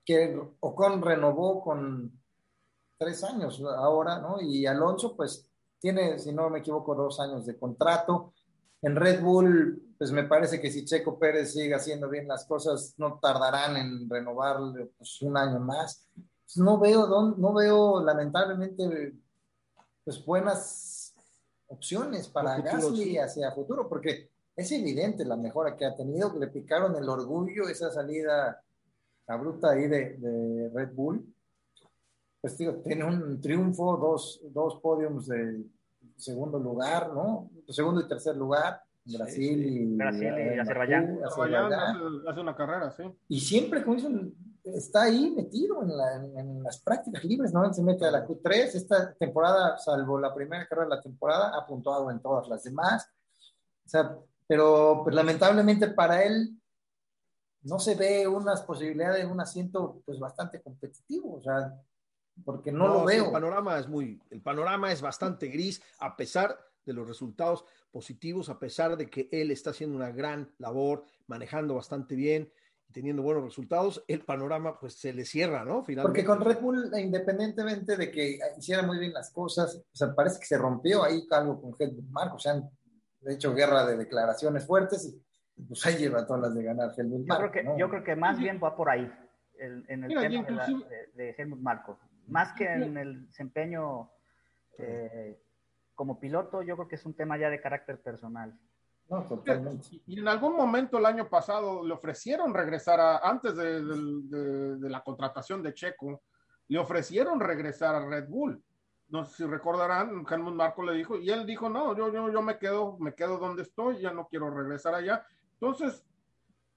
que 0.05 0.39
Ocon 0.61 1.03
renovó 1.03 1.62
con 1.62 2.12
tres 2.99 3.24
años 3.24 3.61
ahora, 3.77 4.20
¿no? 4.20 4.41
Y 4.41 4.64
Alonso, 4.66 5.16
pues, 5.16 5.51
tiene, 5.81 6.18
si 6.18 6.33
no 6.33 6.49
me 6.49 6.61
equivoco, 6.61 6.95
dos 6.95 7.18
años 7.20 7.45
de 7.45 7.59
contrato. 7.59 8.33
En 8.83 8.95
Red 8.95 9.22
Bull, 9.22 9.95
pues 9.99 10.12
me 10.12 10.24
parece 10.24 10.61
que 10.61 10.70
si 10.70 10.85
Checo 10.85 11.18
Pérez 11.18 11.53
sigue 11.53 11.74
haciendo 11.74 12.09
bien 12.09 12.29
las 12.29 12.45
cosas, 12.45 12.95
no 12.99 13.18
tardarán 13.18 13.77
en 13.77 14.09
renovarle 14.09 14.93
pues, 14.99 15.20
un 15.22 15.37
año 15.37 15.59
más. 15.59 16.07
Pues, 16.14 16.59
no 16.59 16.79
veo, 16.79 17.07
dónde- 17.07 17.41
no 17.41 17.53
veo 17.55 18.03
lamentablemente 18.05 19.14
pues 20.05 20.24
buenas 20.24 21.14
opciones 21.68 22.29
para 22.29 22.57
futuro, 22.57 22.72
Gasly 22.91 23.05
sí. 23.05 23.18
hacia 23.18 23.51
futuro, 23.51 23.89
porque 23.89 24.31
es 24.55 24.70
evidente 24.70 25.24
la 25.24 25.37
mejora 25.37 25.77
que 25.77 25.85
ha 25.85 25.97
tenido, 25.97 26.33
le 26.39 26.47
picaron 26.47 26.95
el 26.95 27.09
orgullo 27.09 27.68
esa 27.68 27.91
salida 27.91 28.62
abrupta 29.27 29.70
ahí 29.72 29.89
de, 29.89 30.16
de 30.18 30.70
Red 30.72 30.95
Bull. 30.95 31.35
Pues 32.41 32.57
digo, 32.57 32.74
tiene 32.77 33.05
un 33.05 33.41
triunfo, 33.41 33.97
dos, 33.97 34.41
dos 34.45 34.79
podiums 34.81 35.27
de 35.27 35.64
segundo 36.17 36.59
lugar, 36.59 37.12
¿no? 37.12 37.51
Segundo 37.69 38.01
y 38.01 38.09
tercer 38.09 38.37
lugar, 38.37 38.83
Sí, 39.05 39.17
Brasil 39.17 39.62
sí. 39.64 39.69
y, 39.93 39.97
Brasil 39.97 40.35
y 40.57 40.59
Azerbaiyán. 40.59 41.19
Azerbaiyán 41.25 41.73
hace, 41.73 42.29
hace 42.31 42.41
una 42.41 42.57
carrera, 42.57 42.91
sí. 42.91 43.05
Y 43.29 43.39
siempre, 43.41 43.85
como 43.85 43.95
dicen, 43.97 44.35
está 44.64 45.03
ahí 45.05 45.31
metido 45.31 45.81
en, 45.83 45.97
la- 45.97 46.17
en- 46.17 46.39
en 46.39 46.62
las 46.64 46.81
prácticas 46.83 47.23
libres, 47.25 47.53
¿no? 47.53 47.73
Se 47.73 47.83
mete 47.85 48.05
a 48.05 48.11
la 48.11 48.27
Q3. 48.27 48.75
Esta 48.75 49.14
temporada, 49.14 49.79
salvo 49.79 50.19
la 50.19 50.35
primera 50.35 50.67
carrera 50.67 50.89
de 50.89 50.97
la 50.97 51.03
temporada, 51.03 51.53
ha 51.57 51.64
puntuado 51.64 52.11
en 52.11 52.19
todas 52.21 52.49
las 52.49 52.64
demás. 52.64 53.09
O 53.85 53.89
sea, 53.89 54.17
pero 54.49 55.03
pues, 55.05 55.14
lamentablemente 55.14 55.87
para 55.89 56.25
él 56.25 56.61
no 57.62 57.79
se 57.79 57.95
ve 57.95 58.27
unas 58.27 58.62
posibilidades 58.62 59.25
de 59.25 59.31
un 59.33 59.41
asiento 59.41 60.01
pues 60.05 60.19
bastante 60.19 60.61
competitivo, 60.62 61.35
o 61.37 61.43
sea, 61.43 61.73
porque 62.45 62.70
no, 62.72 62.89
lo 62.89 63.05
veo. 63.05 63.26
El 63.26 63.32
panorama 63.32 63.78
es 63.78 63.89
muy, 63.89 64.20
el 64.30 64.41
panorama 64.43 64.93
es 64.93 65.01
bastante 65.01 65.49
gris, 65.49 65.82
a 66.01 66.16
pesar 66.16 66.59
de 66.84 66.93
los 66.93 67.07
resultados 67.09 67.64
positivos, 67.91 68.49
a 68.49 68.59
pesar 68.59 68.97
de 68.97 69.09
que 69.09 69.28
él 69.32 69.51
está 69.51 69.70
haciendo 69.70 69.97
una 69.97 70.11
gran 70.11 70.51
labor, 70.59 71.05
manejando 71.26 71.74
bastante 71.74 72.14
bien 72.14 72.51
y 72.89 72.93
teniendo 72.93 73.22
buenos 73.22 73.43
resultados, 73.43 74.05
el 74.07 74.20
panorama 74.20 74.78
pues 74.78 74.95
se 74.95 75.12
le 75.12 75.24
cierra, 75.24 75.64
¿no? 75.64 75.82
Finalmente. 75.82 76.20
Porque 76.20 76.24
con 76.24 76.41
Red 76.41 76.61
Bull, 76.61 76.91
independientemente 76.99 77.97
de 77.97 78.11
que 78.11 78.39
hiciera 78.57 78.82
muy 78.82 78.99
bien 78.99 79.12
las 79.12 79.30
cosas, 79.32 79.76
o 79.76 79.97
sea, 79.97 80.14
parece 80.14 80.39
que 80.39 80.47
se 80.47 80.59
rompió 80.59 81.03
ahí 81.03 81.26
algo 81.30 81.61
con 81.61 81.74
Helmut 81.78 82.09
Marko. 82.11 82.37
O 82.37 82.39
sea, 82.39 82.53
han 82.53 82.70
hecho 83.26 83.53
guerra 83.55 83.84
de 83.87 83.97
declaraciones 83.97 84.64
fuertes 84.64 85.12
y 85.57 85.62
pues 85.62 85.84
ahí 85.87 85.97
lleva 85.97 86.24
todas 86.26 86.43
las 86.43 86.55
de 86.55 86.62
ganar 86.62 86.93
Helmut 86.97 87.22
Yo 87.22 87.26
Marko. 87.26 87.51
creo 87.51 87.53
que, 87.64 87.68
¿no? 87.70 87.78
yo 87.78 87.89
creo 87.89 88.05
que 88.05 88.14
más 88.14 88.39
bien 88.39 88.61
va 88.62 88.76
por 88.76 88.91
ahí, 88.91 89.11
el- 89.59 89.84
en 89.89 90.05
el 90.05 90.09
Mira, 90.09 90.20
tema 90.20 90.45
de, 90.45 90.51
la- 90.53 90.70
inclusive- 90.70 90.89
de- 91.14 91.22
de 91.24 91.34
Helmut 91.37 91.59
Marko. 91.61 91.99
Más 92.29 92.53
que 92.55 92.64
en 92.72 92.97
el 92.97 93.27
desempeño 93.27 94.11
eh, 94.79 95.41
como 95.95 96.18
piloto, 96.20 96.62
yo 96.62 96.77
creo 96.77 96.89
que 96.89 96.97
es 96.97 97.07
un 97.07 97.14
tema 97.14 97.39
ya 97.39 97.49
de 97.51 97.61
carácter 97.61 98.01
personal. 98.01 98.59
No, 99.09 99.22
totalmente. 99.22 100.03
Y, 100.07 100.18
en 100.18 100.27
algún 100.29 100.57
momento 100.57 100.99
el 100.99 101.07
año 101.07 101.29
pasado 101.29 101.85
le 101.85 101.95
ofrecieron 101.95 102.53
regresar 102.53 102.99
a, 103.01 103.18
antes 103.18 103.57
de, 103.57 103.83
de- 103.83 104.22
de- 104.24 104.77
de 104.79 104.91
la 104.91 105.03
contratación 105.03 105.62
de 105.62 105.72
Checo, 105.72 106.22
le 106.68 106.79
ofrecieron 106.79 107.39
regresar 107.39 107.95
a 107.95 108.05
Red 108.05 108.29
Bull. 108.29 108.61
No 109.09 109.24
sé 109.24 109.37
si 109.37 109.45
recordarán, 109.49 110.27
Helmut 110.29 110.55
Marco 110.55 110.83
le 110.83 110.93
dijo, 110.95 111.16
y 111.16 111.31
él 111.31 111.47
dijo, 111.47 111.68
no, 111.68 111.97
yo, 111.97 112.12
yo, 112.12 112.29
yo 112.33 112.43
me 112.43 112.59
quedo, 112.59 112.99
me 112.99 113.14
quedo 113.14 113.39
donde 113.39 113.62
estoy, 113.62 114.01
ya 114.01 114.11
no 114.11 114.27
quiero 114.27 114.51
regresar 114.51 114.95
allá. 114.97 115.24
Entonces, 115.53 116.05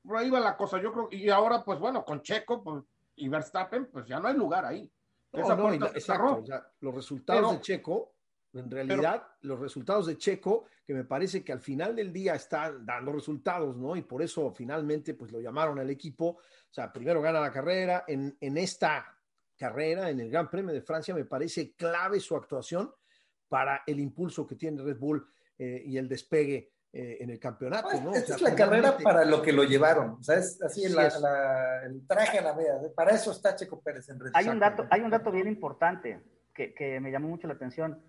por 0.03 0.17
ahí 0.17 0.29
va 0.29 0.39
la 0.39 0.55
cosa, 0.55 0.79
yo 0.79 0.93
creo, 0.93 1.07
y 1.11 1.29
ahora, 1.29 1.63
pues 1.65 1.79
bueno, 1.79 2.05
con 2.05 2.21
Checo 2.21 2.63
pues, 2.63 2.83
y 3.15 3.27
Verstappen, 3.27 3.87
pues 3.91 4.05
ya 4.05 4.19
no 4.19 4.27
hay 4.27 4.35
lugar 4.37 4.63
ahí. 4.65 4.89
No, 5.31 5.41
Esa 5.43 5.55
no, 5.55 5.69
la- 5.69 5.87
exacto, 5.87 6.37
o 6.41 6.45
sea, 6.45 6.71
los 6.79 6.95
resultados 6.95 7.41
Pero- 7.41 7.53
de 7.53 7.61
Checo, 7.61 8.15
en 8.53 8.71
realidad, 8.71 9.27
los 9.41 9.59
resultados 9.59 10.07
de 10.07 10.17
Checo, 10.17 10.65
que 10.83 10.95
me 10.95 11.03
parece 11.03 11.43
que 11.43 11.51
al 11.51 11.59
final 11.59 11.95
del 11.95 12.11
día 12.11 12.33
están 12.33 12.83
dando 12.83 13.11
resultados, 13.11 13.77
¿no? 13.77 13.95
Y 13.95 14.01
por 14.01 14.23
eso 14.23 14.51
finalmente, 14.51 15.13
pues 15.13 15.31
lo 15.31 15.39
llamaron 15.39 15.77
al 15.77 15.89
equipo. 15.91 16.25
O 16.29 16.71
sea, 16.73 16.91
primero 16.91 17.21
gana 17.21 17.39
la 17.41 17.51
carrera. 17.51 18.05
En, 18.07 18.35
en 18.41 18.57
esta 18.57 19.15
carrera, 19.55 20.09
en 20.09 20.19
el 20.19 20.31
Gran 20.31 20.49
Premio 20.49 20.73
de 20.73 20.81
Francia, 20.81 21.13
me 21.13 21.25
parece 21.25 21.75
clave 21.75 22.19
su 22.19 22.35
actuación 22.35 22.91
para 23.47 23.83
el 23.85 23.99
impulso 23.99 24.47
que 24.47 24.55
tiene 24.55 24.81
Red 24.81 24.97
Bull 24.97 25.27
eh, 25.59 25.83
y 25.85 25.97
el 25.97 26.07
despegue 26.09 26.71
eh, 26.91 27.17
en 27.19 27.29
el 27.29 27.39
campeonato, 27.39 27.89
Pues, 27.89 28.01
¿no? 28.01 28.09
O 28.11 28.13
esta 28.13 28.27
sea, 28.27 28.35
es 28.37 28.41
la 28.41 28.55
carrera 28.55 28.97
para 28.97 29.23
lo 29.25 29.41
que 29.41 29.53
lo 29.53 29.63
llevaron. 29.63 30.11
O 30.19 30.23
sea, 30.23 30.37
es 30.37 30.61
así 30.61 30.85
Así 30.85 30.93
la- 30.95 31.07
es. 31.07 31.19
la- 31.21 31.83
el 31.85 32.07
traje 32.07 32.39
a 32.39 32.41
la 32.41 32.53
medida. 32.53 32.79
Para 32.95 33.11
eso 33.11 33.31
está 33.31 33.55
Checo 33.55 33.79
Pérez 33.79 34.09
en 34.09 34.19
Red 34.19 34.31
Hay 34.33 34.47
un 34.49 34.59
dato, 34.59 34.87
hay 34.89 35.01
un 35.01 35.11
dato 35.11 35.31
bien 35.31 35.47
importante 35.47 36.19
que, 36.53 36.73
que 36.73 36.99
me 36.99 37.11
llamó 37.11 37.27
mucho 37.27 37.47
la 37.47 37.53
atención. 37.53 38.01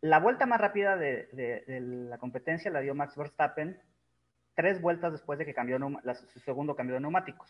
La 0.00 0.20
vuelta 0.20 0.46
más 0.46 0.60
rápida 0.60 0.96
de, 0.96 1.28
de- 1.32 1.64
de 1.66 1.80
la 1.80 2.18
competencia 2.18 2.70
la 2.70 2.80
dio 2.80 2.94
Max 2.94 3.16
Verstappen 3.16 3.80
tres 4.54 4.80
vueltas 4.80 5.12
después 5.12 5.38
de 5.38 5.46
que 5.46 5.54
cambió 5.54 5.78
la- 6.04 6.14
su 6.14 6.38
segundo 6.40 6.76
cambio 6.76 6.94
de 6.94 7.00
neumáticos. 7.00 7.48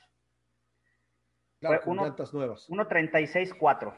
Claro, 1.60 1.76
fue 1.76 1.84
con 1.84 1.92
uno- 1.92 2.04
llantas 2.06 2.32
nuevas. 2.32 2.68
1.36.4. 2.70 3.94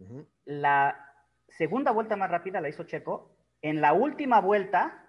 Ujú. 0.00 0.26
La 0.44 1.12
segunda 1.48 1.90
vuelta 1.92 2.16
más 2.16 2.30
rápida 2.30 2.60
la 2.60 2.68
hizo 2.68 2.82
Checo. 2.84 3.30
En 3.62 3.80
la 3.80 3.92
última 3.94 4.40
vuelta, 4.40 5.05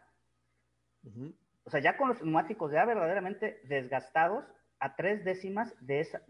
O 1.66 1.70
sea, 1.70 1.80
ya 1.82 1.97
con 1.97 2.10
los 2.10 2.22
neumáticos 2.22 2.72
ya 2.72 2.86
verdaderamente 2.86 3.60
desgastados, 3.66 4.45
a 4.80 4.95
tres 4.95 5.26
décimas 5.26 5.74
de 5.82 6.01
esa, 6.01 6.22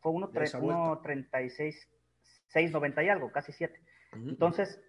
fue 0.00 0.12
uno 0.12 0.28
De 0.28 0.44
esa 0.44 0.58
tre- 0.58 0.62
vuelta. 0.62 1.30
1.36, 1.30 1.74
6.90 2.52 3.04
y 3.04 3.08
algo, 3.08 3.32
casi 3.32 3.52
7. 3.52 3.80
Ujú. 4.12 4.28
Entonces, 4.28 4.80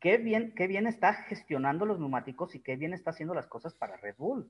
qué 0.00 0.16
bien, 0.16 0.54
qué 0.54 0.66
bien 0.66 0.86
está 0.86 1.12
gestionando 1.14 1.84
los 1.86 1.98
neumáticos 1.98 2.54
y 2.54 2.60
qué 2.60 2.76
bien 2.76 2.94
está 2.94 3.10
haciendo 3.10 3.34
las 3.34 3.46
cosas 3.46 3.74
para 3.74 3.96
Red 3.96 4.14
Bull. 4.16 4.48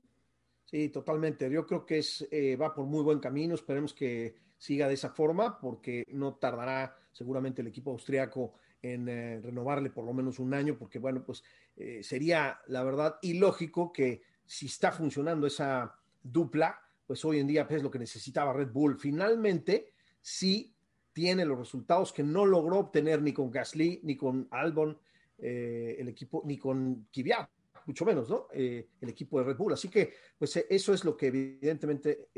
Sí, 0.65 0.89
totalmente. 0.89 1.49
Yo 1.49 1.65
creo 1.65 1.85
que 1.85 1.97
es, 1.97 2.27
eh, 2.31 2.55
va 2.55 2.75
por 2.75 2.85
muy 2.85 3.03
buen 3.03 3.19
camino. 3.19 3.55
Esperemos 3.55 3.93
que 3.93 4.35
siga 4.59 4.87
de 4.87 4.93
esa 4.93 5.09
forma, 5.09 5.59
porque 5.59 6.03
no 6.09 6.35
tardará 6.35 6.95
seguramente 7.11 7.61
el 7.61 7.67
equipo 7.67 7.89
austriaco 7.91 8.53
en 8.81 9.09
eh, 9.09 9.39
renovarle 9.41 9.89
por 9.89 10.05
lo 10.05 10.13
menos 10.13 10.39
un 10.39 10.53
año, 10.53 10.77
porque 10.77 10.99
bueno, 10.99 11.23
pues 11.23 11.43
eh, 11.75 12.01
sería 12.03 12.59
la 12.67 12.83
verdad 12.83 13.17
ilógico 13.21 13.91
que 13.91 14.21
si 14.45 14.67
está 14.67 14.91
funcionando 14.91 15.47
esa 15.47 15.95
dupla, 16.21 16.79
pues 17.05 17.23
hoy 17.25 17.39
en 17.39 17.47
día 17.47 17.67
pues, 17.67 17.77
es 17.77 17.83
lo 17.83 17.91
que 17.91 17.99
necesitaba 17.99 18.53
Red 18.53 18.71
Bull. 18.71 18.99
Finalmente, 18.99 19.93
sí 20.21 20.73
tiene 21.13 21.45
los 21.45 21.57
resultados 21.57 22.13
que 22.13 22.23
no 22.23 22.45
logró 22.45 22.79
obtener 22.79 23.21
ni 23.21 23.33
con 23.33 23.51
Gasly, 23.51 24.01
ni 24.03 24.15
con 24.15 24.47
Albon, 24.51 24.97
eh, 25.37 25.95
el 25.99 26.07
equipo, 26.07 26.43
ni 26.45 26.57
con 26.57 27.07
Kvyat 27.11 27.49
mucho 27.85 28.05
menos, 28.05 28.29
¿no? 28.29 28.47
El 28.51 28.85
equipo 29.01 29.39
de 29.39 29.45
Red 29.45 29.57
Bull. 29.57 29.73
Así 29.73 29.89
que, 29.89 30.13
pues 30.37 30.55
eso 30.69 30.93
es 30.93 31.03
lo 31.03 31.17
que 31.17 31.27
evidentemente 31.27 32.29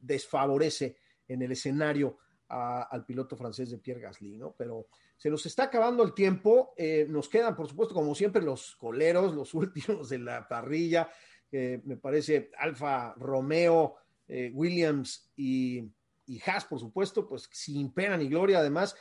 desfavorece 0.00 0.96
en 1.28 1.42
el 1.42 1.52
escenario 1.52 2.16
a- 2.48 2.82
al 2.90 3.04
piloto 3.04 3.36
francés 3.36 3.70
de 3.70 3.78
Pierre 3.78 4.00
Gasly, 4.02 4.36
¿no? 4.36 4.54
Pero 4.56 4.86
se 5.16 5.30
nos 5.30 5.44
está 5.46 5.64
acabando 5.64 6.02
el 6.02 6.14
tiempo. 6.14 6.74
eh, 6.76 7.06
nos 7.08 7.28
quedan, 7.28 7.56
por 7.56 7.68
supuesto, 7.68 7.94
como 7.94 8.14
siempre, 8.14 8.42
los 8.42 8.76
coleros, 8.76 9.34
los 9.34 9.54
últimos 10.00 10.08
de 10.08 10.18
la 10.18 10.46
parrilla. 10.48 11.08
me 11.50 11.96
parece 11.96 12.50
Alfa 12.58 13.14
Romeo, 13.16 13.94
eh, 14.28 14.50
Williams 14.52 15.30
y, 15.36 15.84
y 16.26 16.40
Haas, 16.44 16.64
por 16.64 16.78
supuesto, 16.80 17.26
pues 17.26 17.48
sin 17.52 17.92
pena 17.92 18.16
ni 18.16 18.28
gloria. 18.28 18.58
Además, 18.58 18.96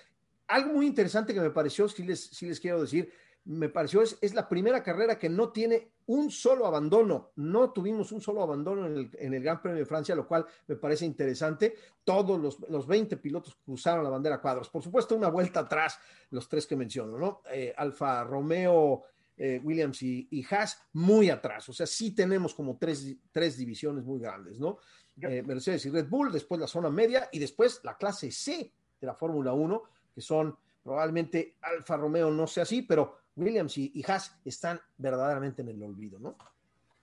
algo 0.48 0.74
muy 0.74 0.86
interesante 0.86 1.34
que 1.34 1.42
me 1.42 1.50
pareció, 1.50 1.88
si 1.90 2.04
les, 2.04 2.24
sí 2.28 2.46
les 2.46 2.60
quiero 2.60 2.80
decir, 2.82 3.12
me 3.46 3.70
pareció 3.70 4.02
es, 4.02 4.18
es 4.22 4.34
la 4.34 4.50
primera 4.50 4.82
carrera 4.82 5.18
que 5.18 5.30
no 5.30 5.52
tiene 5.52 5.92
un 6.08 6.32
solo 6.32 6.66
abandono. 6.66 7.32
No 7.36 7.72
tuvimos 7.72 8.12
un 8.12 8.22
solo 8.22 8.42
abandono 8.42 8.86
en 8.88 8.98
el, 8.98 9.10
en 9.14 9.34
el 9.34 9.44
Gran 9.44 9.62
Premio 9.62 9.80
de 9.80 9.86
Francia, 9.86 10.16
lo 10.16 10.28
cual 10.28 10.46
me 10.68 10.76
parece 10.76 11.06
interesante. 11.06 11.76
Todos 12.04 12.40
los, 12.40 12.60
los 12.70 12.88
20 12.88 13.18
pilotos 13.18 13.56
cruzaron 13.64 14.04
la 14.04 14.10
bandera 14.10 14.42
cuadros. 14.42 14.70
Por 14.70 14.84
supuesto, 14.84 15.16
una 15.16 15.30
vuelta 15.30 15.62
atrás, 15.62 16.00
los 16.32 16.50
tres 16.50 16.66
que 16.66 16.76
menciono, 16.76 17.18
¿no? 17.18 17.42
Eh, 17.52 17.74
Alfa 17.76 18.24
Romeo, 18.24 19.04
eh, 19.38 19.60
Williams 19.64 20.02
y, 20.02 20.28
y 20.32 20.46
Haas, 20.50 20.82
muy 20.94 21.30
atrás. 21.30 21.70
O 21.70 21.74
sea, 21.74 21.86
sí 21.86 22.16
tenemos 22.16 22.54
como 22.56 22.78
tres, 22.78 23.16
tres 23.32 23.58
divisiones 23.58 24.04
muy 24.04 24.20
grandes, 24.20 24.60
¿no? 24.60 24.80
Eh, 25.22 25.44
Mercedes 25.44 25.86
y 25.86 25.90
Red 25.90 26.10
Bull, 26.10 26.32
después 26.32 26.60
la 26.60 26.68
zona 26.68 26.90
media 26.90 27.30
y 27.32 27.40
después 27.40 27.80
la 27.84 27.96
clase 27.96 28.32
C 28.32 28.72
de 29.00 29.08
la 29.08 29.14
Fórmula 29.14 29.54
1, 29.54 29.84
que 30.14 30.22
son 30.22 30.58
probablemente 30.84 31.56
Alfa 31.62 31.98
Romeo 31.98 32.30
no 32.30 32.48
sea 32.48 32.64
así, 32.64 32.82
pero 32.82 33.25
Williams 33.36 33.78
y, 33.78 33.92
y 33.94 34.04
Haas 34.10 34.38
están 34.46 34.80
verdaderamente 34.98 35.62
en 35.62 35.70
el 35.70 35.84
olvido, 35.84 36.20
¿no? 36.20 36.36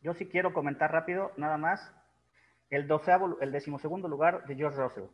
Yo 0.03 0.15
sí 0.15 0.27
quiero 0.27 0.53
comentar 0.53 0.91
rápido, 0.91 1.33
nada 1.37 1.57
más, 1.57 1.93
el 2.71 2.89
doceavo, 2.89 3.39
el 3.41 3.53
decimosegundo 3.53 4.09
lugar 4.09 4.45
de 4.47 4.57
George 4.57 4.79
Russell, 4.79 5.05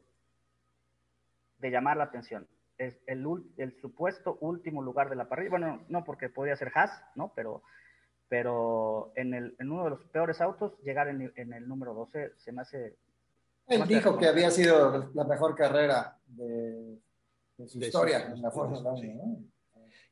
de 1.58 1.70
llamar 1.70 1.96
la 1.96 2.04
atención. 2.04 2.46
Es 2.78 2.96
el, 3.06 3.26
el 3.56 3.78
supuesto 3.80 4.38
último 4.40 4.82
lugar 4.82 5.10
de 5.10 5.16
la 5.16 5.28
parrilla. 5.28 5.50
Bueno, 5.50 5.84
no 5.88 6.04
porque 6.04 6.28
podía 6.28 6.56
ser 6.56 6.70
Haas, 6.74 7.02
¿no? 7.16 7.32
Pero, 7.34 7.62
pero 8.28 9.12
en, 9.16 9.34
el, 9.34 9.56
en 9.58 9.72
uno 9.72 9.84
de 9.84 9.90
los 9.90 10.04
peores 10.04 10.40
autos, 10.40 10.78
llegar 10.82 11.08
en, 11.08 11.32
en 11.34 11.52
el 11.52 11.68
número 11.68 11.92
12 11.94 12.34
se 12.36 12.52
me 12.52 12.62
hace. 12.62 12.96
Él 13.66 13.86
dijo 13.86 14.16
que 14.16 14.28
había 14.28 14.50
sido 14.50 15.10
la 15.12 15.24
mejor 15.24 15.54
carrera 15.54 16.16
de, 16.28 16.98
de 17.58 17.68
su 17.68 17.78
de 17.80 17.86
historia 17.88 18.26
su, 18.26 18.32
en 18.36 18.42
la 18.42 18.50
Fórmula 18.50 18.92
1. 18.92 19.14
¿no? 19.14 19.38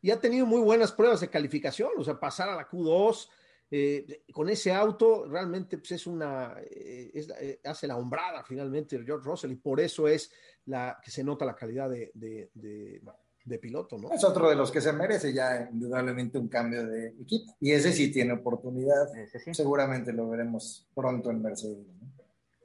Y 0.00 0.10
ha 0.10 0.20
tenido 0.20 0.46
muy 0.46 0.60
buenas 0.60 0.92
pruebas 0.92 1.20
de 1.20 1.28
calificación, 1.28 1.90
o 1.96 2.04
sea, 2.04 2.18
pasar 2.18 2.48
a 2.48 2.56
la 2.56 2.68
Q2, 2.68 3.28
eh, 3.68 4.22
con 4.32 4.48
ese 4.48 4.72
auto 4.72 5.26
realmente 5.26 5.78
pues, 5.78 5.90
es 5.92 6.06
una, 6.06 6.54
eh, 6.60 7.10
es, 7.12 7.28
eh, 7.40 7.60
hace 7.64 7.88
la 7.88 7.96
hombrada 7.96 8.44
finalmente 8.44 9.02
George 9.04 9.26
Russell 9.28 9.50
y 9.50 9.56
por 9.56 9.80
eso 9.80 10.06
es 10.06 10.30
la 10.66 11.00
que 11.02 11.10
se 11.10 11.24
nota 11.24 11.44
la 11.44 11.56
calidad 11.56 11.90
de, 11.90 12.12
de, 12.14 12.48
de, 12.54 13.02
de, 13.44 13.58
piloto, 13.58 13.98
¿no? 13.98 14.12
Es 14.12 14.22
otro 14.22 14.48
de 14.48 14.54
los 14.54 14.70
que 14.70 14.80
se 14.80 14.92
merece 14.92 15.32
ya 15.32 15.68
indudablemente 15.72 16.38
un 16.38 16.46
cambio 16.46 16.86
de 16.86 17.08
equipo 17.08 17.56
y 17.58 17.72
ese 17.72 17.92
sí 17.92 18.12
tiene 18.12 18.34
oportunidad, 18.34 19.08
sí. 19.32 19.52
seguramente 19.52 20.12
lo 20.12 20.28
veremos 20.28 20.86
pronto 20.94 21.32
en 21.32 21.42
Mercedes. 21.42 21.88
¿no? 22.00 22.06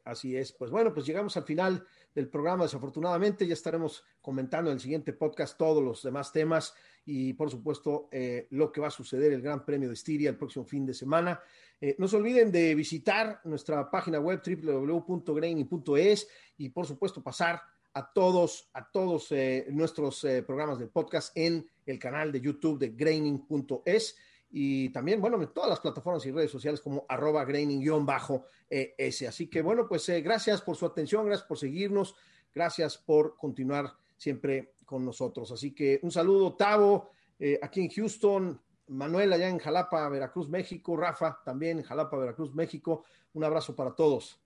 Así 0.05 0.35
es, 0.35 0.51
pues 0.51 0.69
bueno, 0.69 0.93
pues 0.93 1.05
llegamos 1.05 1.35
al 1.37 1.43
final 1.43 1.85
del 2.13 2.27
programa, 2.27 2.63
desafortunadamente 2.65 3.47
ya 3.47 3.53
estaremos 3.53 4.03
comentando 4.21 4.69
en 4.69 4.75
el 4.75 4.81
siguiente 4.81 5.13
podcast 5.13 5.57
todos 5.57 5.83
los 5.83 6.03
demás 6.03 6.31
temas 6.31 6.75
y 7.05 7.33
por 7.33 7.49
supuesto 7.49 8.07
eh, 8.11 8.47
lo 8.51 8.71
que 8.71 8.81
va 8.81 8.87
a 8.87 8.91
suceder 8.91 9.33
el 9.33 9.41
Gran 9.41 9.65
Premio 9.65 9.87
de 9.89 9.95
Estiria 9.95 10.29
el 10.29 10.37
próximo 10.37 10.65
fin 10.65 10.85
de 10.85 10.93
semana. 10.93 11.41
Eh, 11.79 11.95
no 11.97 12.07
se 12.07 12.17
olviden 12.17 12.51
de 12.51 12.75
visitar 12.75 13.41
nuestra 13.45 13.89
página 13.89 14.19
web 14.19 14.41
www.graining.es 14.45 16.27
y 16.57 16.69
por 16.69 16.85
supuesto 16.85 17.23
pasar 17.23 17.61
a 17.93 18.13
todos, 18.13 18.69
a 18.73 18.89
todos 18.89 19.31
eh, 19.31 19.65
nuestros 19.71 20.25
programas 20.45 20.79
del 20.79 20.89
podcast 20.89 21.35
en 21.35 21.67
el 21.85 21.99
canal 21.99 22.31
de 22.31 22.39
YouTube 22.39 22.79
de 22.79 22.89
graining.es 22.89 24.15
y 24.53 24.89
también, 24.89 25.21
bueno, 25.21 25.41
en 25.41 25.47
todas 25.53 25.69
las 25.69 25.79
plataformas 25.79 26.25
y 26.25 26.31
redes 26.31 26.51
sociales 26.51 26.81
como 26.81 27.05
arroba 27.07 27.45
graining-es. 27.45 29.21
Así 29.27 29.47
que, 29.47 29.61
bueno, 29.61 29.87
pues 29.87 30.09
gracias 30.21 30.61
por 30.61 30.75
su 30.75 30.85
atención, 30.85 31.25
gracias 31.25 31.47
por 31.47 31.57
seguirnos, 31.57 32.15
gracias 32.53 32.97
por 32.97 33.37
continuar 33.37 33.93
siempre 34.17 34.73
con 34.91 35.05
nosotros. 35.05 35.49
Así 35.53 35.73
que 35.73 36.01
un 36.03 36.11
saludo, 36.11 36.53
Tavo, 36.53 37.11
eh, 37.39 37.57
aquí 37.61 37.79
en 37.79 37.89
Houston, 37.89 38.61
Manuel 38.87 39.31
allá 39.31 39.47
en 39.47 39.57
Jalapa, 39.57 40.09
Veracruz, 40.09 40.49
México, 40.49 40.97
Rafa 40.97 41.39
también 41.45 41.79
en 41.79 41.85
Jalapa, 41.85 42.17
Veracruz, 42.17 42.53
México. 42.53 43.05
Un 43.33 43.45
abrazo 43.45 43.73
para 43.73 43.95
todos. 43.95 44.37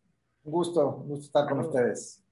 Un 0.43 0.51
gusto, 0.51 0.87
un 0.97 1.07
gusto 1.07 1.25
estar 1.25 1.49
con 1.49 1.61
ustedes. 1.61 2.23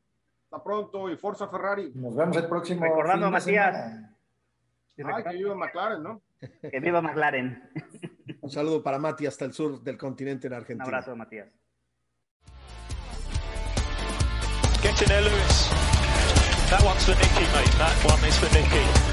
Hasta 0.43 0.63
pronto 0.63 1.09
y 1.09 1.17
Forza 1.17 1.47
Ferrari. 1.47 1.91
Nos 1.95 2.15
vemos 2.15 2.37
el 2.37 2.47
próximo. 2.47 2.83
Recordando 2.83 3.25
a 3.25 3.29
Matías. 3.31 3.75
Ah, 3.75 5.23
que 5.23 5.37
viva 5.37 5.55
McLaren, 5.55 6.03
¿no? 6.03 6.21
Que 6.61 6.79
viva 6.79 7.01
McLaren. 7.01 7.71
Un 8.41 8.51
saludo 8.51 8.83
para 8.83 8.99
Mati 8.99 9.25
hasta 9.25 9.45
el 9.45 9.53
sur 9.53 9.81
del 9.81 9.97
continente 9.97 10.45
en 10.45 10.53
Argentina. 10.53 10.87
Un 10.87 10.93
abrazo, 10.93 11.15
Matías. 11.15 11.49
Get 14.83 15.01
in 15.01 15.07
there, 15.07 15.21
Lewis. 15.21 15.72
That 16.69 16.83
one's 16.83 17.03
for 17.05 17.15
Nicky, 17.15 17.45
mate. 17.53 17.71
That 17.77 17.95
one 18.05 18.23
is 18.23 18.37
for 18.37 18.51
Nicky. 18.53 19.12